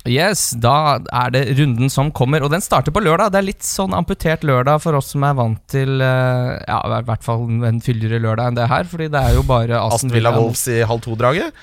Yes, 0.09 0.49
da 0.59 0.99
er 1.15 1.29
det 1.31 1.43
runden 1.55 1.91
som 1.91 2.09
kommer, 2.11 2.43
og 2.43 2.51
den 2.51 2.63
starter 2.63 2.91
på 2.91 2.99
lørdag. 3.03 3.31
Det 3.31 3.39
er 3.39 3.47
litt 3.47 3.63
sånn 3.63 3.93
amputert 3.95 4.43
lørdag 4.43 4.81
for 4.83 4.97
oss 4.99 5.13
som 5.13 5.23
er 5.23 5.37
vant 5.37 5.61
til 5.71 6.03
eh, 6.03 6.49
Ja, 6.67 6.81
i 6.99 7.05
hvert 7.07 7.23
fall 7.23 7.45
en 7.69 7.79
fyldigere 7.83 8.19
lørdag 8.23 8.51
enn 8.51 8.59
det 8.59 8.67
her, 8.71 8.89
fordi 8.89 9.07
det 9.13 9.21
er 9.21 9.37
jo 9.37 9.45
bare 9.47 9.79
Aston 9.79 10.11
Villa 10.11 10.33
Wolves 10.35 10.65
i 10.67 10.81
halv 10.87 11.05
to-draget. 11.05 11.55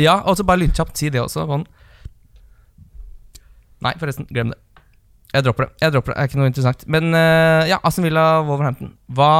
Ja, 0.00 0.22
og 0.24 0.38
så 0.38 0.46
bare 0.48 0.62
lynkjapt 0.64 0.96
si 0.96 1.12
det 1.12 1.20
også. 1.20 1.44
Sånn. 1.50 1.66
Nei, 3.82 3.94
forresten, 4.00 4.26
glem 4.30 4.52
det. 4.54 4.58
Jeg 5.32 5.46
dropper 5.46 5.64
det. 5.64 5.72
jeg 5.80 5.92
dropper 5.94 6.12
det, 6.12 6.16
Det 6.16 6.22
er 6.22 6.28
ikke 6.28 6.38
noe 6.42 6.48
interessant. 6.50 6.82
Men 6.92 7.06
uh, 7.16 7.62
ja, 7.64 7.78
Aston 7.88 8.04
Villa 8.04 8.24
Wolverhampton. 8.44 8.90
Hva, 9.16 9.30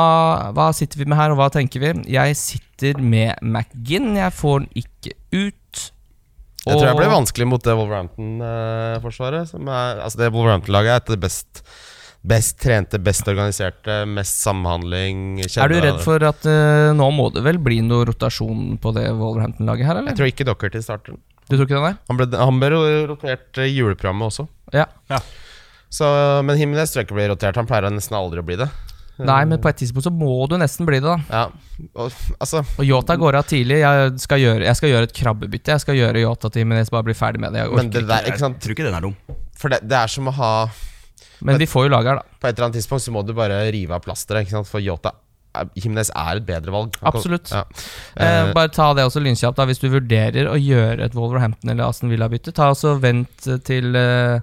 hva 0.57 0.71
sitter 0.73 1.03
vi 1.03 1.05
med 1.05 1.19
her, 1.21 1.35
og 1.35 1.41
hva 1.43 1.51
tenker 1.53 1.83
vi? 1.83 1.91
Jeg 2.15 2.37
sitter 2.41 3.01
med 3.03 3.37
McGinn. 3.45 4.15
Jeg 4.17 4.33
får 4.33 4.63
den 4.65 4.71
ikke 4.85 5.13
ut. 5.37 5.83
Jeg 6.63 6.79
tror 6.79 6.87
jeg 6.87 6.97
blir 6.97 7.11
vanskelig 7.13 7.47
mot 7.51 7.65
det 7.67 7.75
Wolverhampton-forsvaret. 7.77 9.49
som 9.51 9.69
er- 9.69 10.01
Altså 10.01 10.19
Det 10.19 10.33
Wolverhampton-laget 10.33 10.91
er 10.93 10.97
et 10.97 11.11
av 11.11 11.17
det 11.17 11.21
best, 11.21 11.63
best 12.25 12.59
trente, 12.63 12.99
best 13.03 13.27
organiserte, 13.29 14.07
mest 14.07 14.41
samhandling 14.45 15.41
Er 15.45 15.69
du 15.69 15.81
redd 15.81 16.01
for 16.01 16.23
at 16.23 16.47
uh, 16.47 16.93
nå 16.95 17.11
må 17.13 17.33
det 17.35 17.43
vel 17.43 17.59
bli 17.59 17.81
noe 17.83 18.07
rotasjon 18.07 18.79
på 18.79 18.95
det 18.95 19.09
Wolverhampton-laget 19.11 19.87
her, 19.87 19.97
eller? 19.99 20.09
Jeg 20.15 20.17
tror 20.17 20.31
ikke 20.31 20.47
Docherty 20.49 20.81
starter. 20.81 21.19
Du 21.49 21.57
tror 21.57 21.67
ikke 21.67 21.79
den 21.79 21.89
der? 21.91 21.99
Han 22.09 22.21
ble, 22.21 22.29
han 22.39 22.61
ble 22.63 22.83
rotert 23.11 23.63
i 23.65 23.71
juleprogrammet 23.73 24.31
også. 24.31 24.47
Ja. 24.75 24.87
Så, 25.93 26.07
men 26.47 26.61
jeg 26.61 26.89
ikke 27.03 27.17
blir 27.19 27.33
rotert. 27.33 27.59
Han 27.61 27.69
pleier 27.69 27.93
nesten 27.93 28.17
aldri 28.17 28.41
å 28.41 28.47
bli 28.47 28.57
det. 28.61 28.71
Nei, 29.23 29.43
men 29.47 29.61
på 29.63 29.69
et 29.69 29.77
tidspunkt 29.83 30.07
så 30.07 30.13
må 30.15 30.47
du 30.49 30.55
nesten 30.59 30.87
bli 30.89 30.99
det, 31.03 31.05
da. 31.05 31.19
Ja, 31.29 31.83
og, 32.01 32.15
altså 32.41 32.63
Og 32.81 32.87
Yota 32.87 33.15
går 33.21 33.37
av 33.39 33.45
tidlig. 33.51 33.83
Jeg 33.83 34.23
skal 34.23 34.41
gjøre, 34.41 34.65
jeg 34.67 34.79
skal 34.79 34.93
gjøre 34.95 35.09
et 35.09 35.15
krabbebytte. 35.19 35.75
Jeg 35.77 35.85
skal 35.85 35.99
gjøre 35.99 36.23
Yota 36.25 36.51
til 36.51 36.65
Jimenez, 36.65 36.91
bare 36.95 37.07
bli 37.07 37.17
ferdig 37.17 37.43
med 37.45 37.55
det. 37.55 37.67
Jeg 37.67 37.77
Men 37.77 37.93
det 37.93 38.07
der, 38.09 38.31
ikke 38.31 38.41
sant 38.41 38.57
jeg 38.57 38.65
tror 38.65 38.77
ikke 38.77 38.89
den 38.89 38.97
er 38.99 39.05
dum. 39.05 39.43
For 39.61 39.75
det, 39.75 39.83
det 39.85 39.99
er 39.99 40.11
som 40.11 40.33
å 40.33 40.35
ha 40.39 40.53
Men 41.45 41.61
vi 41.61 41.69
får 41.69 41.87
jo 41.87 41.93
lager, 41.93 42.17
her, 42.17 42.23
da. 42.23 42.41
På 42.41 42.49
et 42.49 42.57
eller 42.57 42.71
annet 42.71 42.81
tidspunkt 42.81 43.05
så 43.05 43.15
må 43.15 43.23
du 43.27 43.35
bare 43.37 43.61
rive 43.75 43.99
av 43.99 44.03
plasteret, 44.05 44.47
ikke 44.47 44.57
sant? 44.57 44.71
For 44.71 44.83
Yota 44.83 45.13
Jimenez 45.77 46.09
er 46.17 46.39
et 46.41 46.47
bedre 46.47 46.73
valg. 46.73 46.95
Absolutt. 47.03 47.51
Ja. 47.53 47.65
Eh, 48.17 48.49
Eh, 48.49 48.53
bare 48.57 48.69
ta 48.73 48.93
det 48.95 49.05
også 49.05 49.21
lynkjapt. 49.21 49.57
da 49.57 49.67
Hvis 49.69 49.81
du 49.83 49.89
vurderer 49.93 50.49
å 50.49 50.57
gjøre 50.57 51.05
et 51.05 51.15
Wolverhampton 51.15 51.71
eller 51.71 51.85
Aston 51.91 52.09
Villa-bytte, 52.11 52.53
ta 52.57 52.71
også 52.73 52.95
vent 53.01 53.49
til 53.65 53.95
eh, 53.97 54.41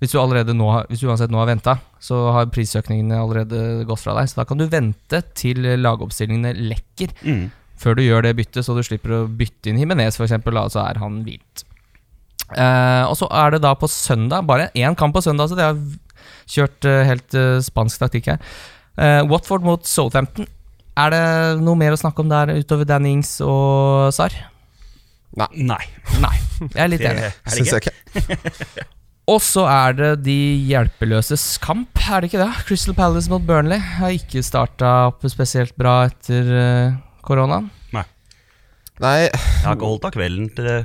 Hvis 0.00 0.12
du 0.12 0.18
allerede 0.20 0.52
nå 0.54 0.68
Hvis 0.90 1.00
du 1.00 1.08
uansett 1.08 1.30
nå 1.32 1.38
har 1.40 1.46
venta, 1.48 1.78
så 2.00 2.30
har 2.32 2.46
prissøkningene 2.52 3.16
allerede 3.18 3.84
gått 3.88 4.00
fra 4.04 4.14
deg. 4.20 4.28
Så 4.28 4.36
da 4.36 4.44
kan 4.44 4.58
du 4.58 4.66
vente 4.68 5.22
til 5.34 5.56
lagoppstillingene 5.80 6.52
lekker 6.68 7.14
Mm. 7.24 7.50
før 7.76 7.96
du 7.96 8.02
gjør 8.02 8.22
det 8.22 8.36
byttet, 8.36 8.62
så 8.64 8.74
du 8.76 8.82
slipper 8.82 9.10
å 9.10 9.26
bytte 9.28 9.66
inn 9.72 9.78
Himinez, 9.78 10.16
f.eks. 10.20 10.30
Så 10.72 10.80
er 10.88 10.98
han 11.00 11.24
hvilt. 11.24 11.64
Eh, 12.56 13.04
og 13.08 13.16
så 13.18 13.26
er 13.32 13.50
det 13.56 13.62
da 13.64 13.74
på 13.74 13.88
søndag, 13.90 14.46
bare 14.46 14.70
én 14.76 14.94
kamp 14.96 15.14
på 15.16 15.22
søndag, 15.24 15.48
så 15.50 15.56
det 15.58 15.64
har 15.66 15.80
kjørt 16.46 16.84
eh, 16.86 17.02
helt 17.08 17.34
eh, 17.34 17.58
spansk 17.64 17.98
taktikk 18.04 18.26
her. 18.30 18.38
Eh, 18.96 19.22
Watford 19.28 19.64
mot 19.66 19.84
Southampton. 19.86 20.46
Er 20.96 21.12
det 21.12 21.24
noe 21.60 21.76
mer 21.76 21.92
å 21.92 22.00
snakke 22.00 22.22
om 22.24 22.30
der 22.32 22.54
utover 22.56 22.88
Danny 22.88 23.12
Ings 23.18 23.34
og 23.44 24.08
Sar? 24.16 24.32
Nei. 25.36 25.50
Nei, 26.16 26.36
jeg 26.72 26.80
er 26.80 26.88
litt 26.88 27.02
Det 27.04 27.10
enig. 27.10 27.26
det 27.28 27.56
Syns 27.58 27.74
jeg 27.74 27.82
ikke. 27.84 28.86
Og 29.26 29.40
så 29.42 29.64
er 29.66 29.96
det 29.98 30.10
de 30.22 30.36
hjelpeløses 30.70 31.56
kamp, 31.58 31.98
er 31.98 32.22
det 32.22 32.28
ikke 32.30 32.44
det? 32.44 32.64
Crystal 32.68 32.94
Palace 32.94 33.28
mot 33.28 33.42
Burnley 33.42 33.82
har 33.98 34.14
ikke 34.14 34.38
starta 34.46 35.08
opp 35.10 35.26
spesielt 35.28 35.74
bra 35.76 36.04
etter 36.06 36.52
eh, 36.54 36.94
koronaen. 37.26 37.66
Nei, 39.02 39.26
Jeg 39.28 39.64
har 39.66 39.74
ikke 39.76 39.88
holdt 39.90 40.06
av 40.08 40.12
kvelden 40.14 40.46
til 40.56 40.64
det. 40.64 40.76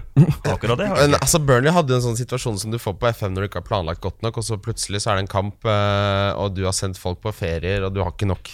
akkurat 0.51 0.77
det. 0.81 0.87
men 0.97 1.13
altså 1.15 1.39
Burnley 1.39 1.71
hadde 1.71 1.95
en 1.95 2.03
sånn 2.03 2.17
situasjon 2.19 2.57
som 2.59 2.73
du 2.73 2.77
får 2.81 2.97
på 2.99 3.07
FM 3.13 3.31
når 3.35 3.45
du 3.45 3.47
ikke 3.47 3.61
har 3.61 3.67
planlagt 3.69 4.01
godt 4.03 4.19
nok, 4.25 4.37
og 4.41 4.43
så 4.43 4.57
plutselig 4.59 4.99
så 5.03 5.13
er 5.13 5.19
det 5.21 5.25
en 5.27 5.31
kamp, 5.31 5.63
eh, 5.63 6.31
og 6.35 6.51
du 6.57 6.65
har 6.67 6.75
sendt 6.75 6.99
folk 6.99 7.21
på 7.23 7.31
ferier, 7.35 7.85
og 7.87 7.93
du 7.95 8.01
har 8.03 8.11
ikke 8.11 8.27
nok 8.31 8.51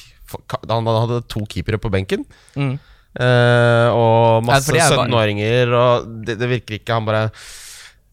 Han 0.70 0.86
hadde 0.92 1.22
to 1.32 1.40
keepere 1.48 1.80
på 1.80 1.90
benken, 1.90 2.26
Mm. 2.60 2.74
eh, 3.18 3.88
og 3.96 4.44
masse 4.46 4.66
for 4.68 4.74
det 4.76 4.82
er 4.84 4.92
bare- 4.92 5.08
17-åringer, 5.08 5.72
og 5.74 6.10
det, 6.28 6.36
det 6.38 6.50
virker 6.52 6.76
ikke 6.82 6.94
Han 6.98 7.06
bare 7.08 7.22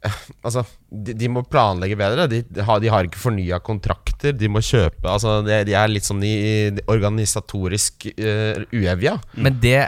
eh, 0.05 0.13
Altså, 0.45 0.63
de, 0.93 1.13
de 1.19 1.29
må 1.29 1.43
planlegge 1.49 1.97
bedre. 1.99 2.29
De, 2.29 2.43
de, 2.45 2.63
har, 2.63 2.79
de 2.79 2.89
har 2.93 3.05
ikke 3.09 3.19
fornya 3.19 3.59
kontrakter. 3.65 4.33
De 4.37 4.47
må 4.53 4.61
kjøpe 4.63 5.09
Altså, 5.09 5.39
de, 5.47 5.63
de 5.65 5.73
er 5.75 5.89
litt 5.89 6.05
sånn 6.07 6.23
i, 6.23 6.35
i 6.69 6.85
organisatorisk 6.93 8.07
uh, 8.15 8.63
uevja. 8.71 9.17
Men 9.41 9.59
det 9.63 9.81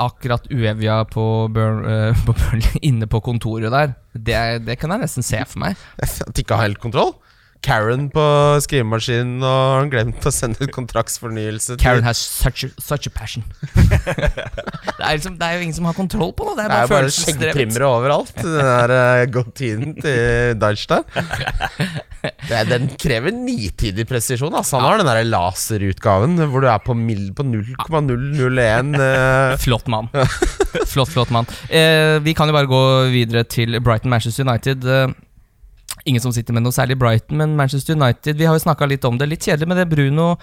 Akkurat 0.00 0.46
Uevja 0.48 1.02
på, 1.10 1.24
Burn, 1.52 1.84
uh, 1.84 2.24
på 2.26 2.34
Burnley 2.36 2.80
inne 2.88 3.08
på 3.10 3.20
kontoret 3.24 3.72
der, 3.72 3.94
det, 4.16 4.40
det 4.66 4.78
kan 4.80 4.94
jeg 4.94 5.04
nesten 5.04 5.26
se 5.26 5.42
for 5.44 5.62
meg. 5.62 5.76
At 6.02 6.32
de 6.32 6.44
ikke 6.44 6.56
har 6.56 6.68
helt 6.68 6.82
kontroll. 6.82 7.14
Karen 7.64 8.08
på 8.12 8.24
skrivemaskinen, 8.64 9.38
og 9.42 9.50
har 9.50 9.80
han 9.82 9.92
glemt 9.92 10.26
å 10.26 10.32
sende 10.34 10.60
ut 10.62 10.72
kontraktsfornyelse 10.74 11.76
til 11.76 11.82
Karen 11.82 12.06
has 12.06 12.20
such 12.20 12.66
a, 12.66 12.70
such 12.82 13.08
a 13.08 13.12
passion. 13.14 13.44
det, 13.76 15.00
er 15.00 15.16
liksom, 15.16 15.38
det 15.40 15.48
er 15.48 15.58
jo 15.58 15.66
ingen 15.66 15.76
som 15.76 15.88
har 15.88 15.96
kontroll 15.96 16.34
på 16.36 16.48
det. 16.52 16.56
Det 16.58 16.66
er 16.66 16.68
Det 16.68 16.76
bare, 16.76 16.86
er 16.86 17.08
bare 17.08 17.14
skjeggtrimmere 17.16 17.90
overalt. 17.90 18.34
Den 18.44 18.58
der 18.60 18.94
uh, 19.26 19.50
til 19.56 20.58
Dodge 20.60 20.86
der. 20.92 21.04
Det, 22.26 22.54
er- 22.56 22.66
den 22.66 22.88
krever 22.98 23.30
nitidig 23.30 24.02
presisjon. 24.08 24.54
Altså. 24.58 24.80
Han 24.80 24.86
har 24.88 24.98
den 24.98 25.06
der 25.06 25.28
laserutgaven 25.28 26.34
hvor 26.50 26.64
du 26.64 26.66
er 26.66 26.80
på, 26.82 26.96
på 27.38 27.44
0,001 27.46 28.96
uh... 28.98 29.54
Flott 29.62 29.86
mann. 29.92 30.08
flott, 30.90 31.12
flott 31.12 31.30
mann. 31.34 31.46
Uh, 31.70 32.18
vi 32.26 32.34
kan 32.34 32.50
jo 32.50 32.56
bare 32.56 32.70
gå 32.70 32.82
videre 33.14 33.44
til 33.46 33.78
Brighton 33.78 34.10
Manchester 34.10 34.46
United. 34.46 34.82
Eh, 34.86 35.14
ingen 36.06 36.22
som 36.22 36.32
sitter 36.34 36.56
med 36.56 36.64
noe 36.64 36.74
særlig 36.74 36.98
Brighton, 37.00 37.36
men 37.40 37.56
Manchester 37.58 37.96
United 37.98 38.38
Vi 38.38 38.46
har 38.48 38.56
jo 38.56 38.62
snakka 38.62 38.88
litt 38.88 39.04
om 39.08 39.18
det. 39.18 39.28
Litt 39.30 39.46
kjedelig 39.46 39.68
med 39.68 39.80
det 39.82 39.90
Bruno 39.90 40.34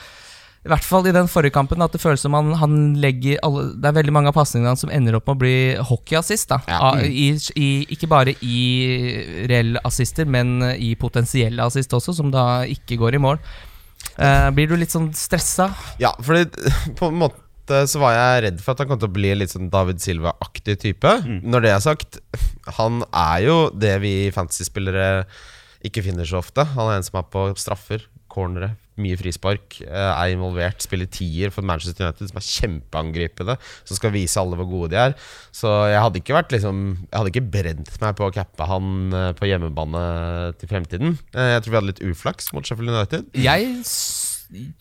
i 0.63 0.69
hvert 0.71 0.85
fall 0.87 1.03
i 1.09 1.11
den 1.11 1.27
forrige 1.27 1.51
kampen 1.57 1.83
at 1.83 1.91
det 1.91 1.99
føles 1.99 2.21
som 2.23 2.35
han, 2.37 2.53
han 2.55 2.75
legger 3.03 3.41
alle, 3.43 3.65
Det 3.75 3.89
er 3.89 3.97
veldig 3.97 4.13
mange 4.15 4.31
av 4.31 4.37
pasningene 4.37 4.71
hans 4.71 4.83
som 4.85 4.91
ender 4.95 5.17
opp 5.17 5.27
med 5.27 5.35
å 5.35 5.41
bli 5.41 5.55
hockeyassist. 5.91 6.47
da. 6.53 6.61
Ja. 6.71 6.79
Ah, 6.79 7.01
I, 7.03 7.33
i, 7.59 7.69
ikke 7.91 8.07
bare 8.11 8.35
i 8.39 8.61
reelle 9.51 9.83
assister, 9.83 10.23
men 10.23 10.61
i 10.71 10.93
potensielle 10.99 11.67
assist 11.67 11.91
også, 11.91 12.15
som 12.15 12.31
da 12.31 12.63
ikke 12.63 12.95
går 13.01 13.19
i 13.19 13.23
mål. 13.25 13.41
Eh, 14.15 14.49
blir 14.55 14.71
du 14.71 14.77
litt 14.79 14.93
sånn 14.93 15.11
stressa? 15.17 15.67
Ja, 15.99 16.13
fordi 16.23 16.47
på 16.99 17.11
en 17.11 17.19
måte 17.19 17.83
så 17.91 17.99
var 17.99 18.15
jeg 18.15 18.43
redd 18.47 18.63
for 18.63 18.71
at 18.71 18.83
han 18.83 18.93
kom 18.93 19.01
til 19.03 19.11
å 19.11 19.17
bli 19.19 19.35
litt 19.35 19.51
sånn 19.51 19.71
David 19.73 19.99
Silva-aktig 20.03 20.77
type. 20.79 21.17
Når 21.43 21.67
det 21.67 21.75
er 21.75 21.83
sagt, 21.83 22.21
han 22.79 23.03
er 23.09 23.43
jo 23.49 23.57
det 23.75 23.97
vi 24.03 24.15
fantasy-spillere 24.31 25.25
ikke 25.83 26.03
finner 26.05 26.25
så 26.27 26.39
ofte. 26.41 26.63
Han 26.75 26.89
er 26.91 26.99
en 26.99 27.05
som 27.05 27.19
er 27.19 27.27
på 27.33 27.45
straffer, 27.59 28.05
cornere, 28.33 28.71
mye 28.97 29.17
frispark, 29.17 29.79
eh, 29.83 30.09
er 30.13 30.31
involvert, 30.33 30.81
spiller 30.81 31.05
tier 31.09 31.51
for 31.53 31.65
Manchester 31.65 32.05
United, 32.05 32.29
som 32.31 32.37
er 32.39 32.47
kjempeangripende, 32.47 33.55
som 33.85 33.97
skal 33.97 34.13
vise 34.13 34.37
alle 34.41 34.57
hvor 34.57 34.69
gode 34.69 34.91
de 34.93 34.99
er. 35.01 35.15
Så 35.53 35.69
jeg 35.91 36.01
hadde 36.01 36.21
ikke 36.21 36.35
vært 36.37 36.53
liksom 36.53 36.81
Jeg 37.07 37.13
hadde 37.17 37.31
ikke 37.33 37.45
brent 37.55 37.93
meg 38.01 38.15
på 38.17 38.27
å 38.29 38.33
cappe 38.33 38.67
han 38.69 38.89
eh, 39.13 39.29
på 39.37 39.49
hjemmebane 39.49 40.03
til 40.61 40.69
fremtiden. 40.71 41.17
Eh, 41.33 41.53
Jeg 41.55 41.63
tror 41.65 41.71
vi 41.75 41.79
hadde 41.81 41.91
litt 41.93 42.03
uflaks 42.09 42.51
mot 42.53 42.65
Sheffield 42.65 42.93
United. 42.93 43.29
Jeg 43.37 43.81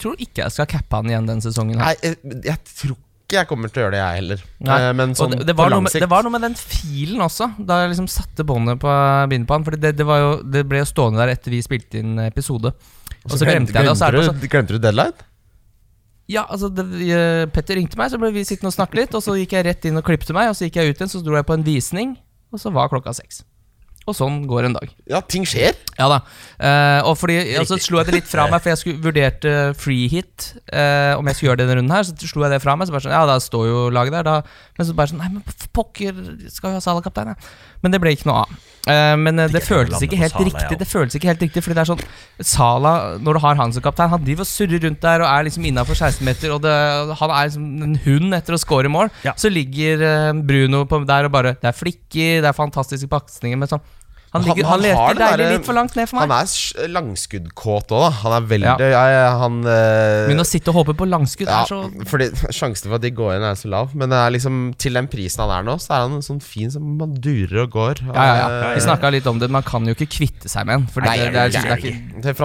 tror 0.01 0.19
ikke 0.21 0.45
jeg 0.45 0.53
skal 0.57 0.69
cappe 0.69 0.99
han 1.01 1.09
igjen 1.13 1.29
den 1.31 1.41
sesongen. 1.45 1.81
her 1.81 1.93
Nei, 1.93 1.97
jeg, 2.05 2.43
jeg 2.45 2.59
tror 2.77 2.97
ikke 3.33 3.41
jeg 3.41 3.49
kommer 3.49 3.73
til 3.73 3.81
å 3.81 3.85
gjøre 3.87 3.95
det, 3.95 4.01
jeg 4.03 4.21
heller. 4.21 4.45
Nei. 4.69 4.79
Eh, 4.79 4.95
Men 5.01 5.17
sånn 5.17 5.33
det, 5.33 5.47
det, 5.49 5.57
var 5.57 5.71
noe 5.71 5.79
lang 5.79 5.87
med, 5.87 5.95
sikt 5.95 6.05
det 6.05 6.11
var 6.13 6.27
noe 6.27 6.35
med 6.35 6.45
den 6.45 6.57
filen 6.61 7.25
også, 7.25 7.49
da 7.59 7.81
jeg 7.83 7.93
liksom 7.95 8.09
satte 8.13 8.45
båndet 8.47 8.81
på, 8.83 8.95
bindet 9.33 9.49
på 9.49 9.57
han. 9.57 9.67
For 9.67 9.79
det, 9.81 9.95
det, 9.99 10.07
var 10.09 10.21
jo, 10.21 10.33
det 10.45 10.65
ble 10.69 10.83
jo 10.83 10.89
stående 10.89 11.23
der 11.23 11.33
etter 11.33 11.55
vi 11.55 11.63
spilte 11.65 12.03
inn 12.03 12.21
episode. 12.27 12.75
Og 13.25 13.37
så 13.37 13.47
glemte 13.49 13.73
jeg 13.73 13.87
det. 13.87 13.93
Og 13.93 13.99
så 13.99 14.09
er 14.11 14.19
det 14.19 14.27
sånn 14.29 14.43
glemte 14.45 14.77
du 14.77 14.83
deadline? 14.83 15.29
Ja, 16.31 16.45
altså 16.47 16.69
det, 16.73 16.85
eh, 17.13 17.45
Petter 17.53 17.79
ringte 17.79 17.99
meg, 18.01 18.13
så 18.13 18.21
ble 18.21 18.31
vi 18.35 18.45
sittende 18.47 18.71
og 18.71 18.77
snakke 18.77 19.01
litt. 19.01 19.17
Og 19.17 19.25
så 19.25 19.35
gikk 19.39 19.57
jeg 19.57 19.67
rett 19.69 19.89
inn 19.89 19.99
og 19.99 20.07
klippte 20.07 20.37
meg, 20.37 20.53
og 20.53 20.59
så 20.59 20.69
gikk 20.69 20.79
jeg 20.81 20.93
ut 20.93 21.01
igjen, 21.01 21.13
så 21.13 21.23
dro 21.25 21.39
jeg 21.39 21.49
på 21.49 21.57
en 21.57 21.67
visning. 21.67 22.15
Og 22.53 22.61
så 22.61 22.73
var 22.75 22.93
klokka 22.93 23.15
seks. 23.17 23.43
Og 24.03 24.17
sånn 24.19 24.41
går 24.51 24.67
en 24.67 24.75
dag. 24.75 24.91
Ja, 25.07 25.21
ting 25.23 25.45
skjer. 25.47 25.77
Ja 25.95 26.09
da. 26.11 26.17
Eh, 26.59 27.07
og 27.07 27.15
fordi, 27.21 27.37
og 27.61 27.69
så 27.71 27.77
slo 27.79 28.01
jeg 28.01 28.09
det 28.09 28.17
litt 28.17 28.31
fra 28.31 28.49
meg, 28.51 28.59
for 28.65 28.73
jeg 28.73 28.81
skulle 28.81 29.03
vurderte 29.05 29.53
free 29.79 30.09
hit. 30.11 30.49
eh, 30.73 31.15
om 31.15 31.29
jeg 31.31 31.39
skulle 31.39 31.53
gjøre 31.53 31.61
det 31.63 31.69
denne 31.69 31.79
runden 31.79 31.95
her, 31.95 32.09
så 32.09 32.17
slo 32.33 32.43
jeg 32.43 32.57
det 32.57 32.63
fra 32.65 32.75
meg. 32.75 32.89
Så 32.91 32.97
bare 32.97 33.07
sånn, 33.07 33.15
ja, 33.15 33.23
da 33.31 33.39
står 33.39 33.69
jo 33.71 33.85
laget 33.95 34.17
der. 34.19 34.27
Da. 34.27 34.67
Men 34.79 34.89
så 34.89 34.97
bare 34.99 35.13
sånn 35.13 35.23
Nei, 35.23 35.31
men 35.37 35.71
pokker, 35.77 36.19
skal 36.51 36.73
jo 36.73 36.81
ha 36.81 36.83
Salah-kaptein, 36.83 37.31
ja. 37.31 37.55
Men 37.85 37.95
det 37.95 38.01
ble 38.03 38.11
ikke 38.17 38.27
noe 38.27 38.43
av. 38.43 38.57
Eh, 38.91 39.15
men 39.23 39.39
det, 39.39 39.47
det 39.55 39.63
føles 39.63 39.93
lande 39.95 40.07
ikke 40.09 40.19
helt 40.19 40.35
Sala, 40.35 40.49
riktig. 40.51 40.79
Det 40.81 40.89
føles 40.91 41.15
ikke 41.15 41.29
helt 41.31 41.43
riktig 41.45 41.63
Fordi 41.63 41.77
det 41.79 41.83
er 41.85 41.91
sånn 41.93 42.01
Salah, 42.43 43.13
når 43.23 43.39
du 43.39 43.41
har 43.45 43.61
han 43.61 43.75
som 43.77 43.85
kaptein, 43.85 44.11
han 44.11 44.25
driver 44.25 44.43
og 44.43 44.51
surrer 44.51 44.83
rundt 44.83 44.99
der 45.05 45.23
og 45.23 45.29
er 45.31 45.47
liksom 45.47 45.69
innafor 45.71 45.95
16-meter, 45.95 46.51
og 46.57 46.65
det, 46.65 46.73
han 47.21 47.31
er 47.37 47.47
liksom 47.47 47.69
en 47.87 47.95
hund 48.09 48.35
etter 48.35 48.57
å 48.57 48.59
score 48.59 48.91
mål. 48.91 49.13
Ja. 49.23 49.37
Så 49.39 49.53
ligger 49.53 50.03
eh, 50.09 50.33
Bruno 50.43 50.83
på 50.91 51.05
der 51.07 51.31
og 51.31 51.35
bare 51.39 51.55
Det 51.63 51.71
er 51.71 51.79
flikker, 51.79 52.41
det 52.43 52.51
er 52.51 52.59
fantastiske 52.59 53.07
pasninger, 53.13 53.61
men 53.63 53.71
sånn 53.71 53.85
han, 54.33 54.45
ligger, 54.47 54.65
han, 54.65 54.81
han 54.81 54.97
han 54.97 55.17
leter 55.17 55.19
deilig 55.23 55.49
litt 55.59 55.67
for 55.69 55.77
langt 55.77 55.97
ned 55.99 56.09
for 56.09 56.17
meg. 56.23 56.31
Han 56.33 56.47
er 56.87 56.93
langskuddkåt 56.97 57.93
òg, 57.93 58.05
da. 58.07 58.11
Han 58.23 58.37
er 58.39 58.47
veldig 58.53 58.69
Ja. 58.69 58.77
jeg, 58.81 59.33
Han 59.43 59.59
uh, 59.67 60.29
Men 60.31 60.41
å 60.43 60.47
sitte 60.49 60.73
og 60.73 60.79
håpe 60.81 60.95
på 60.99 61.09
langskudd 61.09 61.51
ja, 61.51 61.63
er 61.63 61.69
så 61.69 61.81
fordi 62.09 62.29
Sjansen 62.59 62.89
for 62.89 62.97
at 62.99 63.05
de 63.05 63.11
går 63.15 63.35
inn, 63.37 63.45
er 63.47 63.59
så 63.59 63.69
lav. 63.73 63.93
Men 63.99 64.09
det 64.13 64.19
er 64.19 64.35
liksom 64.37 64.61
til 64.81 64.97
den 64.99 65.09
prisen 65.13 65.43
han 65.45 65.53
er 65.59 65.67
nå, 65.69 65.77
så 65.83 65.93
er 65.97 66.07
han 66.07 66.25
sånn 66.25 66.41
fin 66.45 66.71
som 66.73 66.87
man 67.01 67.15
durer 67.23 67.65
og 67.67 67.75
går. 67.77 68.03
Ja, 68.09 68.13
ja, 68.17 68.35
ja. 68.41 68.49
Eh, 68.71 68.75
Vi 68.79 68.85
snakka 68.87 69.11
litt 69.13 69.27
om 69.31 69.41
det, 69.43 69.51
man 69.53 69.65
kan 69.67 69.85
jo 69.89 69.95
ikke 69.97 70.09
kvitte 70.17 70.49
seg 70.53 70.67
med 70.69 70.81
en. 70.81 70.87
For 70.93 71.05
det, 71.05 71.13
Nei, 71.13 71.19
det, 71.19 71.33
det, 71.33 71.43
er, 71.43 71.49
det 71.53 71.53
det 71.53 71.69
er 71.69 71.77
han, 72.23 72.33
er- 72.33 72.39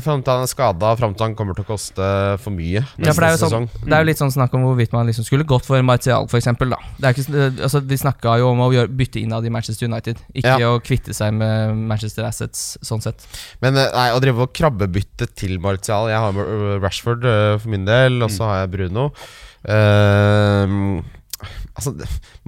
fram 0.00 0.22
til 0.24 0.32
han 0.34 0.42
er 0.46 0.50
skada, 0.50 0.94
fram 0.98 1.14
til 1.14 1.28
han 1.28 1.36
kommer 1.38 1.54
til 1.58 1.66
å 1.66 1.70
koste 1.70 2.10
for 2.42 2.54
mye 2.54 2.80
neste 2.82 3.06
ja, 3.06 3.14
for 3.14 3.22
det, 3.22 3.28
er 3.30 3.36
jo 3.36 3.40
sesong. 3.44 3.68
sånn, 3.70 3.86
det 3.86 3.96
er 3.96 4.02
jo 4.04 4.08
litt 4.10 4.20
sånn 4.20 4.32
snakk 4.34 4.54
om 4.56 4.64
hvorvidt 4.66 4.92
man 4.96 5.06
liksom 5.10 5.26
skulle 5.26 5.46
gått 5.48 5.66
for 5.68 5.82
Martial. 5.86 6.26
Det 6.30 7.10
er 7.10 7.62
altså, 7.62 7.80
vi 7.86 7.98
snakka 8.00 8.38
jo 8.40 8.50
om 8.54 8.62
å 8.64 8.68
gjøre, 8.74 8.90
bytte 8.98 9.20
innad 9.22 9.46
i 9.46 9.52
Manchester 9.52 9.86
United, 9.90 10.18
ikke 10.34 10.56
Ja. 10.60 10.70
å 10.74 10.80
kvitte 10.82 11.12
seg 11.16 11.19
med 11.28 11.76
Manchester 11.90 12.24
Assets, 12.24 12.78
sånn 12.86 13.04
sett. 13.04 13.26
Men 13.60 13.76
eh, 13.76 13.92
nei, 13.92 14.08
å 14.16 14.20
drive 14.22 14.46
og 14.46 14.54
krabbebytte 14.56 15.28
til 15.36 15.58
Martial 15.62 16.08
Jeg 16.10 16.24
har 16.24 16.40
uh, 16.40 16.80
Rashford 16.80 17.26
uh, 17.28 17.54
for 17.60 17.70
min 17.72 17.84
del, 17.88 18.22
og 18.24 18.32
så 18.32 18.48
har 18.48 18.62
jeg 18.62 18.74
Bruno. 18.78 19.10
Uh, 19.60 21.04
altså, 21.76 21.92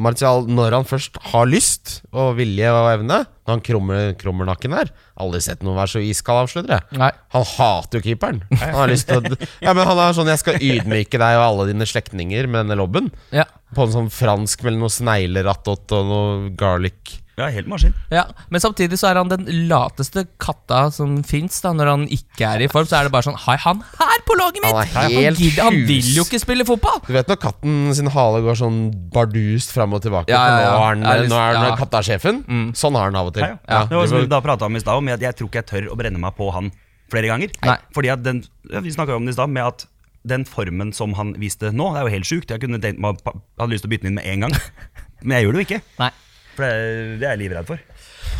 Martial, 0.00 0.46
når 0.48 0.76
han 0.78 0.88
først 0.88 1.18
har 1.32 1.48
lyst 1.48 1.98
og 2.10 2.36
vilje 2.38 2.70
og 2.72 2.88
evne 2.92 3.18
Når 3.26 3.52
han 3.52 3.64
krummer, 3.64 4.12
krummer 4.20 4.48
nakken 4.48 4.74
der 4.76 4.92
Aldri 5.20 5.42
sett 5.44 5.64
noen 5.64 5.78
være 5.78 5.94
så 5.94 6.02
iskald 6.04 6.46
avslutter 6.46 6.78
jeg. 6.78 7.16
Han 7.34 7.48
hater 7.54 8.00
jo 8.00 8.04
keeperen. 8.06 8.40
Han 8.62 8.78
har 8.80 8.92
lyst 8.92 9.10
til 9.10 9.20
å 9.20 9.36
Ja, 9.64 9.74
men 9.76 9.84
han 9.86 10.00
er 10.00 10.16
sånn 10.16 10.30
'Jeg 10.30 10.40
skal 10.40 10.62
ydmyke 10.64 11.20
deg 11.20 11.38
og 11.38 11.44
alle 11.44 11.68
dine 11.70 11.86
slektninger 11.86 12.48
med 12.48 12.64
denne 12.64 12.78
lobben'. 12.80 13.10
Ja. 13.30 13.44
På 13.76 13.86
en 13.86 13.94
sånn 13.94 14.10
fransk 14.12 14.64
med 14.66 14.80
noe 14.80 14.92
sneglerattåt 14.92 15.92
og 15.96 16.08
noe 16.08 16.50
garlic. 16.58 17.21
Ja, 17.38 17.46
helt 17.48 17.68
maskin. 17.70 17.94
Ja, 18.12 18.26
Men 18.52 18.60
samtidig 18.60 18.98
så 19.00 19.08
er 19.08 19.16
han 19.16 19.30
den 19.30 19.46
lateste 19.70 20.26
katta 20.42 20.90
som 20.92 21.22
fins. 21.24 21.62
Når 21.64 21.88
han 21.88 22.04
ikke 22.12 22.44
er 22.44 22.64
i 22.64 22.68
form, 22.68 22.84
så 22.88 22.98
er 22.98 23.08
det 23.08 23.12
bare 23.14 23.24
sånn 23.24 23.38
Hei, 23.46 23.56
han 23.62 23.80
her 23.98 24.24
på 24.28 24.36
laget 24.36 24.60
mitt?! 24.64 24.76
Han 24.92 25.06
er 25.06 25.14
helt 25.16 25.40
gidder, 25.40 25.64
han 25.70 25.78
vil 25.88 26.10
jo 26.18 26.26
ikke 26.26 26.40
spille 26.42 26.66
fotball! 26.68 27.00
Du 27.06 27.12
vet 27.16 27.30
når 27.30 27.40
katten 27.40 27.78
sin 27.96 28.10
hale 28.12 28.42
går 28.44 28.58
sånn 28.60 28.78
bardust 29.14 29.72
fram 29.72 29.96
og 29.96 30.02
tilbake? 30.04 30.28
Ja, 30.32 30.42
ja, 30.44 30.58
ja. 30.60 30.72
Nå 30.72 30.82
er 30.82 30.88
han, 30.90 31.02
Ja, 31.06 31.14
litt- 31.22 31.32
nå 31.32 31.38
er 31.40 31.56
han 31.56 31.66
ja. 31.70 32.32
Mm. 32.52 32.66
Sånn 32.76 32.98
har 32.98 33.08
han 33.08 33.16
av 33.16 33.30
og 33.30 33.34
til. 33.38 33.46
Ja, 33.46 33.56
ja. 33.68 33.84
det 33.88 33.96
var 33.96 34.06
som 34.10 34.20
vi 34.20 34.26
da 34.30 34.40
prata 34.44 34.68
om 34.68 34.76
i 34.76 34.82
stad, 34.82 34.98
om 35.00 35.08
at 35.08 35.20
jeg 35.24 35.36
tror 35.38 35.48
ikke 35.48 35.62
jeg 35.62 35.70
tør 35.72 35.88
å 35.92 35.96
brenne 35.98 36.20
meg 36.20 36.36
på 36.36 36.50
han 36.52 36.70
flere 37.12 37.28
ganger. 37.32 37.52
Nei. 37.64 37.78
Fordi 37.94 38.12
at 38.12 38.22
den, 38.24 38.42
Vi 38.82 38.92
snakka 38.92 39.16
om 39.16 39.24
det 39.26 39.34
i 39.34 39.38
stad, 39.38 39.50
med 39.52 39.64
at 39.66 39.86
den 40.24 40.44
formen 40.46 40.92
som 40.94 41.14
han 41.18 41.34
viste 41.34 41.72
nå, 41.74 41.92
det 41.92 42.00
er 42.02 42.06
jo 42.06 42.12
helt 42.14 42.28
sjukt. 42.28 42.52
Jeg 42.54 42.60
kunne 42.62 42.80
tenkt 42.82 43.00
meg 43.02 43.18
hadde 43.24 43.72
lyst 43.72 43.82
til 43.84 43.90
å 43.90 43.94
bytte 43.94 44.06
den 44.06 44.12
inn 44.14 44.20
med 44.20 44.26
en 44.26 44.40
gang, 44.46 44.54
men 45.26 45.36
jeg 45.38 45.46
gjør 45.46 45.52
det 45.56 45.62
jo 45.62 45.66
ikke. 45.68 45.80
Nei. 45.98 46.10
For 46.56 46.66
det, 46.66 47.18
det 47.20 47.26
er 47.26 47.34
jeg 47.34 47.42
livredd 47.46 47.68
for. 47.72 47.80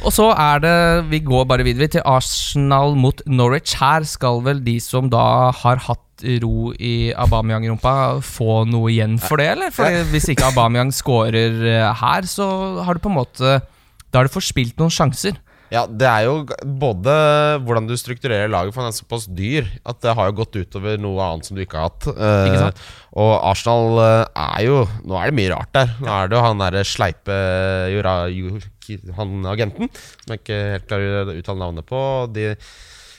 Og 0.03 0.11
så 0.11 0.29
er 0.35 0.63
det 0.63 0.77
Vi 1.13 1.21
går 1.23 1.45
bare 1.47 1.65
videre 1.67 1.87
til 1.91 2.03
Arsenal 2.09 2.97
mot 2.99 3.21
Norwich. 3.27 3.77
Her 3.79 4.07
skal 4.09 4.43
vel 4.47 4.63
de 4.65 4.79
som 4.83 5.11
da 5.13 5.51
har 5.63 5.83
hatt 5.87 6.25
ro 6.43 6.71
i 6.79 7.11
Aubameyang-rumpa, 7.19 8.21
få 8.23 8.63
noe 8.71 8.93
igjen 8.93 9.17
for 9.19 9.41
det, 9.43 9.49
eller? 9.57 9.73
For 9.75 10.03
Hvis 10.13 10.29
ikke 10.31 10.53
Aubameyang 10.53 10.93
scorer 10.95 11.57
eh, 11.67 11.89
her, 12.03 12.29
så 12.31 12.47
har 12.87 12.95
du 12.95 13.03
på 13.03 13.11
en 13.11 13.19
måte 13.19 13.57
Da 14.13 14.21
har 14.21 14.29
du 14.29 14.35
forspilt 14.35 14.79
noen 14.79 14.93
sjanser. 14.93 15.39
Ja, 15.73 15.87
det 15.89 16.05
er 16.05 16.27
jo 16.27 16.33
både 16.77 17.13
hvordan 17.65 17.87
du 17.89 17.95
strukturerer 17.97 18.51
laget, 18.53 18.75
for 18.75 18.85
han 18.85 18.91
er 18.93 18.97
såpass 18.99 19.25
dyr 19.33 19.71
at 19.89 20.03
det 20.05 20.13
har 20.19 20.29
jo 20.29 20.35
gått 20.43 20.59
utover 20.61 20.99
noe 21.01 21.23
annet 21.25 21.49
som 21.49 21.57
du 21.57 21.63
ikke 21.65 21.81
har 21.81 21.89
hatt. 21.89 22.09
Eh, 22.13 22.51
Ikke 22.51 22.61
sant? 22.67 22.83
Og 23.17 23.33
Arsenal 23.49 24.01
eh, 24.05 24.43
er 24.43 24.67
jo 24.67 24.77
Nå 25.09 25.17
er 25.17 25.31
det 25.33 25.37
mye 25.41 25.51
rart 25.55 25.73
der. 25.77 25.95
Nå 26.05 26.13
er 26.13 26.29
det 26.29 26.37
jo 26.39 26.45
han 26.45 26.61
derre 26.61 26.85
sleipe 26.89 27.39
Jura, 27.95 28.15
Ju- 28.29 28.61
Han 29.17 29.47
agenten, 29.49 29.89
som 29.95 30.35
jeg 30.35 30.43
ikke 30.43 30.61
helt 30.75 30.89
klarer 30.91 31.31
å 31.33 31.37
uttale 31.41 31.63
navnet 31.65 31.87
på. 31.89 32.01
De 32.37 32.47
eh, 32.53 32.73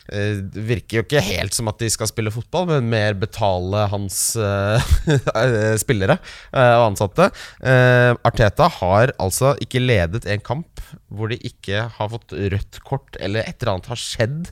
det 0.07 0.63
virker 0.67 0.97
jo 0.97 1.03
ikke 1.05 1.23
helt 1.23 1.55
som 1.55 1.69
at 1.71 1.79
de 1.79 1.87
skal 1.93 2.09
spille 2.09 2.33
fotball, 2.33 2.67
men 2.71 2.89
mer 2.91 3.15
betale 3.19 3.85
hans 3.91 4.17
uh, 4.35 4.81
spillere 5.83 6.17
uh, 6.51 6.75
og 6.81 6.89
ansatte. 6.89 7.29
Uh, 7.63 8.11
Arteta 8.27 8.67
har 8.81 9.15
altså 9.21 9.53
ikke 9.63 9.83
ledet 9.83 10.27
en 10.27 10.43
kamp 10.43 10.83
hvor 11.13 11.31
de 11.31 11.37
ikke 11.45 11.87
har 11.95 12.11
fått 12.11 12.33
rødt 12.33 12.81
kort, 12.85 13.15
eller 13.19 13.45
et 13.45 13.55
eller 13.61 13.75
annet 13.75 13.91
har 13.93 14.01
skjedd. 14.01 14.51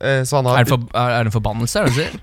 Eh, 0.00 0.22
har 0.26 0.58
Er 0.58 0.64
det, 0.64 0.72
for, 0.72 0.86
er 0.94 1.22
det 1.22 1.26
en 1.30 1.34
forbannelse, 1.34 1.80
er 1.80 1.88
det 1.88 1.94
du 1.94 2.00
sier? 2.00 2.16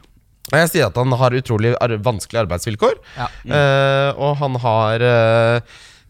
Jeg 0.51 0.71
sier 0.73 0.89
at 0.89 0.97
han 0.99 1.13
har 1.15 1.37
utrolig 1.37 1.71
ar 1.79 1.93
vanskelige 2.03 2.43
arbeidsvilkår. 2.43 2.97
Ja. 3.15 3.27
Eh, 3.45 4.09
og 4.19 4.35
han 4.41 4.57
har 4.59 5.05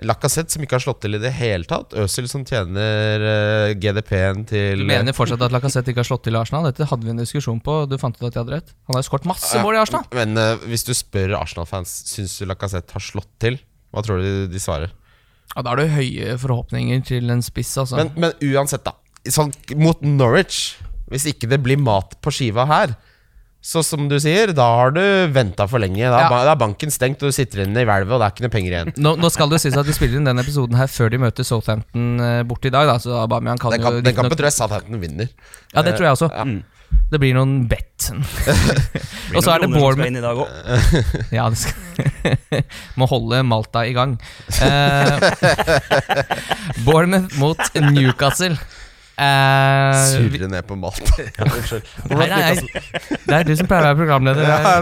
Lacassette, 0.02 0.50
som 0.54 0.64
ikke 0.66 0.80
har 0.80 0.84
slått 0.84 1.04
til 1.04 1.18
i 1.18 1.20
det 1.22 1.30
hele 1.38 1.68
tatt. 1.70 1.94
Øzil, 2.02 2.26
som 2.30 2.42
tjener 2.48 3.22
uh, 3.22 3.74
GDP-en 3.78 4.46
til 4.50 4.82
Du 4.82 4.88
mener 4.90 5.14
fortsatt 5.14 5.44
at 5.46 5.54
Lacassette 5.54 5.94
ikke 5.94 6.02
har 6.02 6.10
slått 6.10 6.24
til 6.26 6.38
i 6.38 6.40
Arsenal? 6.40 6.66
Dette 6.70 6.88
hadde 6.90 7.06
vi 7.06 7.14
en 7.14 7.22
diskusjon 7.22 7.60
på, 7.62 7.76
du 7.90 7.98
fant 8.02 8.18
ut 8.18 8.24
at 8.26 8.34
jeg 8.34 8.42
hadde 8.42 8.56
rett. 8.56 8.74
Han 8.90 8.98
har 8.98 9.06
jo 9.06 9.10
skåret 9.12 9.30
masse 9.30 9.62
mål 9.62 9.78
i 9.78 9.82
Arsenal. 9.84 10.08
Men 10.18 10.34
uh, 10.42 10.66
hvis 10.72 10.88
du 10.88 10.94
spør 10.98 11.36
Arsenal-fans 11.42 11.94
Syns 12.10 12.34
du 12.42 12.48
Lacassette 12.50 12.98
har 12.98 13.06
slått 13.06 13.30
til, 13.44 13.60
hva 13.94 14.02
tror 14.06 14.24
du 14.24 14.50
de 14.50 14.64
svarer? 14.64 14.96
Ja, 15.54 15.62
Da 15.62 15.76
er 15.76 15.84
det 15.84 15.92
høye 15.94 16.36
forhåpninger 16.42 17.06
til 17.06 17.30
en 17.34 17.46
spiss, 17.46 17.76
altså. 17.78 18.00
Men, 18.02 18.14
men 18.18 18.52
uansett, 18.54 18.88
da. 18.88 18.96
Sånn, 19.30 19.54
mot 19.78 20.02
Norwich, 20.02 20.80
hvis 21.12 21.28
ikke 21.30 21.50
det 21.52 21.62
blir 21.62 21.78
mat 21.78 22.18
på 22.24 22.34
skiva 22.34 22.66
her 22.72 22.96
så 23.62 23.84
som 23.86 24.08
du 24.10 24.16
sier, 24.20 24.50
da 24.58 24.66
har 24.80 24.92
du 24.96 25.02
venta 25.34 25.68
for 25.70 25.78
lenge. 25.84 26.02
Da, 26.02 26.24
Ja. 26.26 26.30
da 26.34 26.52
er 26.56 26.58
banken 26.58 26.90
stengt, 26.90 27.22
og 27.22 27.30
du 27.30 27.36
sitter 27.36 27.62
inne 27.66 27.84
i 27.84 27.86
hvelvet, 27.86 28.10
og 28.12 28.20
det 28.20 28.26
er 28.26 28.34
ikke 28.34 28.46
noe 28.48 28.56
penger 28.56 28.72
igjen. 28.74 28.94
Nå, 28.98 29.14
nå 29.22 29.30
skal 29.30 29.50
det 29.54 29.62
sies 29.62 29.78
at 29.78 29.86
de 29.86 29.94
spiller 29.94 30.18
inn 30.18 30.26
denne 30.26 30.42
episoden 30.42 30.76
her 30.80 30.90
før 30.90 31.14
de 31.14 31.20
møter 31.22 31.46
Southampton 31.46 32.20
eh, 32.20 32.42
borte 32.50 32.72
i 32.72 32.74
dag. 32.74 32.90
Da, 32.90 32.98
så 32.98 33.20
Aubameyang 33.22 33.62
kan 33.62 33.72
Den, 33.76 33.82
jo 33.82 33.88
kamp, 33.88 34.04
den 34.04 34.16
kampen 34.18 34.34
nok... 34.34 34.40
tror 34.42 34.50
jeg 34.50 34.58
Southampton 34.58 35.02
vinner. 35.04 35.30
Ja, 35.76 35.82
det 35.86 35.94
tror 35.96 36.10
jeg 36.10 36.18
også. 36.18 36.32
Ja. 36.34 36.46
Det 37.12 37.20
blir 37.22 37.36
noen 37.38 37.68
bet. 37.72 38.10
og 39.36 39.44
så 39.46 39.54
er 39.54 39.62
det 39.64 39.70
Noen 39.70 39.78
som 39.78 39.78
skal 39.78 39.80
Bournemouth 39.80 40.08
inn 40.10 40.18
i 40.18 40.26
dag. 40.26 40.38
Ja, 41.38 41.46
det 41.48 41.60
skal 41.62 42.66
Må 43.00 43.08
holde 43.08 43.44
Malta 43.48 43.86
i 43.88 43.94
gang. 43.96 44.18
Eh, 44.60 45.20
Bournemouth 46.84 47.38
mot 47.40 47.62
Newcastle. 47.94 48.58
Vi- 49.18 50.30
Surre 50.32 50.48
ned 50.50 50.66
på 50.66 50.76
malt 50.80 51.02
Ja, 51.20 51.46
nei, 51.46 52.28
nei, 52.32 52.40
nei, 52.56 52.92
det 53.28 53.36
er 53.38 53.46
du 53.48 53.52
som 53.60 53.68
pleier 53.70 53.84
å 53.86 53.92
være 53.92 54.00
programleder. 54.00 54.48
Ja, 54.48 54.82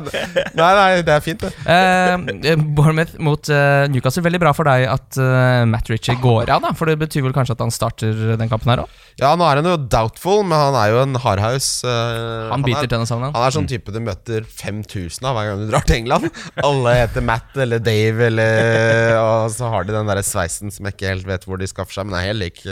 nei, 0.55 0.69
nei, 0.77 1.01
det 1.05 1.13
er 1.15 1.23
fint, 1.25 1.43
det. 1.43 1.51
Uh, 1.65 2.61
Bournemouth 2.77 3.17
mot 3.23 3.49
uh, 3.51 3.83
Newcastle. 3.91 4.23
Veldig 4.25 4.39
bra 4.41 4.53
for 4.55 4.69
deg 4.69 4.85
at 4.89 5.19
uh, 5.19 5.65
Matt 5.69 5.89
Ritchie 5.91 6.15
går 6.21 6.49
av, 6.53 6.63
da. 6.63 6.71
For 6.77 6.89
det 6.89 6.95
betyr 7.01 7.25
vel 7.25 7.35
kanskje 7.35 7.57
at 7.57 7.63
han 7.65 7.73
starter 7.73 8.15
den 8.39 8.49
kampen 8.51 8.71
her 8.73 8.83
òg? 8.85 8.95
Ja, 9.19 9.33
nå 9.35 9.43
er 9.49 9.59
han 9.59 9.67
jo 9.67 9.75
doubtful, 9.91 10.45
men 10.47 10.55
han 10.55 10.77
er 10.79 10.93
jo 10.93 11.01
en 11.03 11.17
hardhaus. 11.19 11.67
Uh, 11.83 12.47
Han 12.53 12.63
biter 12.65 12.85
er, 12.87 12.91
tenna 12.93 13.09
sammen. 13.09 13.33
han 13.35 13.43
er 13.49 13.55
sånn 13.57 13.67
type 13.69 13.91
du 13.91 13.99
møter 14.05 14.45
5000 14.47 15.27
av 15.27 15.35
hver 15.35 15.49
gang 15.51 15.65
du 15.65 15.67
drar 15.73 15.83
til 15.89 15.97
England. 15.99 16.29
Alle 16.63 16.95
heter 17.01 17.25
Matt 17.27 17.59
eller 17.59 17.83
Dave, 17.83 18.29
eller, 18.29 19.17
og 19.19 19.51
så 19.57 19.67
har 19.75 19.83
de 19.89 19.97
den 19.97 20.07
der 20.13 20.23
sveisen 20.23 20.71
som 20.71 20.87
jeg 20.87 20.95
ikke 20.95 21.11
helt 21.13 21.27
vet 21.27 21.43
hvor 21.49 21.59
de 21.59 21.67
skaffer 21.69 21.99
seg, 21.99 22.07
men 22.09 22.19
er 22.21 22.29
helt 22.31 22.45
lik. 22.47 22.63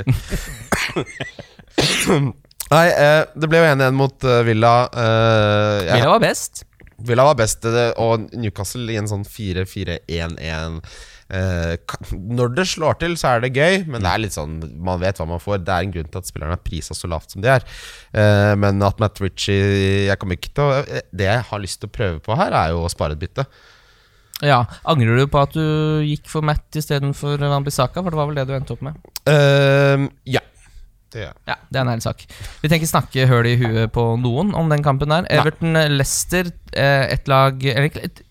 Nei, 2.67 2.87
eh, 2.91 3.21
det 3.39 3.47
ble 3.47 3.61
jo 3.61 3.67
1-1 3.75 3.93
mot 3.95 4.23
eh, 4.27 4.41
Villa. 4.47 4.73
eh, 4.91 5.85
jeg- 5.87 5.99
Villa 6.01 6.09
var 6.17 6.23
best. 6.23 6.63
Villa 7.07 7.23
var 7.29 7.35
best, 7.37 7.65
og 8.01 8.31
Newcastle 8.33 8.89
i 8.91 8.97
en 8.97 9.07
sånn 9.07 9.23
4-4-1-1. 9.23 10.81
Eh, 11.29 11.75
når 12.15 12.53
det 12.55 12.65
slår 12.71 12.97
til, 12.99 13.13
så 13.19 13.35
er 13.35 13.41
det 13.43 13.53
gøy, 13.53 13.85
men 13.87 14.01
det 14.01 14.09
er 14.09 14.21
litt 14.23 14.33
sånn 14.35 14.57
man 14.81 14.99
vet 14.99 15.17
hva 15.19 15.27
man 15.27 15.39
får. 15.43 15.59
Det 15.67 15.73
er 15.75 15.85
en 15.85 15.91
grunn 15.93 16.09
til 16.11 16.17
at 16.23 16.25
spillerne 16.29 16.55
er 16.57 16.63
prisa 16.65 16.95
så 16.97 17.07
lavt 17.11 17.31
som 17.35 17.41
de 17.43 17.51
er. 17.53 17.63
Eh, 18.15 18.55
men 18.55 18.81
at 18.87 18.99
Matt 19.03 19.19
Ritchie 19.21 20.07
Jeg 20.07 20.17
kommer 20.19 20.35
ikke 20.39 20.53
til 20.55 20.63
å 20.63 21.01
Det 21.11 21.27
jeg 21.27 21.43
har 21.49 21.59
lyst 21.59 21.81
til 21.83 21.89
å 21.91 21.95
prøve 21.99 22.19
på 22.23 22.35
her, 22.39 22.51
er 22.55 22.69
jo 22.73 22.81
å 22.87 22.89
spare 22.91 23.11
et 23.17 23.19
bytte. 23.21 23.45
Ja, 24.41 24.65
Angrer 24.85 25.17
du 25.17 25.27
på 25.27 25.41
at 25.41 25.53
du 25.53 25.61
gikk 26.05 26.27
for 26.29 26.41
Matt 26.45 26.71
istedenfor 26.77 27.37
Wambisaka? 27.41 28.01
For 28.03 28.09
det 28.11 28.19
var 28.19 28.27
vel 28.29 28.35
det 28.37 28.47
du 28.47 28.53
endte 28.57 28.75
opp 28.75 28.81
med? 28.85 28.95
Eh, 29.27 30.07
ja. 30.37 30.41
Det 31.13 31.21
er. 31.23 31.33
Ja, 31.47 31.55
det 31.71 31.79
er 31.79 31.85
en 31.85 31.91
ærlig 31.93 32.03
sak. 32.03 32.23
Vi 32.61 32.67
tenker 32.71 32.89
snakke 32.89 33.27
høl 33.29 33.47
i 33.47 33.55
huet 33.61 33.91
på 33.95 34.03
noen 34.19 34.53
om 34.59 34.67
den 34.69 34.83
kampen 34.83 35.09
der. 35.13 35.27
Everton-Lester, 35.31 36.49
et 36.75 37.27
lag 37.31 37.63
et- 37.63 38.23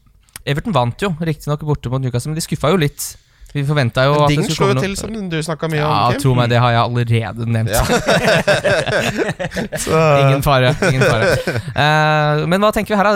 Everton 0.46 0.74
vant 0.76 1.00
jo 1.02 1.08
riktignok 1.20 1.64
borte 1.66 1.90
mot 1.90 2.00
Newcastle, 2.04 2.30
men 2.30 2.36
de 2.38 2.44
skuffa 2.44 2.70
jo 2.70 2.76
litt. 2.78 3.16
Vi 3.56 3.62
forventa 3.64 4.02
jo 4.04 4.12
at 4.20 4.28
Ding 4.28 4.42
det 4.44 4.50
slo 4.52 4.66
slår 4.66 4.74
jo 4.74 4.80
til, 4.84 4.94
som 5.00 5.12
du 5.30 5.36
snakka 5.42 5.68
mye 5.72 5.78
Ja, 5.80 5.88
om. 5.88 6.12
Ja, 6.12 6.18
tro 6.20 6.34
meg, 6.36 6.50
det 6.52 6.58
har 6.60 6.74
jeg 6.74 6.82
allerede 6.82 7.46
nevnt. 7.48 7.72
Ja. 7.72 7.84
Så- 9.86 10.18
Ingen 10.20 10.42
fare. 10.44 10.74
ingen 10.90 11.02
fare 11.02 11.32
Uh, 11.76 12.46
Men 12.48 12.60
hva 12.60 12.70
tenker 12.74 12.92
vi 12.94 12.98
her? 13.00 13.08
da? 13.08 13.12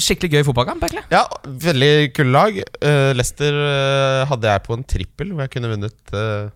Skikkelig 0.00 0.30
gøy 0.34 0.44
fotballkamp, 0.48 0.82
egentlig. 0.86 1.04
Ja, 1.14 1.24
veldig 1.46 1.92
kule 2.16 2.32
lag. 2.34 2.58
Uh, 2.82 3.12
Leicester 3.14 3.54
uh, 3.54 4.24
hadde 4.30 4.50
jeg 4.50 4.64
på 4.66 4.76
en 4.78 4.84
trippel 4.84 5.32
hvor 5.32 5.44
jeg 5.46 5.50
kunne 5.54 5.70
vunnet 5.74 6.14
eh, 6.14 6.50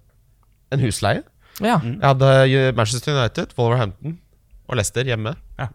en 0.75 0.83
husleie. 0.83 1.23
Ja. 1.65 1.81
Jeg 1.83 2.05
hadde 2.05 2.73
Manchester 2.79 3.17
United, 3.19 3.53
Wolverhampton 3.59 4.19
og 4.69 4.77
Leicester 4.79 5.07
hjemme. 5.09 5.35
Ja. 5.59 5.69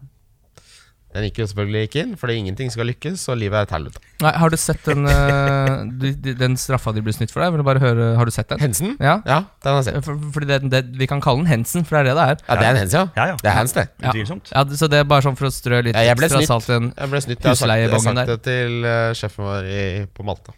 Den 1.14 1.28
gikk 1.28 1.36
jo 1.38 1.44
selvfølgelig 1.46 1.86
ikke 1.86 2.00
inn, 2.02 2.14
fordi 2.18 2.34
ingenting 2.40 2.72
skal 2.74 2.88
lykkes, 2.90 3.22
og 3.30 3.36
livet 3.38 3.54
er 3.54 3.68
et 3.68 3.72
helvete. 3.76 4.00
Nei, 4.24 4.32
har 4.34 4.50
du 4.50 4.56
sett 4.58 4.80
den, 4.88 5.06
eh, 5.06 6.32
den 6.42 6.56
straffa 6.58 6.90
de 6.96 7.04
ble 7.06 7.14
snytt 7.14 7.30
for 7.30 7.44
deg? 7.44 7.52
Vil 7.54 7.62
du 7.62 7.66
bare 7.68 7.82
høre, 7.82 8.08
Har 8.18 8.26
du 8.26 8.32
sett 8.34 8.50
den? 8.50 8.58
Hensen? 8.58 8.96
Ja. 8.98 9.20
Ja, 9.22 9.36
den 9.62 9.70
har 9.70 9.78
jeg 9.78 9.86
sett. 9.92 10.00
For, 10.08 10.18
fordi 10.34 10.48
det, 10.50 10.58
det, 10.72 10.80
Vi 10.98 11.06
kan 11.06 11.22
kalle 11.22 11.44
den 11.44 11.52
Hensen, 11.52 11.86
for 11.86 12.00
det 12.00 12.02
er 12.02 12.08
det 12.10 12.16
det 12.18 12.26
er. 12.32 12.42
Ja, 12.48 12.58
det 12.58 12.66
er 12.66 12.74
en 12.74 12.80
hens, 12.82 12.96
ja. 12.98 13.04
Ja, 13.14 13.28
ja. 13.30 13.36
Det 13.44 13.52
er 13.52 13.56
hens, 13.60 13.76
det. 13.78 13.86
Ja. 14.02 14.10
Utvilsomt. 14.10 14.50
Ja, 14.50 14.64
så 14.82 14.90
det 14.90 15.04
er 15.04 15.06
bare 15.14 15.26
sånn 15.28 15.38
for 15.38 15.46
å 15.46 15.54
strø 15.54 15.84
litt 15.86 15.94
Ja, 15.94 16.02
jeg 16.08 16.18
ble 16.18 16.26
ekstra 16.32 16.42
snytt. 16.42 16.50
salt 16.50 16.72
i 16.72 16.78
en 16.80 16.90
Jeg 16.90 17.12
ble. 17.14 17.22
Jeg 17.22 17.38
har 17.46 17.60
sagt, 17.62 17.78
jeg 17.78 18.06
sagt 18.08 18.32
det 18.34 18.40
til 18.50 18.90
eh, 18.90 19.14
sjefen 19.22 19.46
vår 19.52 19.70
i, 19.70 19.82
på 20.10 20.26
Malta. 20.26 20.56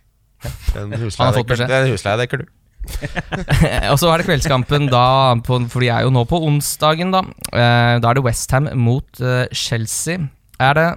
Den 0.73 0.97
Han 0.97 1.11
har 1.21 1.37
fått 1.37 1.53
beskjed. 1.53 1.69
den 1.69 1.93
husleia 1.93 2.17
dekker 2.25 2.47
du. 2.47 2.49
Og 3.93 3.99
så 4.01 4.11
er 4.11 4.21
det 4.21 4.29
kveldskampen 4.29 4.89
da, 4.93 5.07
på, 5.47 5.61
for 5.73 5.85
de 5.85 5.91
er 5.93 6.07
jo 6.07 6.13
nå 6.15 6.25
på 6.29 6.41
onsdagen, 6.49 7.13
da. 7.15 7.25
Eh, 7.53 7.97
da 8.03 8.11
er 8.11 8.19
det 8.19 8.25
Westham 8.27 8.71
mot 8.81 9.21
eh, 9.23 9.47
Chelsea. 9.53 10.29
Er 10.63 10.79
det 10.79 10.89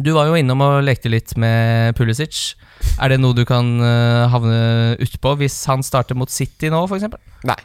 Du 0.00 0.12
var 0.16 0.30
jo 0.30 0.38
innom 0.38 0.62
og 0.64 0.80
lekte 0.86 1.10
litt 1.12 1.34
med 1.40 1.96
Pulisic. 1.98 2.54
Er 3.00 3.12
det 3.12 3.20
noe 3.20 3.36
du 3.36 3.44
kan 3.48 3.74
eh, 3.84 4.28
havne 4.32 4.60
utpå 5.02 5.34
hvis 5.42 5.58
han 5.68 5.84
starter 5.84 6.16
mot 6.16 6.30
City 6.32 6.70
nå, 6.72 6.86
f.eks.? 6.88 7.10
Nei. 7.48 7.58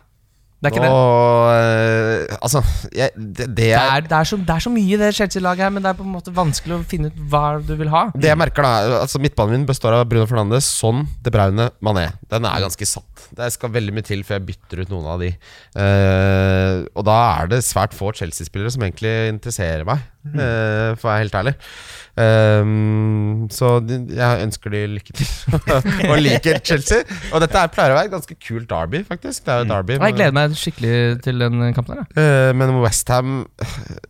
Det 0.66 0.72
er 0.72 0.74
ikke 0.74 0.86
det. 0.86 0.92
Og, 0.92 1.50
eh, 1.54 2.38
altså, 2.42 2.62
jeg, 2.90 3.12
det, 3.16 3.46
det, 3.46 3.58
Det 3.58 3.68
er, 3.78 4.06
det, 4.08 4.18
er 4.18 4.30
så, 4.32 4.40
det 4.42 4.56
er 4.56 4.64
så 4.66 4.72
mye 4.74 4.96
i 4.96 5.00
det 5.00 5.12
Chelsea-laget 5.20 5.68
her, 5.68 5.74
men 5.76 5.86
det 5.86 5.92
er 5.92 6.00
på 6.00 6.06
en 6.06 6.16
måte 6.16 6.34
vanskelig 6.34 6.78
å 6.80 6.82
finne 6.90 7.12
ut 7.12 7.20
hva 7.32 7.44
du 7.62 7.76
vil 7.78 7.92
ha. 7.94 8.08
det 8.16 8.32
jeg 8.32 8.40
merker, 8.42 8.66
da 8.66 9.02
altså 9.04 9.22
Midtbanen 9.22 9.60
min 9.60 9.68
består 9.70 10.00
av 10.00 10.08
Bruno 10.10 10.26
Fernandes, 10.30 10.68
Son, 10.68 11.06
De 11.24 11.34
Braune, 11.34 11.70
Mané. 11.86 12.08
Den 12.32 12.48
er 12.50 12.66
ganske 12.66 12.90
satt. 12.90 13.28
Det 13.38 13.52
skal 13.54 13.74
veldig 13.76 13.94
mye 13.96 14.08
til 14.08 14.26
før 14.26 14.40
jeg 14.40 14.48
bytter 14.50 14.84
ut 14.84 14.94
noen 14.94 15.08
av 15.14 15.22
de. 15.22 15.32
Uh, 15.78 16.84
og 16.98 17.06
da 17.08 17.20
er 17.38 17.54
det 17.54 17.62
svært 17.68 17.96
få 17.96 18.12
Chelsea-spillere 18.18 18.74
som 18.74 18.86
egentlig 18.86 19.14
interesserer 19.36 19.86
meg, 19.88 20.02
eh, 20.34 20.96
for 20.98 21.08
å 21.08 21.12
være 21.12 21.24
helt 21.24 21.38
ærlig. 21.42 21.56
Um, 22.16 23.48
så 23.52 23.74
jeg 23.84 24.44
ønsker 24.46 24.72
de 24.72 24.84
lykke 24.94 25.16
til, 25.20 25.28
og 26.12 26.16
liker 26.22 26.62
Chelsea. 26.64 27.04
Og 27.34 27.44
dette 27.44 27.60
er, 27.60 27.72
pleier 27.74 27.92
å 27.92 27.98
være 27.98 28.08
et 28.08 28.14
ganske 28.14 28.38
kult 28.40 28.70
derby, 28.72 29.04
faktisk. 29.08 29.44
Det 29.44 29.52
er 29.52 29.66
jo 29.66 29.70
derby 29.74 29.98
Jeg 29.98 30.16
gleder 30.16 30.38
meg 30.38 30.56
skikkelig 30.60 30.96
til 31.26 31.44
den 31.44 31.68
kampen 31.76 32.00
her. 32.00 32.08
Eh, 32.16 32.52
men 32.56 32.72
Westham 32.80 33.42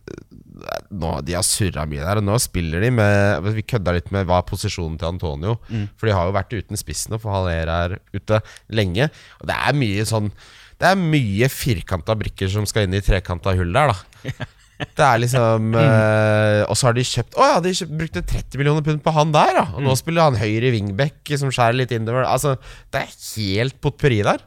nå, 1.02 1.10
De 1.26 1.34
har 1.36 1.46
surra 1.46 1.86
mye 1.88 2.04
der, 2.04 2.20
og 2.20 2.28
nå 2.28 2.38
spiller 2.42 2.84
de 2.86 2.92
med 2.94 3.50
Vi 3.56 3.66
kødda 3.74 3.96
litt 3.98 4.12
med 4.14 4.28
hva 4.28 4.40
er 4.42 4.48
posisjonen 4.48 4.98
til 5.00 5.10
Antonio. 5.10 5.58
For 5.98 6.08
de 6.08 6.14
har 6.14 6.28
jo 6.30 6.36
vært 6.36 6.54
uten 6.54 6.78
spissen, 6.80 7.16
og 7.16 7.26
Haller 7.26 7.72
er 7.72 7.98
ute 8.14 8.40
lenge. 8.70 9.10
Og 9.40 9.50
det 9.50 9.58
er 9.58 9.80
mye 9.82 10.06
sånn 10.06 10.30
Det 10.78 10.92
er 10.92 11.00
mye 11.00 11.50
firkanta 11.50 12.14
brikker 12.18 12.50
som 12.52 12.68
skal 12.68 12.86
inn 12.86 12.94
i 12.94 13.02
trekanta 13.02 13.56
hull 13.58 13.74
der, 13.74 13.94
da. 13.94 14.46
Det 14.76 15.04
er 15.04 15.20
liksom 15.22 15.76
eh, 15.80 16.62
Og 16.68 16.76
så 16.76 16.88
har 16.88 16.96
de 16.96 17.04
kjøpt 17.06 17.38
Å 17.40 17.46
ja, 17.48 17.60
de 17.64 17.70
kjøpt, 17.78 17.94
brukte 17.96 18.22
30 18.28 18.60
millioner 18.60 18.84
pund 18.84 19.00
på 19.04 19.14
han 19.16 19.32
der, 19.32 19.54
da. 19.56 19.64
Og 19.76 19.86
nå 19.86 19.94
spiller 19.96 20.28
han 20.28 20.36
høyre 20.40 20.72
wingback 20.74 21.32
som 21.40 21.52
skjærer 21.52 21.78
litt 21.80 21.94
innover. 21.96 22.26
Altså, 22.28 22.56
det 22.92 23.06
er 23.06 23.16
helt 23.36 23.80
potpurri 23.80 24.20
der. 24.26 24.44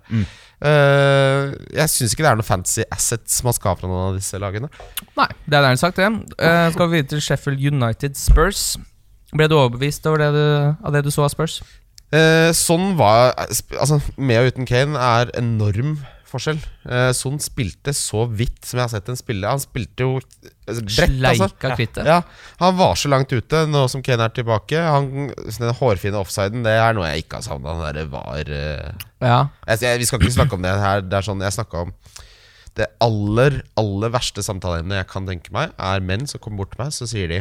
Eh, 0.60 1.54
jeg 1.72 1.92
syns 1.94 2.14
ikke 2.14 2.26
det 2.26 2.32
er 2.34 2.40
noen 2.40 2.48
fancy 2.48 2.86
assets 2.92 3.40
man 3.48 3.56
skal 3.56 3.78
fra 3.80 3.90
noen 3.90 4.10
av 4.12 4.20
disse 4.20 4.40
lagene. 4.42 4.70
Nei, 5.18 5.30
det 5.46 5.58
er 5.58 5.66
nærmest 5.66 5.86
sagt, 5.88 6.00
det. 6.02 6.10
Uh, 6.36 6.68
skal 6.76 6.90
vi 6.90 7.00
videre 7.00 7.12
til 7.16 7.24
Sheffield 7.24 7.64
United 7.72 8.18
Spurs. 8.20 8.64
Ble 9.32 9.48
du 9.50 9.56
overbevist 9.60 10.08
over 10.10 10.24
det 10.24 10.32
du, 10.36 10.46
av 10.84 10.96
det 10.96 11.06
du 11.06 11.12
så 11.14 11.26
av 11.28 11.34
Spurs? 11.34 11.62
Uh, 12.10 12.50
sånn 12.58 12.96
var 12.98 13.36
Altså, 13.38 14.00
med 14.18 14.42
og 14.42 14.50
uten 14.50 14.66
Kane 14.66 14.98
er 14.98 15.30
enorm 15.38 16.00
forskjell. 16.32 16.60
Eh, 16.90 17.10
Son 17.18 17.36
spilte 17.44 17.94
så 17.98 18.24
vidt 18.30 18.62
som 18.68 18.80
jeg 18.80 18.86
har 18.86 18.92
sett 18.94 19.10
en 19.12 19.18
spille. 19.20 19.50
Han 19.50 19.62
spilte 19.62 20.06
jo 20.06 20.20
brett, 20.20 20.94
Sleika 20.96 21.32
altså. 21.34 21.48
Sleika 21.52 21.72
kvitte. 21.80 22.06
Ja, 22.08 22.20
han 22.62 22.78
var 22.80 22.96
så 23.00 23.12
langt 23.12 23.34
ute 23.34 23.64
nå 23.70 23.84
som 23.92 24.04
Kane 24.06 24.28
er 24.30 24.34
tilbake. 24.38 24.80
Han, 24.86 25.30
den 25.36 25.76
hårfine 25.82 26.22
offsiden, 26.22 26.64
det 26.68 26.76
er 26.78 26.96
noe 26.98 27.10
jeg 27.12 27.26
ikke 27.26 27.40
har 27.42 27.46
savna. 27.50 27.76
Den 27.76 27.86
derre 27.88 28.08
var 28.14 28.54
eh, 28.56 29.06
Ja. 29.26 29.40
jeg, 29.68 29.82
jeg, 29.88 30.00
Vi 30.04 30.10
skal 30.10 30.24
ikke 30.24 30.38
snakke 30.38 30.58
om 30.60 30.66
det 30.66 30.74
her. 30.80 31.02
Det 31.06 31.20
er 31.20 31.28
sånn 31.30 31.42
Jeg 31.46 31.58
snakka 31.58 31.86
om 31.88 31.94
det 32.80 32.86
aller, 33.04 33.58
aller 33.82 34.12
verste 34.14 34.40
samtaleemnet 34.46 35.02
jeg 35.02 35.08
kan 35.10 35.26
tenke 35.28 35.52
meg, 35.52 35.74
er 35.76 36.00
menn 36.06 36.28
som 36.30 36.40
kommer 36.40 36.62
bort 36.62 36.76
til 36.78 36.84
meg, 36.86 36.94
så 36.96 37.08
sier 37.10 37.28
de 37.28 37.40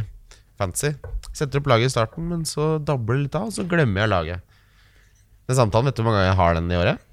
fancy. 0.58 0.88
Setter 1.36 1.60
opp 1.60 1.68
laget 1.70 1.92
i 1.92 1.92
starten, 1.92 2.24
men 2.32 2.42
så 2.48 2.78
dabler 2.82 3.20
det 3.20 3.26
litt 3.28 3.36
av, 3.38 3.44
og 3.52 3.54
så 3.54 3.62
glemmer 3.68 4.02
jeg 4.02 4.10
laget. 4.10 4.56
Den 5.46 5.58
samtalen, 5.60 5.86
vet 5.92 6.00
du 6.00 6.02
hvor 6.02 6.10
mange 6.10 6.24
ganger 6.24 6.32
jeg 6.32 6.40
har 6.40 6.56
den 6.58 6.72
i 6.74 6.78
året? 6.80 7.04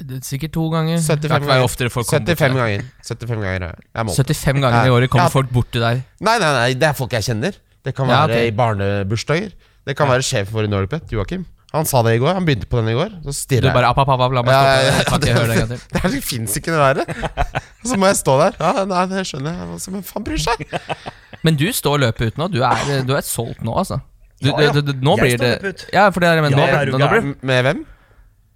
Det 0.00 0.16
er 0.16 0.20
Sikkert 0.24 0.52
to 0.56 0.64
ganger. 0.72 0.96
75 0.98 1.46
ganger. 1.46 1.62
oftere 1.64 1.90
folk 1.92 2.06
75 2.08 2.54
ganger. 2.56 2.84
75 3.04 3.28
ganger 3.44 3.60
jeg. 3.66 3.74
jeg 3.94 4.06
75 4.16 4.60
ganger 4.64 4.86
i 4.86 4.90
året 4.94 5.10
kommer 5.12 5.24
Ja. 5.28 5.28
folk 5.28 5.50
bort 5.52 5.70
til 5.72 5.80
deg. 5.84 6.02
Nei, 6.20 6.38
nei, 6.38 6.52
nei, 6.56 6.74
det 6.74 6.88
er 6.88 6.92
folk 6.94 7.12
jeg 7.12 7.22
kjenner. 7.22 7.52
Det 7.84 7.94
kan 7.96 8.08
Ja, 8.08 8.26
være 8.26 8.46
i 8.46 8.50
barnebursdager. 8.52 9.52
Det 9.86 9.96
kan 9.96 10.08
være 10.08 10.22
sjefen 10.22 10.52
vår 10.52 10.64
i 10.64 10.68
Norpet, 10.68 11.10
Joakim. 11.12 11.44
Han 11.72 11.84
sa 11.86 12.02
det 12.02 12.16
i 12.16 12.18
går. 12.18 12.34
Han 12.34 12.44
begynte 12.44 12.66
på 12.66 12.80
den 12.80 12.88
i 12.90 12.96
går. 12.98 13.12
Så 13.30 13.46
Du 13.48 13.60
bare 13.70 13.86
app, 13.86 13.98
app, 13.98 14.08
app, 14.08 14.32
la 14.32 14.42
meg 14.42 14.50
Ja, 14.50 15.02
stoppe. 15.04 15.26
ja, 15.28 15.34
ja, 15.34 15.54
ja, 15.54 15.66
det. 15.66 15.80
Det, 15.92 16.02
det 16.16 16.22
fins 16.24 16.56
ikke 16.58 16.72
noe 16.74 16.82
verre. 16.82 17.04
Og 17.06 17.86
så 17.86 17.96
må 17.96 18.06
jeg 18.10 18.16
stå 18.18 18.34
der. 18.40 18.56
Ja, 18.58 18.84
nei, 18.90 19.04
det 19.06 19.22
skjønner 19.28 19.54
jeg. 19.54 19.68
Altså, 19.76 19.90
Men 19.94 20.02
faen 20.02 20.24
bryr 20.26 20.40
seg? 20.42 20.66
Men 21.44 21.56
du 21.56 21.66
står 21.72 22.00
løpet 22.02 22.32
ut 22.32 22.36
nå. 22.42 22.48
Du 22.50 22.58
er, 22.66 23.02
du 23.06 23.14
er 23.14 23.22
solgt 23.22 23.62
nå, 23.62 23.72
altså. 23.76 24.00
Du, 24.42 24.48
Ja, 24.50 24.58
ja. 24.60 24.72
du- 24.72 24.80
du- 24.82 24.92
nå 24.94 25.16
Jeg 25.18 25.38
blir 25.38 25.38
står 25.38 25.62
det. 25.62 25.86
Ja, 25.92 26.10
for 26.10 26.20
det 26.20 26.28
er, 26.28 26.40
men 26.42 26.50
Ja, 26.52 26.56
nå, 26.58 26.64
er 26.66 26.86
nå, 26.90 26.98
nå, 26.98 27.08
blir. 27.08 27.34
Med 27.44 27.64
hvem? 27.64 27.86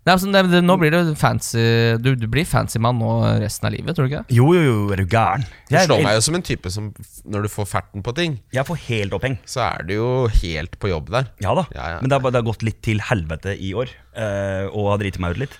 Nei, 0.05 0.13
altså, 0.13 0.29
det, 0.35 0.41
det, 0.53 0.59
nå 0.69 0.75
blir 0.77 0.93
det 0.93 0.99
fancy 1.17 1.63
du, 2.05 2.11
du 2.21 2.27
blir 2.29 2.45
fancy 2.45 2.77
mann 2.83 2.99
nå 3.01 3.09
resten 3.41 3.71
av 3.71 3.73
livet, 3.73 3.97
tror 3.97 4.05
du 4.05 4.13
ikke? 4.13 4.25
det? 4.29 4.37
Jo, 4.37 4.51
jo, 4.53 4.61
jo, 4.67 4.75
er 4.93 5.01
du 5.01 5.07
gæren? 5.09 5.47
Du 5.71 5.77
slår 5.81 6.03
meg 6.05 6.19
jo 6.19 6.25
som 6.27 6.37
en 6.37 6.45
type 6.45 6.73
som 6.75 6.91
Når 7.25 7.47
du 7.47 7.49
får 7.55 7.71
ferten 7.71 8.05
på 8.05 8.13
ting, 8.19 8.37
jeg 8.53 8.67
får 8.69 8.83
helt 8.91 9.17
oppheng. 9.17 9.39
så 9.49 9.63
er 9.71 9.87
du 9.89 9.95
jo 9.97 10.09
helt 10.43 10.77
på 10.83 10.91
jobb 10.93 11.09
der. 11.15 11.31
Ja 11.41 11.55
da. 11.57 11.65
Ja, 11.73 11.87
ja. 11.95 12.01
Men 12.03 12.13
det 12.13 12.19
har, 12.19 12.25
bare- 12.27 12.37
det 12.37 12.43
har 12.45 12.51
gått 12.53 12.67
litt 12.69 12.83
til 12.85 13.01
helvete 13.01 13.57
i 13.57 13.73
år, 13.81 13.89
eh, 14.13 14.67
og 14.69 14.91
har 14.93 15.01
driti 15.01 15.25
meg 15.25 15.39
ut 15.39 15.45
litt. 15.47 15.57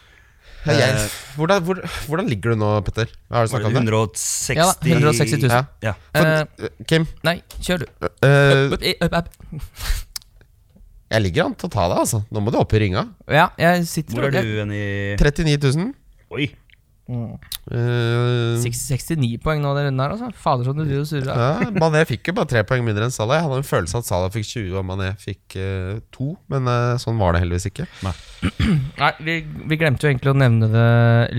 Ja, 0.65 0.73
jeg, 0.81 1.09
hvordan, 1.37 1.61
hvor, 1.65 1.81
hvordan 2.09 2.29
ligger 2.33 2.55
du 2.55 2.61
nå, 2.63 2.69
Petter? 2.87 3.11
Har 3.33 3.45
du 3.45 3.51
snakka 3.53 3.69
om 3.69 3.75
det? 3.77 3.83
160 3.85 4.57
Ja, 4.57 4.69
160 4.81 5.43
000. 5.43 5.51
Ja. 5.53 5.65
Ja. 5.85 5.93
For, 6.15 6.25
Eh, 6.25 6.69
eh, 6.69 6.85
Kim, 6.89 7.05
nei, 7.25 7.35
kjør 7.61 7.85
du. 7.85 8.09
eh, 8.25 8.73
Up, 8.73 8.85
up, 9.09 9.19
up. 9.21 9.29
Jeg 11.13 11.25
ligger 11.27 11.49
an 11.49 11.55
til 11.59 11.69
å 11.69 11.75
ta 11.75 11.87
deg, 11.91 12.01
altså. 12.07 12.25
Nå 12.33 12.43
må 12.43 12.53
du 12.53 12.59
opp 12.59 12.75
i 12.75 12.83
ringa. 12.87 13.07
Ja, 13.31 13.51
jeg 13.61 13.87
sitter 13.91 14.19
Hvor 14.19 14.29
er 14.31 14.37
du 14.37 14.61
hen 14.63 14.75
i 14.75 14.85
39 15.21 15.75
000. 15.77 15.91
Oi. 16.35 16.49
Mm. 17.05 17.35
Uh, 17.69 18.57
69 18.65 19.37
poeng 19.45 19.61
nå 19.61 19.75
den 19.77 19.91
runden 19.91 20.01
her, 20.01 20.15
altså. 20.15 20.31
Fader, 20.41 20.65
som 20.65 20.79
du 20.79 20.83
driver 20.85 21.05
og 21.05 21.11
surrer. 21.11 21.43
ja, 21.45 21.69
Mané 21.77 22.05
fikk 22.09 22.31
jo 22.31 22.37
bare 22.39 22.49
tre 22.49 22.65
poeng 22.67 22.85
mindre 22.87 23.07
enn 23.07 23.15
Salah. 23.15 23.39
Jeg 23.39 23.47
hadde 23.47 23.61
en 23.61 23.69
følelse 23.69 23.99
av 23.99 24.05
at 24.05 24.09
Salah 24.09 24.33
fikk 24.33 24.49
20 24.49 24.81
og 24.81 24.87
Mané 24.89 25.11
fikk 25.21 25.59
uh, 25.61 26.01
to, 26.15 26.33
men 26.53 26.71
uh, 26.71 26.97
sånn 27.01 27.21
var 27.21 27.37
det 27.37 27.45
heldigvis 27.45 27.69
ikke. 27.71 27.89
Nei, 29.03 29.13
vi, 29.27 29.39
vi 29.45 29.81
glemte 29.81 30.07
jo 30.07 30.15
egentlig 30.15 30.33
å 30.33 30.39
nevne 30.41 30.71
det 30.73 30.91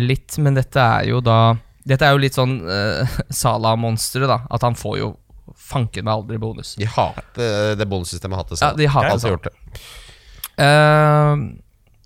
litt, 0.05 0.37
men 0.45 0.57
dette 0.57 0.89
er 0.99 1.11
jo 1.13 1.23
da 1.25 1.39
Dette 1.85 2.01
er 2.07 2.15
jo 2.15 2.21
litt 2.23 2.33
sånn 2.33 2.55
uh, 2.65 3.17
Salah-monsteret, 3.43 4.29
da. 4.29 4.39
At 4.53 4.65
han 4.65 4.77
får 4.77 4.99
jo 5.01 5.11
fanken 5.53 6.07
meg 6.07 6.15
aldri 6.15 6.39
bonus. 6.41 6.73
De 6.79 6.87
hater 6.89 7.75
det 7.79 7.87
bonussystemet 7.89 8.41
hater 8.41 8.61
Ja, 8.61 8.73
de 8.77 8.89
hater 8.89 9.17
Salah. 9.17 9.35
gjort 9.35 9.47
det. 9.49 9.53
Uh, 10.55 11.61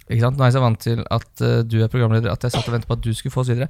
ikke 0.09 0.23
sant? 0.23 0.39
Nå 0.39 0.43
er 0.43 0.49
jeg 0.49 0.55
så 0.57 0.63
vant 0.63 0.79
til 0.81 1.01
at 1.05 1.43
uh, 1.45 1.59
du 1.69 1.77
er 1.83 1.91
programleder 1.91 2.31
at 2.33 2.43
jeg 2.43 2.55
satt 2.55 2.67
og 2.67 2.73
ventet 2.73 2.89
på 2.89 2.97
at 2.97 3.03
du 3.05 3.11
skulle 3.13 3.33
få 3.33 3.43
oss 3.43 3.51
videre. 3.51 3.69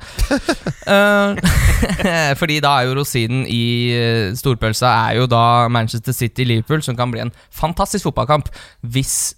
uh, 0.88 1.36
fordi 2.42 2.62
da 2.64 2.78
er 2.78 2.88
jo 2.88 2.96
rosinen 3.02 3.44
i 3.50 3.66
uh, 3.96 4.38
storpølsa 4.40 4.94
er 5.10 5.20
jo 5.20 5.28
da 5.30 5.68
Manchester 5.68 6.16
City-Liverpool, 6.16 6.82
som 6.86 6.98
kan 6.98 7.12
bli 7.12 7.26
en 7.26 7.36
fantastisk 7.52 8.08
fotballkamp 8.08 8.50
hvis 8.88 9.36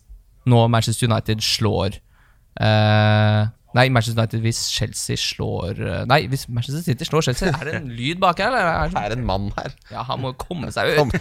nå 0.49 0.67
Manchester 0.73 1.09
United 1.09 1.41
slår 1.45 1.99
eh, 2.61 3.41
Nei, 3.77 3.85
Manchester 3.93 4.19
United 4.19 4.41
hvis 4.43 4.57
Chelsea 4.73 5.15
slår 5.19 5.77
eh, 5.79 6.01
Nei, 6.09 6.25
hvis 6.31 6.43
Manchester 6.51 6.81
City 6.83 7.05
slår 7.07 7.23
Chelsea, 7.29 7.53
er 7.55 7.69
det 7.69 7.75
en 7.77 7.87
lyd 7.95 8.19
bak 8.19 8.41
her? 8.43 8.51
Eller 8.51 8.67
er 8.83 8.91
Det 8.91 9.03
er 9.05 9.15
en 9.15 9.25
mann 9.29 9.47
her. 9.55 9.71
ja, 9.93 10.03
han 10.09 10.19
må 10.23 10.33
komme 10.39 10.71
seg 10.75 10.91
ut. 10.91 10.99
Kom. 10.99 11.11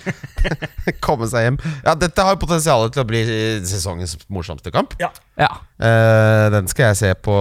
Komme 1.07 1.29
seg 1.31 1.47
hjem. 1.47 1.59
Ja, 1.87 1.95
Dette 1.99 2.25
har 2.27 2.35
jo 2.35 2.43
potensial 2.43 2.89
til 2.91 3.05
å 3.05 3.07
bli 3.09 3.23
sesongens 3.69 4.17
morsomste 4.33 4.73
kamp. 4.75 4.97
Ja. 5.01 5.13
Eh, 5.39 6.47
den 6.57 6.67
skal 6.73 6.91
jeg 6.91 7.01
se 7.05 7.15
på 7.23 7.37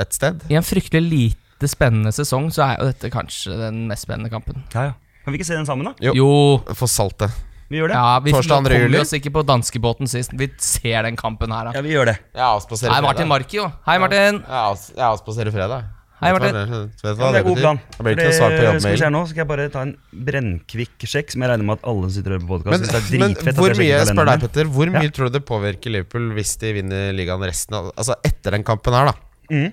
et 0.00 0.16
sted. 0.16 0.42
I 0.50 0.58
en 0.58 0.66
fryktelig 0.66 1.04
lite 1.06 1.70
spennende 1.70 2.10
sesong 2.14 2.50
så 2.54 2.66
er 2.66 2.80
jo 2.80 2.90
dette 2.90 3.12
kanskje 3.14 3.54
den 3.62 3.84
mest 3.90 4.08
spennende 4.08 4.32
kampen. 4.32 4.64
Ja, 4.74 4.90
ja. 4.90 4.96
Kan 5.26 5.34
vi 5.34 5.40
ikke 5.40 5.48
se 5.48 5.56
den 5.58 5.66
sammen, 5.66 5.88
da? 5.88 5.94
Jo. 6.06 6.12
Jo, 6.14 6.30
For 6.78 6.86
saltet. 6.90 7.34
Vi 7.68 7.78
gjør 7.80 7.88
det. 7.90 7.96
ja, 7.98 8.18
vi 8.22 8.30
Torsdag 8.32 8.64
2. 8.68 8.70
juli. 8.78 8.92
vi 8.96 9.00
oss 9.02 9.12
ikke 9.18 9.32
på 9.34 9.42
danskebåten 9.46 10.06
sist. 10.08 10.30
Vi 10.38 10.46
ser 10.62 11.02
den 11.02 11.16
kampen 11.16 11.50
her, 11.50 11.64
da. 11.64 11.72
Ja, 11.74 11.80
vi 11.82 11.90
gjør 11.96 12.06
det. 12.12 12.18
Jeg 12.34 12.44
avspaserer 12.46 12.92
Hei, 12.94 13.00
Martin 13.02 13.28
Markio. 13.28 13.72
Hei, 13.86 13.98
Martin. 13.98 14.38
Jeg 14.46 14.62
avs- 14.70 14.90
jeg 14.94 15.02
avspaserer 15.04 15.50
fredag. 15.50 15.84
Hei, 16.16 16.30
Vet 16.32 16.40
du 16.40 16.46
hva 16.46 16.52
Martin. 16.52 16.70
det- 16.70 17.02
Vet 17.02 17.02
du 17.02 17.08
Ja, 17.08 17.12
hva 17.12 17.26
det 17.26 17.32
det 17.34 17.40
er 17.40 17.42
god 17.44 17.56
betyr? 17.56 17.60
plan. 17.60 17.76
Det 17.90 17.98
blir 18.06 18.12
ikke 18.16 18.24
noe 18.24 18.32
svar 18.38 18.50
på 18.50 18.56
Skal 18.56 18.62
vi 18.62 18.72
jobbmail. 18.72 18.96
se 18.98 19.04
her 19.04 19.10
nå, 19.10 19.22
skal 19.28 19.36
jeg 19.42 19.48
bare 19.48 19.68
ta 19.68 19.80
en 19.82 19.96
brennkvikk 20.14 20.98
sjekk, 21.04 21.30
som 21.32 21.42
jeg 21.42 21.50
regner 21.50 21.64
med 21.66 21.78
at 21.78 21.84
alle 21.84 22.10
sitter 22.10 22.32
og 22.32 22.40
hører 22.40 22.46
på 22.46 22.62
podkast. 22.64 23.10
Men, 23.18 23.36
men 23.44 23.54
hvor 23.54 23.74
mye 23.76 23.98
spør 24.06 24.26
deg, 24.30 24.40
Petter 24.40 24.64
Hvor 24.64 24.86
mye 24.86 25.02
Ja. 25.02 25.10
tror 25.10 25.26
du 25.26 25.30
det 25.38 25.44
påvirker 25.46 25.90
Liverpool 25.92 26.32
hvis 26.32 26.56
de 26.58 26.72
vinner 26.72 27.12
ligaen 27.12 27.42
resten 27.44 27.74
av 27.74 27.92
Altså 27.98 28.14
etter 28.24 28.50
den 28.52 28.64
kampen 28.64 28.94
her, 28.94 29.06
da? 29.06 29.12
Mhm. 29.50 29.72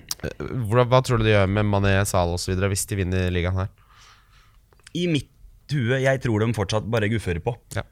Hva, 0.68 0.84
hva 0.84 1.00
tror 1.02 1.18
du 1.18 1.24
det 1.24 1.32
gjør 1.34 1.48
med 1.48 1.64
Mané, 1.64 2.04
Salah 2.06 2.34
osv. 2.34 2.52
hvis 2.68 2.86
de 2.86 2.96
vinner 2.96 3.30
ligaen 3.30 3.54
her? 3.54 3.68
I 4.94 5.06
mitt 5.06 5.30
hue, 5.72 6.00
jeg 6.02 6.20
tror 6.24 6.44
de 6.44 6.54
fortsatt 6.56 6.86
bare 6.90 7.08
guffer 7.12 7.40
på. 7.44 7.54
Ja. 7.76 7.84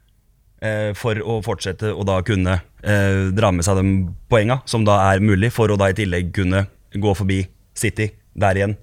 Eh, 0.63 0.91
for 0.95 1.19
å 1.19 1.39
fortsette 1.43 1.91
å 1.91 2.05
da 2.07 2.21
kunne 2.23 2.59
eh, 2.85 3.29
dra 3.35 3.49
med 3.51 3.65
seg 3.67 3.81
de 3.81 3.93
poenga 4.31 4.61
som 4.69 4.85
da 4.87 4.99
er 5.09 5.23
mulig, 5.23 5.51
for 5.51 5.71
å 5.71 5.79
da 5.79 5.89
i 5.91 5.97
tillegg 5.97 6.31
kunne 6.35 6.65
gå 6.93 7.15
forbi 7.17 7.41
City 7.75 8.11
der 8.37 8.59
igjen, 8.59 8.75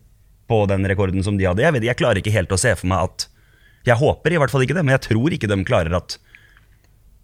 på 0.51 0.64
den 0.68 0.84
rekorden 0.91 1.24
som 1.24 1.38
de 1.38 1.47
hadde. 1.47 1.62
Jeg, 1.62 1.76
vet, 1.76 1.86
jeg 1.88 1.99
klarer 2.01 2.20
ikke 2.20 2.34
helt 2.34 2.53
å 2.53 2.59
se 2.61 2.74
for 2.76 2.91
meg 2.91 3.07
at 3.07 3.28
Jeg 3.86 3.97
håper 3.97 4.34
i 4.34 4.36
hvert 4.36 4.53
fall 4.53 4.66
ikke 4.66 4.74
det, 4.76 4.82
men 4.84 4.93
jeg 4.99 5.07
tror 5.07 5.32
ikke 5.32 5.49
de 5.49 5.57
klarer 5.64 5.95
at 5.97 6.18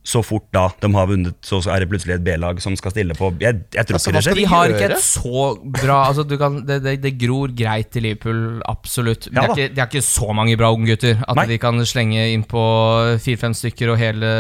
så 0.06 0.20
fort 0.22 0.44
da 0.54 0.68
de 0.82 0.88
har 0.94 1.08
vunnet, 1.10 1.34
så 1.42 1.58
er 1.74 1.82
det 1.82 1.88
plutselig 1.90 2.14
et 2.14 2.22
B-lag 2.26 2.60
som 2.62 2.76
skal 2.78 2.92
stille 2.94 3.14
på 3.18 3.32
Jeg, 3.42 3.56
jeg 3.74 3.88
tror 3.88 3.96
Altså, 3.98 4.10
ikke 4.12 4.16
det 4.16 4.22
skjer. 4.26 4.38
De 4.38 4.44
har 4.52 4.74
ikke 4.74 4.88
et 4.94 5.02
så 5.02 5.40
bra 5.80 5.96
altså 6.06 6.22
du 6.22 6.36
kan, 6.38 6.60
det, 6.68 6.76
det, 6.84 6.92
det 7.02 7.12
gror 7.18 7.50
greit 7.58 7.98
i 7.98 8.02
Liverpool, 8.04 8.60
absolutt. 8.70 9.26
De 9.32 9.34
har 9.40 9.50
ikke, 9.50 9.72
de 9.74 9.82
har 9.82 9.90
ikke 9.90 10.04
så 10.06 10.30
mange 10.36 10.54
bra 10.60 10.70
unggutter 10.76 11.18
at 11.26 11.40
Nei. 11.40 11.46
de 11.50 11.58
kan 11.62 11.82
slenge 11.88 12.28
inn 12.36 12.44
på 12.46 12.62
fire-fem 13.24 13.56
stykker 13.58 13.90
og 13.94 13.98
hele 14.00 14.30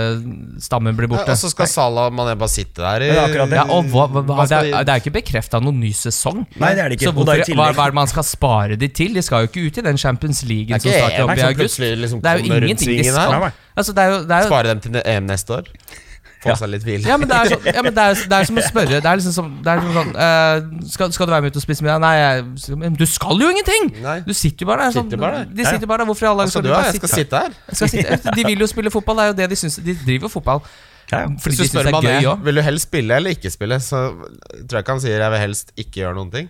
stammen 0.62 0.94
blir 0.96 1.10
Ja, 1.10 1.14
borte. 1.16 1.34
Og 1.34 1.42
så 1.42 1.50
skal 1.50 1.70
Salah 1.72 2.08
Mané 2.14 2.36
bare 2.38 2.52
sitte 2.52 2.86
der 2.86 3.06
i 3.08 3.10
Ja, 3.10 3.26
det. 3.26 3.58
Ja, 3.58 3.66
og 3.66 3.90
hva, 3.90 4.06
hva, 4.12 4.22
hva, 4.22 4.46
det, 4.46 4.62
er, 4.70 4.86
det 4.86 4.94
er 4.94 5.02
ikke 5.02 5.16
bekrefta 5.18 5.60
noen 5.62 5.82
ny 5.82 5.90
sesong. 5.96 6.44
Nei, 6.62 6.72
det 6.78 6.84
er 6.86 6.94
det 6.94 7.00
ikke. 7.00 7.10
Så 7.10 7.16
hvorfor, 7.18 7.42
hva, 7.58 7.68
hva 7.74 7.90
er 7.90 7.94
det 7.96 8.00
man 8.04 8.14
skal 8.14 8.26
spare 8.30 8.78
de 8.78 8.88
til? 9.02 9.18
De 9.18 9.26
skal 9.26 9.44
jo 9.44 9.50
ikke 9.50 9.66
ut 9.66 9.82
i 9.82 9.86
den 9.90 9.98
Champions 10.00 10.44
League 10.46 10.78
som 10.78 10.90
starter 10.94 11.26
opp 11.26 11.34
i 11.36 11.46
august. 11.50 11.82
liksom 11.82 12.22
Det 12.22 12.32
er 12.32 12.42
jo 12.42 12.60
ingenting 12.62 12.98
de 13.02 13.10
skal. 13.10 13.40
her. 13.50 13.62
Altså, 13.76 13.92
det 13.92 14.02
er 14.02 14.12
jo, 14.14 14.18
det 14.24 14.36
er 14.36 14.44
jo 14.46 14.50
Spare 14.50 14.68
dem 14.72 14.80
til 14.80 15.00
EM 15.04 15.26
neste 15.28 15.56
år. 15.58 15.70
Få 16.46 16.54
seg 16.60 16.70
litt 16.70 16.84
hvile. 16.86 17.08
ja, 17.08 17.16
men 17.18 17.28
det 17.30 17.36
er, 17.36 17.50
så, 17.50 17.58
ja, 17.64 17.82
men 17.82 17.94
det 17.96 18.02
er, 18.02 18.18
det 18.30 18.38
er 18.38 18.48
som 18.48 18.58
å 18.60 18.64
spørre. 18.66 18.98
Det 19.02 19.10
er 19.10 19.20
liksom 19.20 19.34
som, 19.34 19.46
det 19.64 19.72
er 19.72 19.84
sånn 19.96 20.10
uh, 20.14 20.88
skal, 20.92 21.12
skal 21.16 21.28
du 21.28 21.32
være 21.34 21.46
med 21.46 21.54
ut 21.54 21.60
og 21.60 21.64
spise 21.64 21.84
middag? 21.86 22.02
Nei, 22.04 22.12
jeg, 22.20 22.90
du 23.00 23.06
skal 23.10 23.40
jo 23.42 23.48
ingenting! 23.52 23.88
Nei. 24.04 24.18
Du 24.26 24.34
sitter 24.36 24.66
jo 24.66 24.70
bare 24.70 24.86
der. 24.86 24.96
Sånn, 24.96 25.08
Sitter 25.10 25.22
bare 25.22 25.40
der. 25.42 25.54
De 25.56 25.66
sitter 25.66 25.90
bare 25.90 26.04
der. 26.04 26.10
Hvorfor 26.12 26.28
i 26.28 26.30
alle 26.32 26.44
dager 26.44 26.52
skal 26.52 26.62
skal 26.62 26.68
du 26.68 26.74
være? 26.74 26.90
Jeg 26.92 27.00
skal 27.00 27.14
sitte 27.14 27.40
her. 27.46 27.56
Skal 27.80 27.92
sitte- 27.94 28.36
De 28.36 28.44
vil 28.50 28.66
jo 28.66 28.68
spille 28.70 28.92
fotball, 28.94 29.22
det 29.22 29.24
er 29.24 29.32
jo 29.32 29.38
det 29.40 29.48
de 29.54 29.58
syns. 29.64 29.80
De 29.88 29.96
driver 30.04 30.28
jo 30.28 30.32
fotball. 30.36 30.62
Ja, 31.06 31.20
ja. 31.22 31.26
Fordi 31.38 31.56
Hvis 31.56 31.70
du 31.70 31.78
spør 31.78 31.90
òg. 32.34 32.40
Vil 32.46 32.58
du 32.58 32.62
helst 32.66 32.88
spille 32.88 33.18
eller 33.20 33.34
ikke 33.36 33.50
spille, 33.54 33.78
så 33.82 34.00
tror 34.10 34.78
jeg 34.80 34.82
ikke 34.82 34.96
han 34.96 35.00
sier 35.00 35.18
'jeg 35.22 35.30
vil 35.30 35.38
helst 35.38 35.72
ikke 35.76 36.00
gjøre 36.02 36.14
noen 36.18 36.30
ting'. 36.30 36.48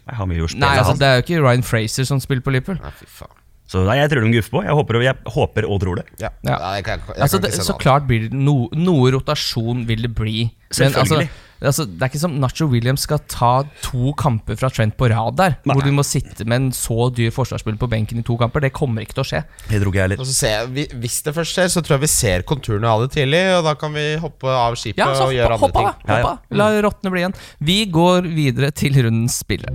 Nei, 0.56 0.76
altså, 0.78 0.94
det 0.98 1.06
er 1.06 1.14
jo 1.20 1.22
ikke 1.26 1.42
Ryan 1.44 1.62
Fraser 1.62 2.04
som 2.04 2.20
spiller 2.20 2.42
på 2.42 2.50
Liverpool. 2.50 2.78
Nei, 2.82 2.90
fy 2.96 3.04
faen. 3.06 3.36
Så 3.66 3.82
nei, 3.82 3.96
jeg 3.98 4.12
tror 4.12 4.22
de 4.22 4.30
guffer 4.36 4.54
på. 4.54 4.62
Jeg 4.62 4.76
håper, 4.78 5.00
jeg 5.02 5.32
håper 5.34 5.66
og 5.66 5.80
tror 5.82 5.98
det. 5.98 6.06
Ja. 6.22 6.30
Ja. 6.46 6.58
Nei, 6.62 6.74
jeg 6.78 6.84
kan, 6.86 7.00
jeg 7.08 7.18
Altså, 7.26 7.40
kan 7.40 7.42
det, 7.46 7.50
ikke 7.50 7.64
se 7.64 7.72
så 7.72 7.80
klart 7.82 8.06
blir 8.06 8.28
det 8.28 8.38
no, 8.38 8.54
noe 8.78 9.10
rotasjon 9.16 9.82
vil 9.88 10.06
det 10.06 10.12
bli. 10.14 10.44
Men 10.78 10.94
altså, 10.98 11.18
altså, 11.62 11.86
det 11.86 12.02
er 12.02 12.10
ikke 12.10 12.20
som 12.22 12.36
Nacho 12.42 12.66
Williams 12.70 13.04
skal 13.06 13.20
ta 13.30 13.50
to 13.82 14.12
kamper 14.18 14.58
fra 14.58 14.70
Trent 14.70 14.94
på 14.98 15.08
rad 15.10 15.34
der. 15.38 15.56
Nei. 15.66 15.74
Hvor 15.74 15.82
du 15.86 15.90
må 15.94 16.04
sitte 16.06 16.46
med 16.46 16.56
en 16.60 16.68
så 16.74 17.08
dyr 17.14 17.34
forsvarsspiller 17.34 17.78
på 17.82 17.90
benken 17.90 18.22
i 18.22 18.24
to 18.26 18.38
kamper. 18.38 18.62
Det 18.66 18.72
kommer 18.76 19.02
ikke 19.02 19.18
til 19.18 19.24
å 19.24 19.28
skje. 19.32 19.42
Det 19.66 19.80
tror 19.82 19.90
ikke 19.90 20.00
jeg 20.00 20.06
heller. 20.08 20.22
Og 20.22 20.30
så 20.30 20.36
ser 20.38 20.54
jeg, 20.56 20.88
Hvis 21.02 21.18
det 21.26 21.34
først 21.34 21.58
skjer, 21.58 21.72
så 21.74 21.82
tror 21.82 21.96
jeg 21.98 22.04
vi 22.06 22.12
ser 22.14 22.46
konturene 22.46 22.90
av 22.90 23.02
det 23.02 23.12
tidlig, 23.18 23.42
og 23.58 23.66
da 23.66 23.74
kan 23.78 23.94
vi 23.98 24.06
hoppe 24.22 24.46
av 24.52 24.78
skipet 24.78 25.02
Ja, 25.02 25.10
så 25.14 25.26
og 25.26 25.34
gjøre 25.34 25.58
hopp, 25.58 25.70
andre 25.72 25.90
hopp 25.90 26.06
ting. 26.06 26.14
hopp 26.14 26.30
av. 26.30 26.58
La 26.62 26.70
rottene 26.86 27.14
bli 27.14 27.24
igjen. 27.24 27.38
Vi 27.66 27.80
går 27.98 28.30
videre 28.30 28.70
til 28.70 29.02
rundens 29.02 29.42
spillere. 29.42 29.74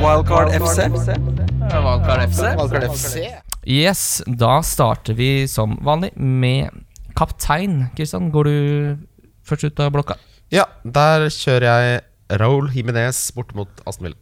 Wildcard 0.00 0.52
FC. 0.60 1.47
Valgkart 1.68 2.30
FC. 2.30 2.42
Valgkart 2.56 2.84
FC. 2.94 3.26
Yes, 3.68 4.22
da 4.26 4.58
starter 4.64 5.14
vi 5.18 5.48
som 5.48 5.76
vanlig 5.84 6.14
med 6.16 6.72
kaptein. 7.18 7.88
Kristian, 7.96 8.30
går 8.32 8.48
du 8.48 8.54
først 9.44 9.68
ut 9.68 9.82
av 9.84 9.92
blokka? 9.92 10.16
Ja, 10.54 10.64
der 10.84 11.26
kjører 11.32 11.68
jeg 11.68 12.38
Raúl 12.40 12.70
Jiménez 12.72 13.20
bort 13.36 13.52
mot 13.56 13.82
Aston 13.84 14.08
Villa. 14.08 14.18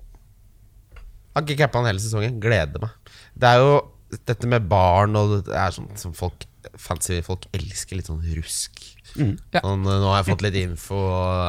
Har 1.36 1.44
ikke 1.46 1.60
cappa 1.62 1.82
han 1.82 1.90
hele 1.92 2.02
sesongen. 2.02 2.40
Gleder 2.42 2.82
meg. 2.82 3.14
Det 3.38 3.52
er 3.52 3.62
jo 3.62 3.78
dette 4.26 4.50
med 4.50 4.66
barn 4.70 5.14
og 5.18 5.38
det 5.46 5.54
er 5.54 5.74
sånn 5.74 5.90
som 6.00 6.14
folk 6.16 6.48
fancy 6.80 7.20
folk 7.26 7.46
elsker. 7.54 8.00
Litt 8.00 8.10
sånn 8.10 8.24
rusk. 8.40 8.82
Ja. 9.54 9.60
Sånn, 9.64 9.82
nå 9.86 10.06
har 10.10 10.18
jeg 10.22 10.28
fått 10.32 10.42
litt 10.46 10.56
info. 10.60 10.98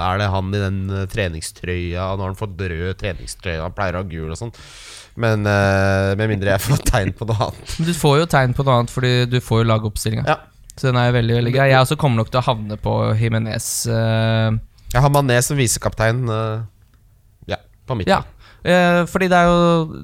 Er 0.02 0.22
det 0.22 0.28
han 0.34 0.54
i 0.54 0.62
den 0.62 0.78
eh, 1.02 1.06
treningstrøya? 1.12 2.06
Nå 2.16 2.24
har 2.26 2.32
han 2.32 2.40
fått 2.40 2.60
rød 2.60 2.98
treningstrøye. 3.02 3.62
Han 3.64 3.76
pleier 3.78 3.98
å 4.00 4.04
ha 4.04 4.08
gul 4.12 4.32
og 4.32 4.40
sånn. 4.40 4.54
Men 5.18 5.48
eh, 5.50 6.12
med 6.20 6.30
mindre 6.34 6.54
jeg 6.56 6.64
får 6.68 6.84
tegn 6.92 7.14
på 7.18 7.28
noe 7.30 7.50
annet. 7.50 7.74
Men 7.80 7.90
Du 7.90 7.94
får 7.98 8.20
jo 8.22 8.30
tegn 8.36 8.54
på 8.58 8.66
noe 8.68 8.78
annet, 8.80 8.94
fordi 8.94 9.14
du 9.32 9.40
får 9.44 9.64
jo 9.64 9.70
lagoppstillinga. 9.72 10.26
Ja. 10.30 10.38
Så 10.78 10.92
den 10.92 11.00
er 11.02 11.12
veldig 11.16 11.40
veldig 11.40 11.54
grei. 11.56 11.70
Jeg 11.72 11.82
også 11.82 11.98
kommer 11.98 12.22
nok 12.22 12.30
til 12.34 12.40
å 12.44 12.46
havne 12.52 12.78
på 12.78 12.94
Jimenez. 13.18 13.70
eh, 13.90 14.52
Jeg 14.94 15.02
har 15.04 15.10
Mané 15.16 15.40
som 15.44 15.58
visekaptein. 15.58 16.22
ja, 17.50 17.58
på 17.88 17.96
midten. 17.98 18.14
ja, 18.14 18.24
eh, 18.68 19.06
fordi 19.10 19.28
det 19.32 19.38
er 19.38 19.46
jo 19.48 19.58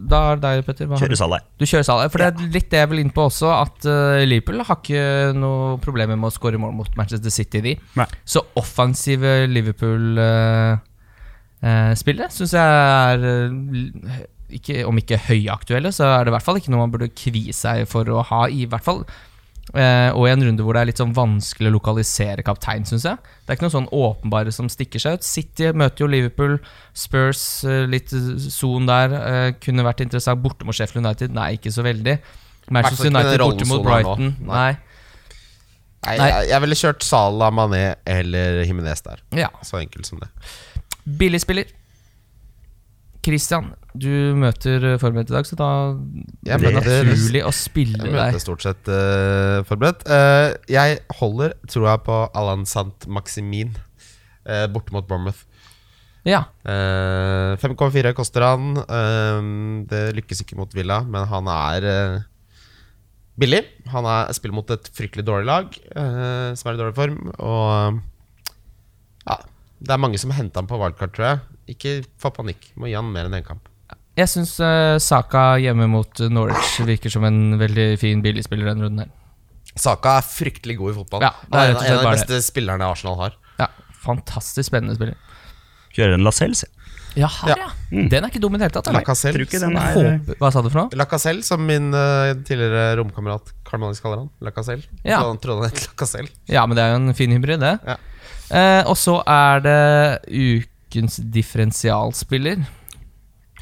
Da 0.10 0.32
er 0.32 0.36
det 0.40 0.44
deg, 0.46 0.66
Petter. 0.68 0.86
Hva 0.88 0.94
har 0.96 1.02
Kjøre 1.04 1.16
du? 1.16 1.20
Salah. 1.20 1.40
Du 1.60 1.66
kjører 1.68 1.86
Salah. 1.88 2.06
For 2.14 2.20
det 2.22 2.28
er 2.30 2.36
litt 2.56 2.70
det 2.72 2.80
jeg 2.82 2.90
vil 2.92 3.04
inn 3.04 3.14
på 3.14 3.22
også, 3.30 3.48
at 3.54 3.78
uh, 3.90 4.26
Liverpool 4.26 4.60
har 4.64 4.78
ikke 4.80 5.04
noe 5.38 5.78
problemer 5.84 6.16
med 6.20 6.28
å 6.30 6.36
skåre 6.36 6.58
mål 6.62 6.74
mot 6.80 6.92
Manchester 7.00 7.32
City, 7.34 7.60
de. 7.66 7.74
Nei. 8.00 8.08
Så 8.26 8.40
offensive 8.60 9.32
Liverpool-spillere 9.52 12.30
syns 12.34 12.54
jeg 12.58 12.64
er 12.64 13.18
eh, 13.30 13.52
ikke, 14.60 14.76
Om 14.88 14.96
ikke 15.02 15.26
høyaktuelle, 15.28 15.92
så 15.96 16.04
er 16.12 16.20
det 16.24 16.30
i 16.32 16.36
hvert 16.38 16.46
fall 16.46 16.60
ikke 16.60 16.72
noe 16.74 16.84
man 16.86 16.94
burde 16.94 17.16
kvie 17.18 17.54
seg 17.56 17.78
for 17.90 18.04
å 18.12 18.14
ha, 18.30 18.42
i 18.50 18.52
hvert 18.70 18.86
fall. 18.86 19.02
Eh, 19.72 20.10
og 20.12 20.28
i 20.28 20.32
en 20.34 20.44
runde 20.44 20.64
hvor 20.66 20.76
det 20.76 20.82
er 20.84 20.90
litt 20.90 21.00
sånn 21.00 21.14
vanskelig 21.16 21.72
å 21.72 21.74
lokalisere 21.78 22.44
kaptein, 22.46 22.84
syns 22.86 23.06
jeg. 23.08 23.18
Det 23.42 23.54
er 23.54 23.58
ikke 23.58 23.66
noe 23.70 23.76
sånn 23.78 23.90
åpenbare 23.96 24.52
som 24.54 24.68
stikker 24.70 25.02
seg 25.02 25.18
ut. 25.18 25.26
City 25.26 25.70
møter 25.72 26.04
jo 26.04 26.10
Liverpool, 26.12 26.58
Spurs, 26.94 27.64
eh, 27.64 27.86
litt 27.90 28.12
son 28.44 28.90
der. 28.90 29.16
Eh, 29.20 29.50
kunne 29.64 29.86
vært 29.88 30.04
interessant. 30.06 30.44
Borte 30.44 30.68
mot 30.68 30.76
Sheffield 30.76 31.06
United, 31.06 31.34
nei, 31.34 31.54
ikke 31.58 31.72
så 31.74 31.86
veldig. 31.86 32.18
Manchester 32.76 33.10
United 33.10 33.40
borte 33.40 33.68
mot. 33.68 33.84
Brighton, 33.84 34.36
Nei. 34.44 34.48
nei. 34.48 34.74
Nei, 36.04 36.18
Nei. 36.20 36.28
Jeg, 36.50 36.60
ville 36.66 36.76
kjørt 36.76 37.04
Salah, 37.08 37.52
Mané 37.56 37.96
eller 38.06 38.66
Jimenez 38.68 39.02
der. 39.06 39.22
Ja. 39.40 39.48
Så 39.64 39.80
enkelt 39.80 40.06
som 40.06 40.20
det. 40.20 40.28
Billig 41.08 41.40
spiller. 41.40 41.72
Christian, 43.24 43.72
du 43.94 44.34
møter 44.42 44.82
eh, 44.88 45.00
forberedt 45.02 45.30
i 45.30 45.36
dag, 45.36 45.46
så 45.46 45.58
da 45.58 45.70
Jeg 46.48 46.62
det 46.64 46.70
er 46.72 46.78
naturlig 46.80 47.44
å 47.46 47.52
spille 47.54 48.08
Jeg 48.08 48.16
møter 48.16 48.42
stort 48.42 48.66
sett 48.66 48.90
uh, 48.90 49.62
forberedt. 49.70 50.06
Uh, 50.10 50.58
jeg 50.72 50.98
holder 51.20 51.54
tror 51.70 51.90
jeg, 51.92 52.04
på 52.08 52.20
Alan 52.34 52.66
Sant 52.70 53.06
Maximin 53.06 53.76
uh, 54.50 54.66
borte 54.74 54.96
mot 54.96 55.06
Bournemouth. 55.06 55.46
Ja. 56.24 56.46
Eh, 56.64 57.60
5,4 57.60 58.14
koster 58.16 58.46
han. 58.48 58.78
Det 59.92 60.04
lykkes 60.16 60.46
ikke 60.46 60.56
mot 60.56 60.72
Villa, 60.72 61.02
men 61.04 61.28
han 61.28 61.50
er 61.52 61.88
billig. 63.36 63.60
Han 63.92 64.08
er, 64.08 64.32
spiller 64.32 64.56
mot 64.56 64.72
et 64.72 64.88
fryktelig 64.96 65.26
dårlig 65.28 65.50
lag, 65.50 65.76
som 65.92 66.72
er 66.72 66.78
i 66.78 66.80
dårlig 66.80 66.96
form. 66.96 67.20
Og 67.44 68.00
ja, 69.28 69.38
det 69.84 69.98
er 69.98 70.04
mange 70.06 70.24
som 70.24 70.32
henter 70.32 70.64
han 70.64 70.72
på 70.72 70.80
wildcard, 70.80 71.12
tror 71.12 71.28
jeg. 71.28 71.44
Ikke 71.76 71.98
få 72.24 72.32
panikk. 72.40 72.72
Må 72.80 72.88
gi 72.88 72.96
han 72.96 73.12
mer 73.12 73.28
enn 73.28 73.42
én 73.42 73.50
kamp. 73.52 73.68
Jeg 74.14 74.30
syns 74.30 74.54
Saka 75.02 75.56
hjemme 75.58 75.88
mot 75.90 76.20
eh, 76.22 76.30
Norwich 76.30 76.76
virker 76.86 77.10
som 77.14 77.26
en 77.26 77.58
veldig 77.58 77.94
fin 78.02 78.22
billigspiller 78.22 78.70
denne 78.70 78.86
runden 78.86 79.06
her. 79.06 79.14
Saka 79.74 80.20
er 80.20 80.28
fryktelig 80.28 80.78
god 80.78 80.92
i 80.92 80.98
fotball. 81.00 81.26
Ja, 81.26 81.32
det 81.50 81.64
er 81.64 81.72
han 81.74 81.80
er 81.80 81.88
en 81.88 81.98
av 81.98 82.04
de 82.04 82.12
beste 82.12 82.30
beste 82.36 82.52
spillerne 82.52 82.90
Arsenal 82.94 83.18
har. 83.18 83.38
Ja, 83.58 83.72
Fantastisk 84.04 84.70
spennende 84.70 84.94
spiller. 85.00 85.18
Kjører 85.94 86.18
en 86.18 86.26
Lascelles. 86.26 86.66
Ja, 87.14 87.28
her, 87.30 87.58
ja. 87.58 87.68
Den 87.92 88.26
er 88.26 88.30
ikke 88.32 88.42
dum 88.42 88.56
i 88.56 88.60
det 88.60 88.68
hele 88.68 88.74
tatt. 88.74 88.90
La 88.90 89.02
er 89.02 90.38
Hva 90.42 90.50
sa 90.50 90.64
du 90.66 90.70
for 90.70 90.80
noe? 90.80 90.98
Lacazelle, 90.98 91.46
som 91.46 91.62
min 91.66 91.92
uh, 91.94 92.34
tidligere 92.46 92.96
romkamerat 92.98 93.52
Karl 93.68 93.84
Magnus 93.84 94.02
kaller 94.02 94.24
han. 94.24 94.32
Lacazelle. 94.42 94.86
Ja. 95.06 95.20
Så 95.22 95.30
han 95.30 95.42
trodde 95.42 95.62
han 95.62 95.74
het 95.74 95.84
Lacazelle. 95.86 96.34
Ja, 96.50 96.66
men 96.66 96.78
det 96.78 96.86
er 96.86 96.96
jo 96.96 97.02
en 97.02 97.18
fin 97.18 97.34
hybrid, 97.34 97.62
det. 97.62 97.76
Ja. 97.86 97.98
Uh, 98.50 98.82
og 98.90 98.98
så 98.98 99.20
er 99.30 99.62
det 99.66 99.78
ukens 100.30 101.20
differensialspiller. 101.34 102.66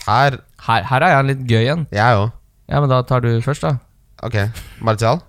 Her 0.08 0.40
Her, 0.68 0.84
her 0.90 1.02
er 1.08 1.16
han 1.16 1.28
litt 1.28 1.44
gøy 1.50 1.64
igjen. 1.66 1.88
Jeg 1.92 2.18
òg. 2.18 2.32
Ja, 2.70 2.80
men 2.80 2.90
da 2.90 3.02
tar 3.04 3.22
du 3.22 3.30
først, 3.42 3.62
da. 3.66 3.76
Ok. 4.24 4.36
Martial. 4.82 5.22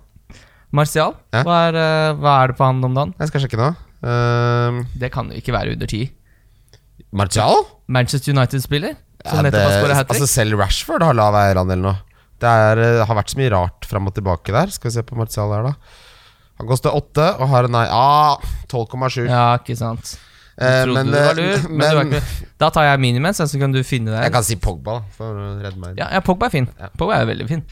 Martial, 0.73 1.15
Ja. 1.33 1.43
hva, 1.43 1.57
er, 1.69 1.75
eh, 1.77 2.13
hva 2.17 2.43
er 2.43 2.47
det 2.53 2.57
på 2.57 2.65
han 2.65 2.83
om 2.83 2.93
dagen? 2.93 3.13
Jeg 3.19 3.27
skal 3.29 3.41
sjekke 3.41 3.57
nå. 3.59 3.75
Ehm, 4.03 4.85
Det 4.97 5.11
kan 5.11 5.29
jo 5.29 5.35
ikke 5.37 5.53
være 5.53 5.73
under 5.73 5.87
ti. 5.87 6.11
Martial? 7.11 7.65
Manchester 7.87 8.33
United-spiller? 8.33 8.95
Som 9.25 9.37
Ja, 9.37 9.41
nettopp 9.43 9.69
har 9.71 9.87
det- 9.87 9.95
hat 9.95 10.07
trick? 10.09 10.21
altså 10.21 10.27
selv 10.27 10.57
Rashford 10.59 11.01
har 11.03 11.13
lav 11.13 11.33
eierandel 11.33 11.79
nå. 11.81 11.95
Det 12.39 12.49
er, 12.49 12.77
eh, 12.79 13.05
har 13.05 13.15
vært 13.15 13.29
så 13.33 13.37
mye 13.37 13.51
rart 13.51 13.85
fram 13.85 14.07
og 14.07 14.13
tilbake 14.15 14.51
der. 14.51 14.67
Skal 14.67 14.89
vi 14.91 14.93
se 14.95 15.01
på 15.03 15.15
Martial 15.15 15.51
her, 15.53 15.63
da. 15.63 15.73
Han 16.59 16.67
koster 16.67 16.89
åtte 16.91 17.39
og 17.39 17.47
har 17.49 17.63
en 17.65 17.71
nei 17.71 17.87
ah, 17.89 18.37
12,7. 18.67 19.27
ja, 19.27 19.57
ikke 19.57 19.77
sant. 19.77 20.17
Du 20.53 20.61
Eh, 20.65 20.83
trodde 20.85 20.93
men, 20.99 21.07
du 21.07 21.13
var 21.17 21.31
eh, 21.31 21.37
lur, 21.39 21.63
men, 21.69 21.77
men 21.77 21.89
du 21.89 21.95
var 21.97 22.05
ikke 22.05 22.49
Da 22.61 22.67
tar 22.69 22.83
jeg 22.85 22.99
minimens, 23.01 23.39
så 23.41 23.59
kan 23.59 23.71
du 23.73 23.79
finne 23.83 24.11
jeg 24.21 24.31
kan 24.35 24.43
si 24.45 24.55
Pogba, 24.61 24.99
da, 24.99 25.15
for 25.17 25.33
å 25.33 25.47
redde 25.63 25.79
meg. 25.81 25.95
ja, 25.97 26.11
ja, 26.13 26.19
Pogba 26.21 26.45
er 26.45 26.53
fin. 26.53 26.67
Ja. 26.79 26.89
Pogba 26.99 27.17
er 27.21 27.25
veldig 27.31 27.47
fin. 27.49 27.63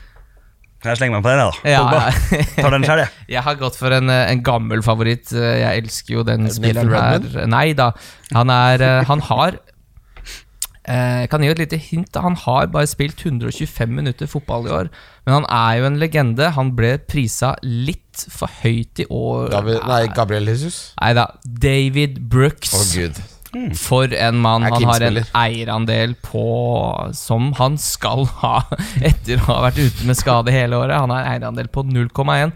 Jeg 0.82 0.98
slenger 0.98 1.20
meg 1.20 1.26
på 1.28 1.30
den, 1.30 1.44
da? 1.46 1.70
Ja, 1.70 1.84
Pogba. 1.86 2.00
ja. 2.10 2.46
Tar 2.58 2.74
den 2.74 2.88
sjøl, 2.90 3.02
jeg. 3.04 3.12
Jeg 3.36 3.44
har 3.46 3.60
gått 3.62 3.78
for 3.78 3.94
en, 3.94 4.10
eh, 4.10 4.32
en 4.34 4.42
gammel 4.44 4.82
favoritt. 4.82 5.30
Jeg 5.38 5.84
elsker 5.84 6.16
jo 6.18 6.24
den 6.26 6.50
spilleren 6.50 6.90
her. 6.98 7.46
Nei 7.54 7.68
da. 7.78 7.92
Han 8.34 8.50
er 8.50 9.04
Han 9.12 9.22
har 9.30 9.60
eh, 10.90 11.22
Jeg 11.22 11.30
kan 11.30 11.46
gi 11.46 11.52
et 11.54 11.62
lite 11.62 11.78
hint. 11.78 12.18
Han 12.18 12.36
har 12.48 12.72
bare 12.74 12.90
spilt 12.90 13.22
125 13.22 13.94
minutter 13.94 14.26
fotball 14.32 14.66
i 14.68 14.74
år. 14.82 14.90
Men 15.26 15.36
han 15.38 15.46
er 15.54 15.76
jo 15.80 15.90
en 15.92 16.00
legende. 16.02 16.48
Han 16.56 16.72
ble 16.78 16.96
prisa 17.10 17.54
litt 17.62 18.24
for 18.34 18.52
høyt 18.64 19.04
i 19.04 19.06
år. 19.06 19.52
David, 19.54 19.84
nei, 19.88 20.02
Gabriel 20.16 20.50
Jesus. 20.50 20.80
Nei 21.02 21.12
da. 21.18 21.28
David 21.46 22.18
Brooks. 22.32 22.74
Oh, 22.74 22.88
gud. 22.90 23.22
For 23.78 24.14
en 24.16 24.40
mann. 24.42 24.66
Han 24.66 24.86
har 24.88 25.04
en 25.04 25.18
eierandel 25.36 26.14
på 26.24 26.44
Som 27.18 27.50
han 27.58 27.76
skal 27.82 28.24
ha 28.40 28.62
etter 29.10 29.42
å 29.42 29.50
ha 29.50 29.58
vært 29.68 29.82
ute 29.82 30.08
med 30.08 30.18
skade 30.20 30.56
hele 30.56 30.80
året. 30.80 30.98
Han 30.98 31.14
har 31.14 31.26
en 31.26 31.34
eierandel 31.36 31.70
på 31.72 31.84
0,1. 31.86 32.56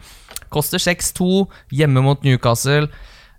Koster 0.54 0.82
6-2 0.82 1.46
hjemme 1.76 2.02
mot 2.06 2.24
Newcastle. 2.26 2.88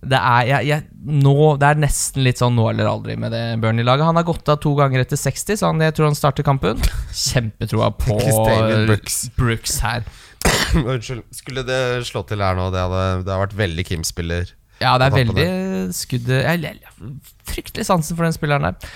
Det 0.05 0.19
er, 0.19 0.43
jeg, 0.47 0.69
jeg, 0.69 0.85
nå, 1.25 1.35
det 1.61 1.71
er 1.71 1.81
nesten 1.81 2.23
litt 2.27 2.41
sånn 2.41 2.55
nå 2.59 2.67
eller 2.71 2.91
aldri 2.91 3.17
med 3.19 3.33
det 3.35 3.43
Burnley-laget. 3.63 4.07
Han 4.07 4.19
har 4.21 4.27
gått 4.29 4.51
av 4.53 4.61
to 4.63 4.75
ganger 4.79 5.03
etter 5.03 5.19
60, 5.19 5.59
så 5.59 5.71
han, 5.73 5.81
jeg 5.83 5.97
tror 5.97 6.11
han 6.11 6.19
starter 6.19 6.47
kampen. 6.47 6.83
Kjempetroa 7.17 7.91
på 7.97 8.19
Brooks. 8.87 9.19
Brooks 9.39 9.81
her. 9.87 10.07
Unnskyld. 10.85 11.25
Skulle 11.35 11.65
det 11.67 11.81
slå 12.09 12.23
til 12.29 12.45
her 12.45 12.59
nå? 12.59 12.69
Det, 12.75 12.85
hadde, 12.85 13.03
det 13.27 13.35
har 13.35 13.45
vært 13.47 13.59
veldig 13.59 13.87
Kim-spiller. 13.89 14.53
Ja, 14.83 14.97
det 15.01 15.07
er 15.07 15.15
veldig 15.23 15.51
skuddet 15.97 16.43
jeg 16.45 16.81
har 16.85 17.13
Fryktelig 17.49 17.87
sansen 17.89 18.19
for 18.19 18.27
den 18.27 18.35
spilleren 18.37 18.67
der. 18.69 18.91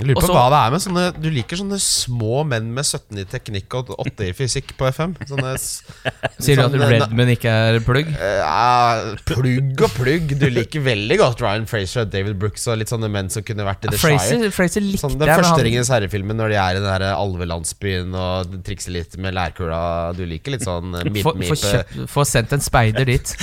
Jeg 0.00 0.06
lurer 0.08 0.16
på 0.16 0.22
Også- 0.24 0.34
hva 0.34 0.44
det 0.50 0.58
er 0.58 0.70
med 0.72 0.80
sånne 0.82 1.02
Du 1.20 1.26
liker 1.30 1.58
sånne 1.60 1.76
små 1.78 2.38
menn 2.48 2.70
med 2.74 2.82
17 2.88 3.18
i 3.20 3.24
teknikk 3.28 3.74
og 3.76 3.90
8 4.00 4.24
i 4.24 4.32
fysikk 4.32 4.72
på 4.78 4.86
FM? 4.88 5.12
Sånne 5.28 5.50
Sier 6.42 6.56
du 6.56 6.62
at 6.64 6.76
Redman 6.90 7.28
ikke 7.34 7.52
er 7.52 7.76
plugg? 7.84 8.08
Uh, 8.16 9.12
Plugg 9.28 9.84
og 9.84 9.92
plugg. 9.98 10.32
Du 10.40 10.46
liker 10.50 10.80
veldig 10.86 11.18
godt 11.20 11.44
Ryan 11.44 11.68
Fraser 11.70 12.02
og 12.06 12.10
David 12.14 12.38
Brooks 12.40 12.64
og 12.72 12.80
litt 12.80 12.90
sånne 12.90 13.10
menn 13.12 13.28
som 13.30 13.44
kunne 13.46 13.66
vært 13.68 13.84
i 13.84 13.92
The 13.92 14.00
Shire. 14.00 14.16
Fraser, 14.18 14.56
Fraser 14.56 14.86
likte 14.86 15.02
Sånn 15.04 15.18
Den 15.20 15.28
første 15.28 15.52
han- 15.52 15.64
Ringenes 15.68 15.92
herre-filmen 15.92 16.40
når 16.40 16.54
de 16.54 16.58
er 16.62 16.70
i 16.72 16.80
den 16.80 16.88
der 16.88 17.06
alvelandsbyen 17.12 18.16
og 18.16 18.56
trikser 18.64 18.96
litt 18.96 19.16
med 19.20 19.36
lærkula. 19.36 19.82
Du 20.16 20.24
liker 20.26 20.56
litt 20.56 20.64
sånn 20.66 20.96
mip-mip. 21.12 22.08
få 22.08 22.24
sendt 22.26 22.56
en 22.56 22.64
speider 22.64 23.04
dit. 23.12 23.36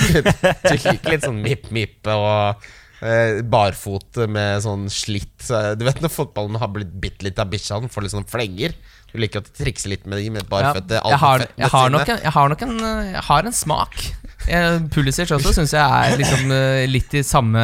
Du 0.66 0.74
liker 0.74 1.14
litt 1.14 1.24
sånn 1.24 1.40
mip-mip 1.46 2.10
og 2.10 2.56
eh, 3.02 3.40
barfot 3.42 4.20
med 4.30 4.62
sånn 4.64 4.88
slitt 4.92 5.48
eh, 5.50 5.72
Du 5.78 5.84
vet 5.88 6.00
når 6.04 6.12
fotballen 6.12 6.60
har 6.60 6.72
blitt 6.74 6.92
bitt 7.02 7.24
litt 7.26 7.40
av 7.42 7.50
bikkja, 7.52 7.80
får 7.90 8.06
litt 8.06 8.14
sånn 8.14 8.28
flenger. 8.30 8.76
Du 9.10 9.18
liker 9.18 9.42
at 9.42 9.50
de 9.50 9.64
trikser 9.64 9.90
litt 9.92 10.06
med 10.06 10.20
de 10.22 10.30
med 10.30 10.46
Ja, 10.50 10.74
jeg, 10.76 11.18
har, 11.18 11.46
jeg, 11.56 11.70
har 11.72 11.90
en, 11.90 11.98
jeg 12.14 12.34
har 12.36 12.52
nok 12.52 12.62
en 12.66 12.76
eh, 12.78 13.12
Jeg 13.16 13.24
har 13.26 13.48
en 13.48 13.56
smak. 13.56 14.04
Jeg- 14.48 14.88
Pulisic 14.94 15.30
også 15.34 15.52
syns 15.54 15.72
jeg 15.76 15.84
er 15.84 16.16
liksom 16.18 16.52
eh, 16.54 16.84
litt 16.90 17.12
i 17.14 17.22
samme 17.26 17.60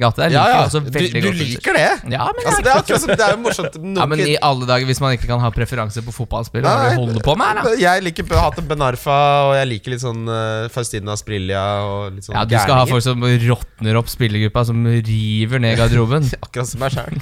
gate 0.00 0.20
der. 0.20 0.32
Liker 0.34 0.52
ja. 0.52 0.60
også 0.66 0.82
Du, 0.84 0.98
du 0.98 1.30
liker 1.32 1.76
det? 1.76 1.88
Ja, 2.12 2.26
men, 2.28 2.42
Altså, 2.46 2.60
jeg, 2.60 2.64
det, 2.64 2.96
er 2.96 3.16
det 3.16 3.26
er 3.26 3.34
jo 3.34 3.40
morsomt. 3.42 3.78
ja, 4.00 4.06
men 4.10 4.22
i 4.24 4.36
alle 4.42 4.68
dager, 4.68 4.86
hvis 4.88 5.00
man 5.02 5.16
ikke 5.16 5.30
kan 5.30 5.42
ha 5.42 5.50
preferanse 5.54 6.02
på 6.04 6.14
fotballspill. 6.14 6.62
du 6.62 6.68
holder 6.68 7.22
på 7.24 7.36
med 7.40 7.62
da? 7.62 7.74
Jeg 7.80 8.04
liker 8.06 8.26
på 8.28 8.38
Hate 8.38 8.64
Benarfa, 8.66 9.18
og 9.48 9.54
jeg 9.56 9.70
liker 9.72 9.94
litt 9.94 10.04
sånn 10.04 10.22
uh, 10.28 10.68
Faustina 10.72 11.16
Sprillia 11.18 11.64
og 11.86 12.16
litt 12.16 12.28
sånn 12.28 12.36
Ja, 12.36 12.44
Du 12.48 12.56
skal 12.58 12.76
ha 12.80 12.86
folk 12.90 13.04
som 13.04 13.22
råtner 13.22 14.00
opp 14.00 14.10
spillergruppa, 14.12 14.64
som 14.68 14.84
river 14.86 15.62
ned 15.62 15.78
garderoben. 15.80 16.28
Akkurat 16.44 16.68
som 16.70 16.82
meg 16.82 16.90
sjøl. 16.94 17.14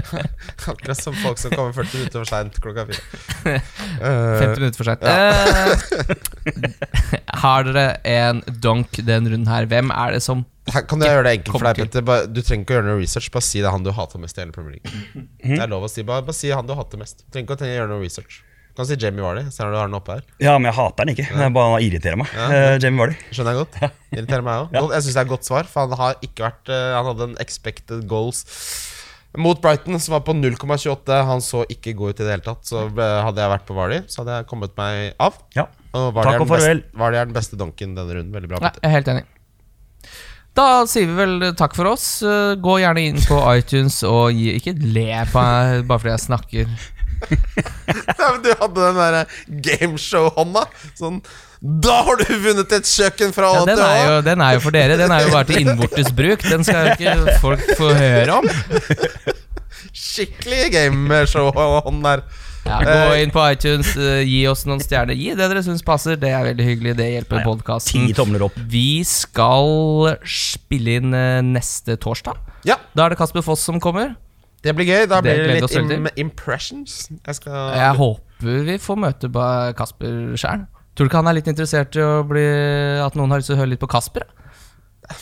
Akkurat 0.72 0.98
som 1.00 1.16
folk 1.22 1.40
som 1.42 1.54
kommer 1.54 1.74
40 1.76 1.98
minutter 1.98 2.18
for 2.22 2.28
seint 2.30 2.60
klokka 2.62 2.86
fire. 2.88 3.02
50 3.92 4.60
minutter 4.62 4.78
for 4.78 4.86
sent. 4.88 5.02
Uh, 5.02 5.72
har 7.42 7.66
dere 7.66 7.86
en 8.20 8.42
donk 8.62 9.00
den 9.06 9.28
runden 9.32 9.48
her? 9.50 9.66
Hvem 9.70 9.90
er 9.94 10.16
det 10.16 10.22
som 10.24 10.44
Her 10.70 10.84
kan 10.86 11.00
du 11.02 11.06
gjøre 11.08 11.24
det 11.26 11.32
enkelt 11.40 11.56
for 11.58 11.66
deg, 11.66 11.80
Petter. 11.82 12.28
Du 12.30 12.40
trenger 12.42 12.62
ikke 12.62 12.74
å 12.74 12.78
gjøre 12.78 12.88
noe 12.92 13.00
research. 13.00 13.32
Bare 13.34 13.46
si 13.46 13.58
det 13.62 13.66
er 13.70 13.74
han 13.74 13.82
du 13.86 13.90
hater 13.96 14.22
mest 14.22 14.38
i 14.38 14.44
hele 14.44 14.54
Premier 14.54 14.78
League. 14.78 15.26
Det 15.42 15.58
er 15.58 15.70
lov 15.72 15.88
å 15.88 15.90
si. 15.90 16.04
Bare, 16.06 16.22
bare 16.26 16.36
si 16.38 16.52
han 16.54 16.68
du 16.68 16.74
hater 16.78 17.00
mest. 17.00 17.24
Du 17.26 17.34
trenger 17.34 17.50
ikke 17.56 17.66
å 17.66 17.72
gjøre 17.72 17.90
noe 17.90 18.04
research. 18.04 18.38
Du 18.72 18.78
kan 18.80 18.86
si 18.88 18.96
Jamie 18.96 19.20
Vardy. 19.20 19.42
Ser 19.52 19.68
du 19.68 19.76
har 19.76 19.90
den 19.90 19.98
oppe 19.98 20.14
her. 20.16 20.22
Ja, 20.40 20.54
men 20.56 20.70
jeg 20.70 20.78
hater 20.78 21.04
den 21.04 21.12
ikke. 21.12 21.26
Det 21.28 21.44
er 21.44 21.50
bare 21.52 21.82
irriterer 21.84 22.16
meg. 22.22 22.30
Eh, 22.32 22.78
Jamie 22.80 23.02
Vardy. 23.02 23.18
Skjønner 23.34 23.52
jeg 23.58 23.66
godt. 23.66 23.98
Irriterer 24.16 24.46
meg 24.46 24.62
òg. 24.62 24.78
Jeg 24.94 25.04
syns 25.04 25.10
det 25.10 25.20
er 25.20 25.26
et 25.26 25.34
godt 25.34 25.50
svar, 25.50 25.68
for 25.68 25.84
han 25.84 25.98
har 26.00 26.16
ikke 26.24 26.46
vært 26.46 26.72
eh, 26.72 26.94
Han 26.96 27.10
hadde 27.10 27.26
en 27.32 27.36
expected 27.42 28.06
goals 28.08 28.46
mot 29.40 29.60
Brighton 29.64 29.96
som 30.00 30.12
var 30.16 30.24
på 30.24 30.34
0,28. 30.36 31.20
Han 31.28 31.44
så 31.44 31.62
ikke 31.72 31.94
god 31.96 32.12
ut 32.14 32.20
i 32.20 32.26
det 32.26 32.32
hele 32.34 32.44
tatt. 32.46 32.64
Så 32.68 32.86
eh, 32.88 33.18
hadde 33.26 33.44
jeg 33.44 33.52
vært 33.52 33.68
på 33.68 33.76
Vardy, 33.76 34.00
så 34.12 34.22
hadde 34.22 34.40
jeg 34.40 34.48
kommet 34.50 34.74
meg 34.80 35.12
av. 35.20 35.36
Ja. 35.56 35.66
Og 35.92 36.08
var 36.16 36.24
Takk 36.30 36.40
og 36.40 36.48
farvel. 36.48 36.80
beste- 36.82 36.98
Vardy 37.02 37.16
er 37.20 37.24
den 37.28 37.34
beste 37.36 37.56
donken 37.60 37.94
denne 37.96 38.14
runden. 38.16 38.32
Veldig 38.32 38.48
bra. 38.48 38.58
Nei, 38.64 38.72
jeg 38.80 38.88
er 38.90 38.94
helt 38.96 39.08
enig. 39.12 39.24
Da 40.54 40.64
sier 40.84 41.06
vi 41.08 41.14
vel 41.16 41.52
takk 41.56 41.74
for 41.76 41.88
oss. 41.88 42.06
Eh, 42.22 42.54
Gå 42.60 42.74
gjerne 42.82 43.00
inn 43.08 43.20
på 43.24 43.38
iTunes 43.58 44.02
og 44.04 44.32
gi 44.36 44.50
Ikke 44.58 44.74
le 44.76 45.06
på 45.32 45.40
meg 45.40 45.86
bare 45.88 46.02
fordi 46.02 46.12
jeg 46.16 46.26
snakker. 46.28 46.66
Ja, 47.22 48.32
men 48.32 48.40
du 48.42 48.48
hadde 48.58 48.74
den 48.82 48.96
der 48.98 49.26
gameshow-hånda. 49.62 50.64
Sånn 50.98 51.20
Da 51.62 52.00
har 52.08 52.16
du 52.18 52.24
vunnet 52.42 52.72
et 52.74 52.88
kjøkken 52.88 53.30
fra 53.36 53.52
Ja, 53.54 53.64
den, 53.68 53.78
er 53.78 54.00
jo, 54.08 54.16
den 54.26 54.40
er 54.42 54.56
jo 54.56 54.62
for 54.64 54.74
dere. 54.74 54.96
Den 54.98 55.12
er 55.14 55.22
jo 55.22 55.30
bare 55.30 55.46
til 55.46 55.60
innvortes 55.62 56.10
bruk. 56.18 56.42
Den 56.42 56.64
skal 56.66 56.88
jo 56.88 56.96
ikke 56.96 57.36
folk 57.44 57.62
få 57.78 57.92
høre 57.94 58.40
om. 58.40 58.48
Skikkelig 59.92 60.72
gameshow-hånd 60.74 62.02
der. 62.08 62.24
Ja, 62.66 62.78
gå 62.86 63.14
inn 63.18 63.32
på 63.34 63.42
iTunes, 63.52 63.90
eh, 63.98 64.22
gi 64.22 64.42
oss 64.46 64.64
noen 64.68 64.80
stjerner. 64.82 65.16
Gi 65.18 65.32
det 65.34 65.48
dere 65.50 65.62
syns 65.66 65.82
passer. 65.86 66.16
Det 66.20 66.30
er 66.30 66.44
veldig 66.46 66.66
hyggelig. 66.66 66.96
Det 66.98 67.08
hjelper 67.10 67.42
podkasten. 67.46 68.06
Vi 68.70 69.02
skal 69.08 70.16
spille 70.22 70.98
inn 71.00 71.14
eh, 71.16 71.40
neste 71.42 71.96
torsdag. 71.98 72.38
Ja, 72.68 72.76
Da 72.94 73.06
er 73.06 73.14
det 73.14 73.18
Kasper 73.18 73.42
Foss 73.42 73.64
som 73.66 73.80
kommer. 73.80 74.14
det 74.62 74.76
blir 74.76 74.86
gøy. 74.86 75.08
Da 75.10 75.20
blir 75.20 75.34
det 75.42 75.60
det 75.60 75.72
litt 75.80 75.92
im 75.92 76.06
impressions. 76.16 77.08
Jeg 77.26 77.34
skal 77.34 77.74
Jeg 77.74 77.96
håper 77.98 78.62
vi 78.66 78.78
får 78.78 78.96
møte 78.98 79.30
Kasper 79.76 80.36
sjøl. 80.38 80.66
Tror 80.94 81.06
du 81.06 81.10
ikke 81.10 81.22
han 81.22 81.28
er 81.30 81.38
litt 81.38 81.48
interessert 81.48 81.96
i 81.96 82.04
bli 82.28 82.46
At 83.00 83.14
noen 83.16 83.30
har 83.32 83.38
lyst 83.40 83.48
til 83.48 83.56
å 83.56 83.62
høre 83.62 83.70
litt 83.72 83.80
på 83.80 83.88
Kasper? 83.90 84.26
da? 84.26 84.41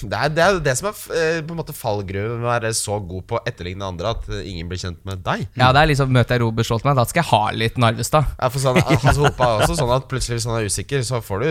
Det 0.00 0.16
er 0.16 0.32
det, 0.34 0.44
er 0.44 0.60
det 0.64 0.74
som 0.78 0.90
er 0.90 1.00
eh, 1.16 1.40
på 1.44 1.54
en 1.54 1.60
måte 1.60 1.74
fallgruven 1.76 2.40
med 2.40 2.48
å 2.48 2.52
være 2.52 2.72
så 2.76 2.98
god 3.02 3.26
på 3.30 3.38
å 3.38 3.42
etterligne 3.48 3.86
andre 3.86 4.14
at 4.14 4.28
eh, 4.30 4.46
ingen 4.50 4.68
blir 4.70 4.80
kjent 4.80 5.00
med 5.08 5.22
deg. 5.26 5.46
Ja, 5.58 5.70
det 5.74 5.82
er 5.82 5.90
liksom 5.92 6.12
Møter 6.14 6.36
jeg 6.36 6.44
Robert 6.44 6.68
Stoltenberg, 6.68 6.98
da 7.00 7.06
skal 7.08 7.22
jeg 7.22 7.30
ha 7.30 7.42
litt 7.56 7.78
Narvestad. 7.80 8.32
Ja, 8.36 8.50
for 8.52 8.62
sånn, 8.62 8.80
Hans 9.04 9.20
Hope 9.20 9.46
er 9.46 9.64
også 9.64 9.78
sånn 9.78 9.94
at 9.94 10.08
plutselig 10.10 10.40
hvis 10.40 10.48
han 10.50 10.58
er 10.58 10.68
usikker, 10.70 11.04
så 11.06 11.20
får 11.24 11.44
du, 11.44 11.48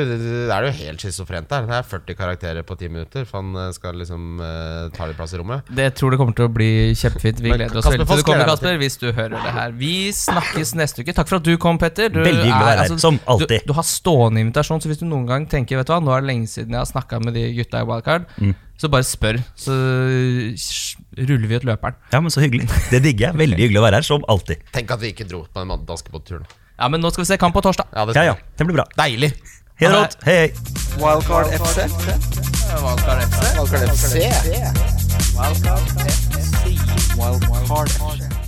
er 0.50 0.68
jo 0.68 0.74
helt 0.80 1.06
schizofrent 1.06 1.50
der. 1.52 1.68
Det 1.70 1.78
er 1.80 1.88
40 1.94 2.20
karakterer 2.20 2.68
på 2.68 2.78
10 2.80 2.94
minutter, 2.96 3.28
for 3.30 3.42
han 3.42 3.56
eh, 3.66 3.72
skal 3.76 3.98
liksom 4.00 4.42
uh, 4.42 4.90
ta 4.96 5.10
litt 5.10 5.20
plass 5.20 5.36
i 5.36 5.42
rommet. 5.42 5.70
Det 5.80 5.90
tror 5.98 6.14
det 6.14 6.22
kommer 6.22 6.38
til 6.38 6.48
å 6.48 6.54
bli 6.54 6.72
kjempefint. 7.00 7.42
Vi 7.44 7.54
gleder 7.54 7.80
oss 7.80 7.88
Kasper 7.88 8.04
veldig 8.04 8.10
til 8.10 8.24
du 8.24 8.28
kommer, 8.28 8.50
Kasper. 8.50 8.80
Hvis 8.82 9.00
du 9.02 9.08
hører 9.10 9.36
det 9.38 9.54
her. 9.56 9.76
Vi 9.80 9.94
snakkes 10.16 10.76
neste 10.80 11.04
uke. 11.06 11.16
Takk 11.16 11.30
for 11.32 11.40
at 11.40 11.48
du 11.48 11.54
kom, 11.62 11.80
Petter. 11.82 12.12
Du 12.14 12.22
Veldig 12.22 12.46
hyggelig 12.46 12.56
å 12.58 12.70
være 12.70 12.86
her, 12.86 13.00
som 13.02 13.20
alltid. 13.30 13.66
Du, 13.66 13.72
du 13.72 13.76
har 13.78 13.88
stående 13.88 14.44
invitasjon, 14.44 14.84
så 14.84 14.92
hvis 14.92 15.02
du 15.02 15.08
noen 15.10 15.28
gang 15.30 15.48
tenker 15.50 15.80
Vet 15.80 15.88
du 15.88 15.94
hva, 15.94 16.00
nå 16.04 16.12
er 16.12 16.24
det 16.24 16.28
lenge 16.32 16.50
siden 16.52 16.76
jeg 16.76 16.82
har 16.82 16.90
snakka 16.90 17.22
med 17.24 17.38
de 17.38 17.46
gutta 17.56 17.84
i 17.84 17.88
Wildcard, 17.88 18.26
Mm. 18.38 18.54
så 18.80 18.90
bare 18.92 19.04
spør. 19.08 19.40
Så 19.60 19.74
ruller 21.18 21.48
vi 21.48 21.56
ut 21.60 21.68
løperen. 21.68 21.96
Ja, 22.14 22.22
men 22.24 22.32
så 22.34 22.44
hyggelig. 22.44 22.70
Det 22.92 23.02
digger 23.04 23.30
jeg. 23.30 23.40
Veldig 23.44 23.60
hyggelig 23.66 23.82
å 23.82 23.86
være 23.88 24.02
her, 24.02 24.08
som 24.08 24.26
alltid. 24.32 24.64
Tenk 24.76 24.92
at 24.96 25.02
vi 25.04 25.14
ikke 25.14 25.28
dro 25.30 25.44
på 25.48 25.64
den 25.64 25.86
danske 25.90 26.14
båtturen. 26.14 26.46
Ja, 26.80 26.88
men 26.88 27.04
nå 27.04 27.12
skal 27.12 27.26
vi 27.26 27.32
se 27.34 27.38
kamp 27.42 27.54
på 27.58 27.64
torsdag. 27.66 27.90
Ja, 27.94 28.06
det 28.08 28.16
Ja, 28.16 28.24
ja. 28.32 28.36
Det 28.58 28.66
blir 28.68 28.80
bra. 28.80 28.88
Deilig. 28.96 29.34
Hei, 29.80 29.88
rått. 29.92 30.18
Hei, 30.28 30.36
hei. 30.36 30.50
Wildcard 31.00 31.48
FC. 31.56 31.88
Wildcard 32.80 33.24
FC 33.28 33.40
Wildcard 33.56 33.84
FC. 33.96 34.16
Wildcard 37.16 37.90
FC. 37.90 38.39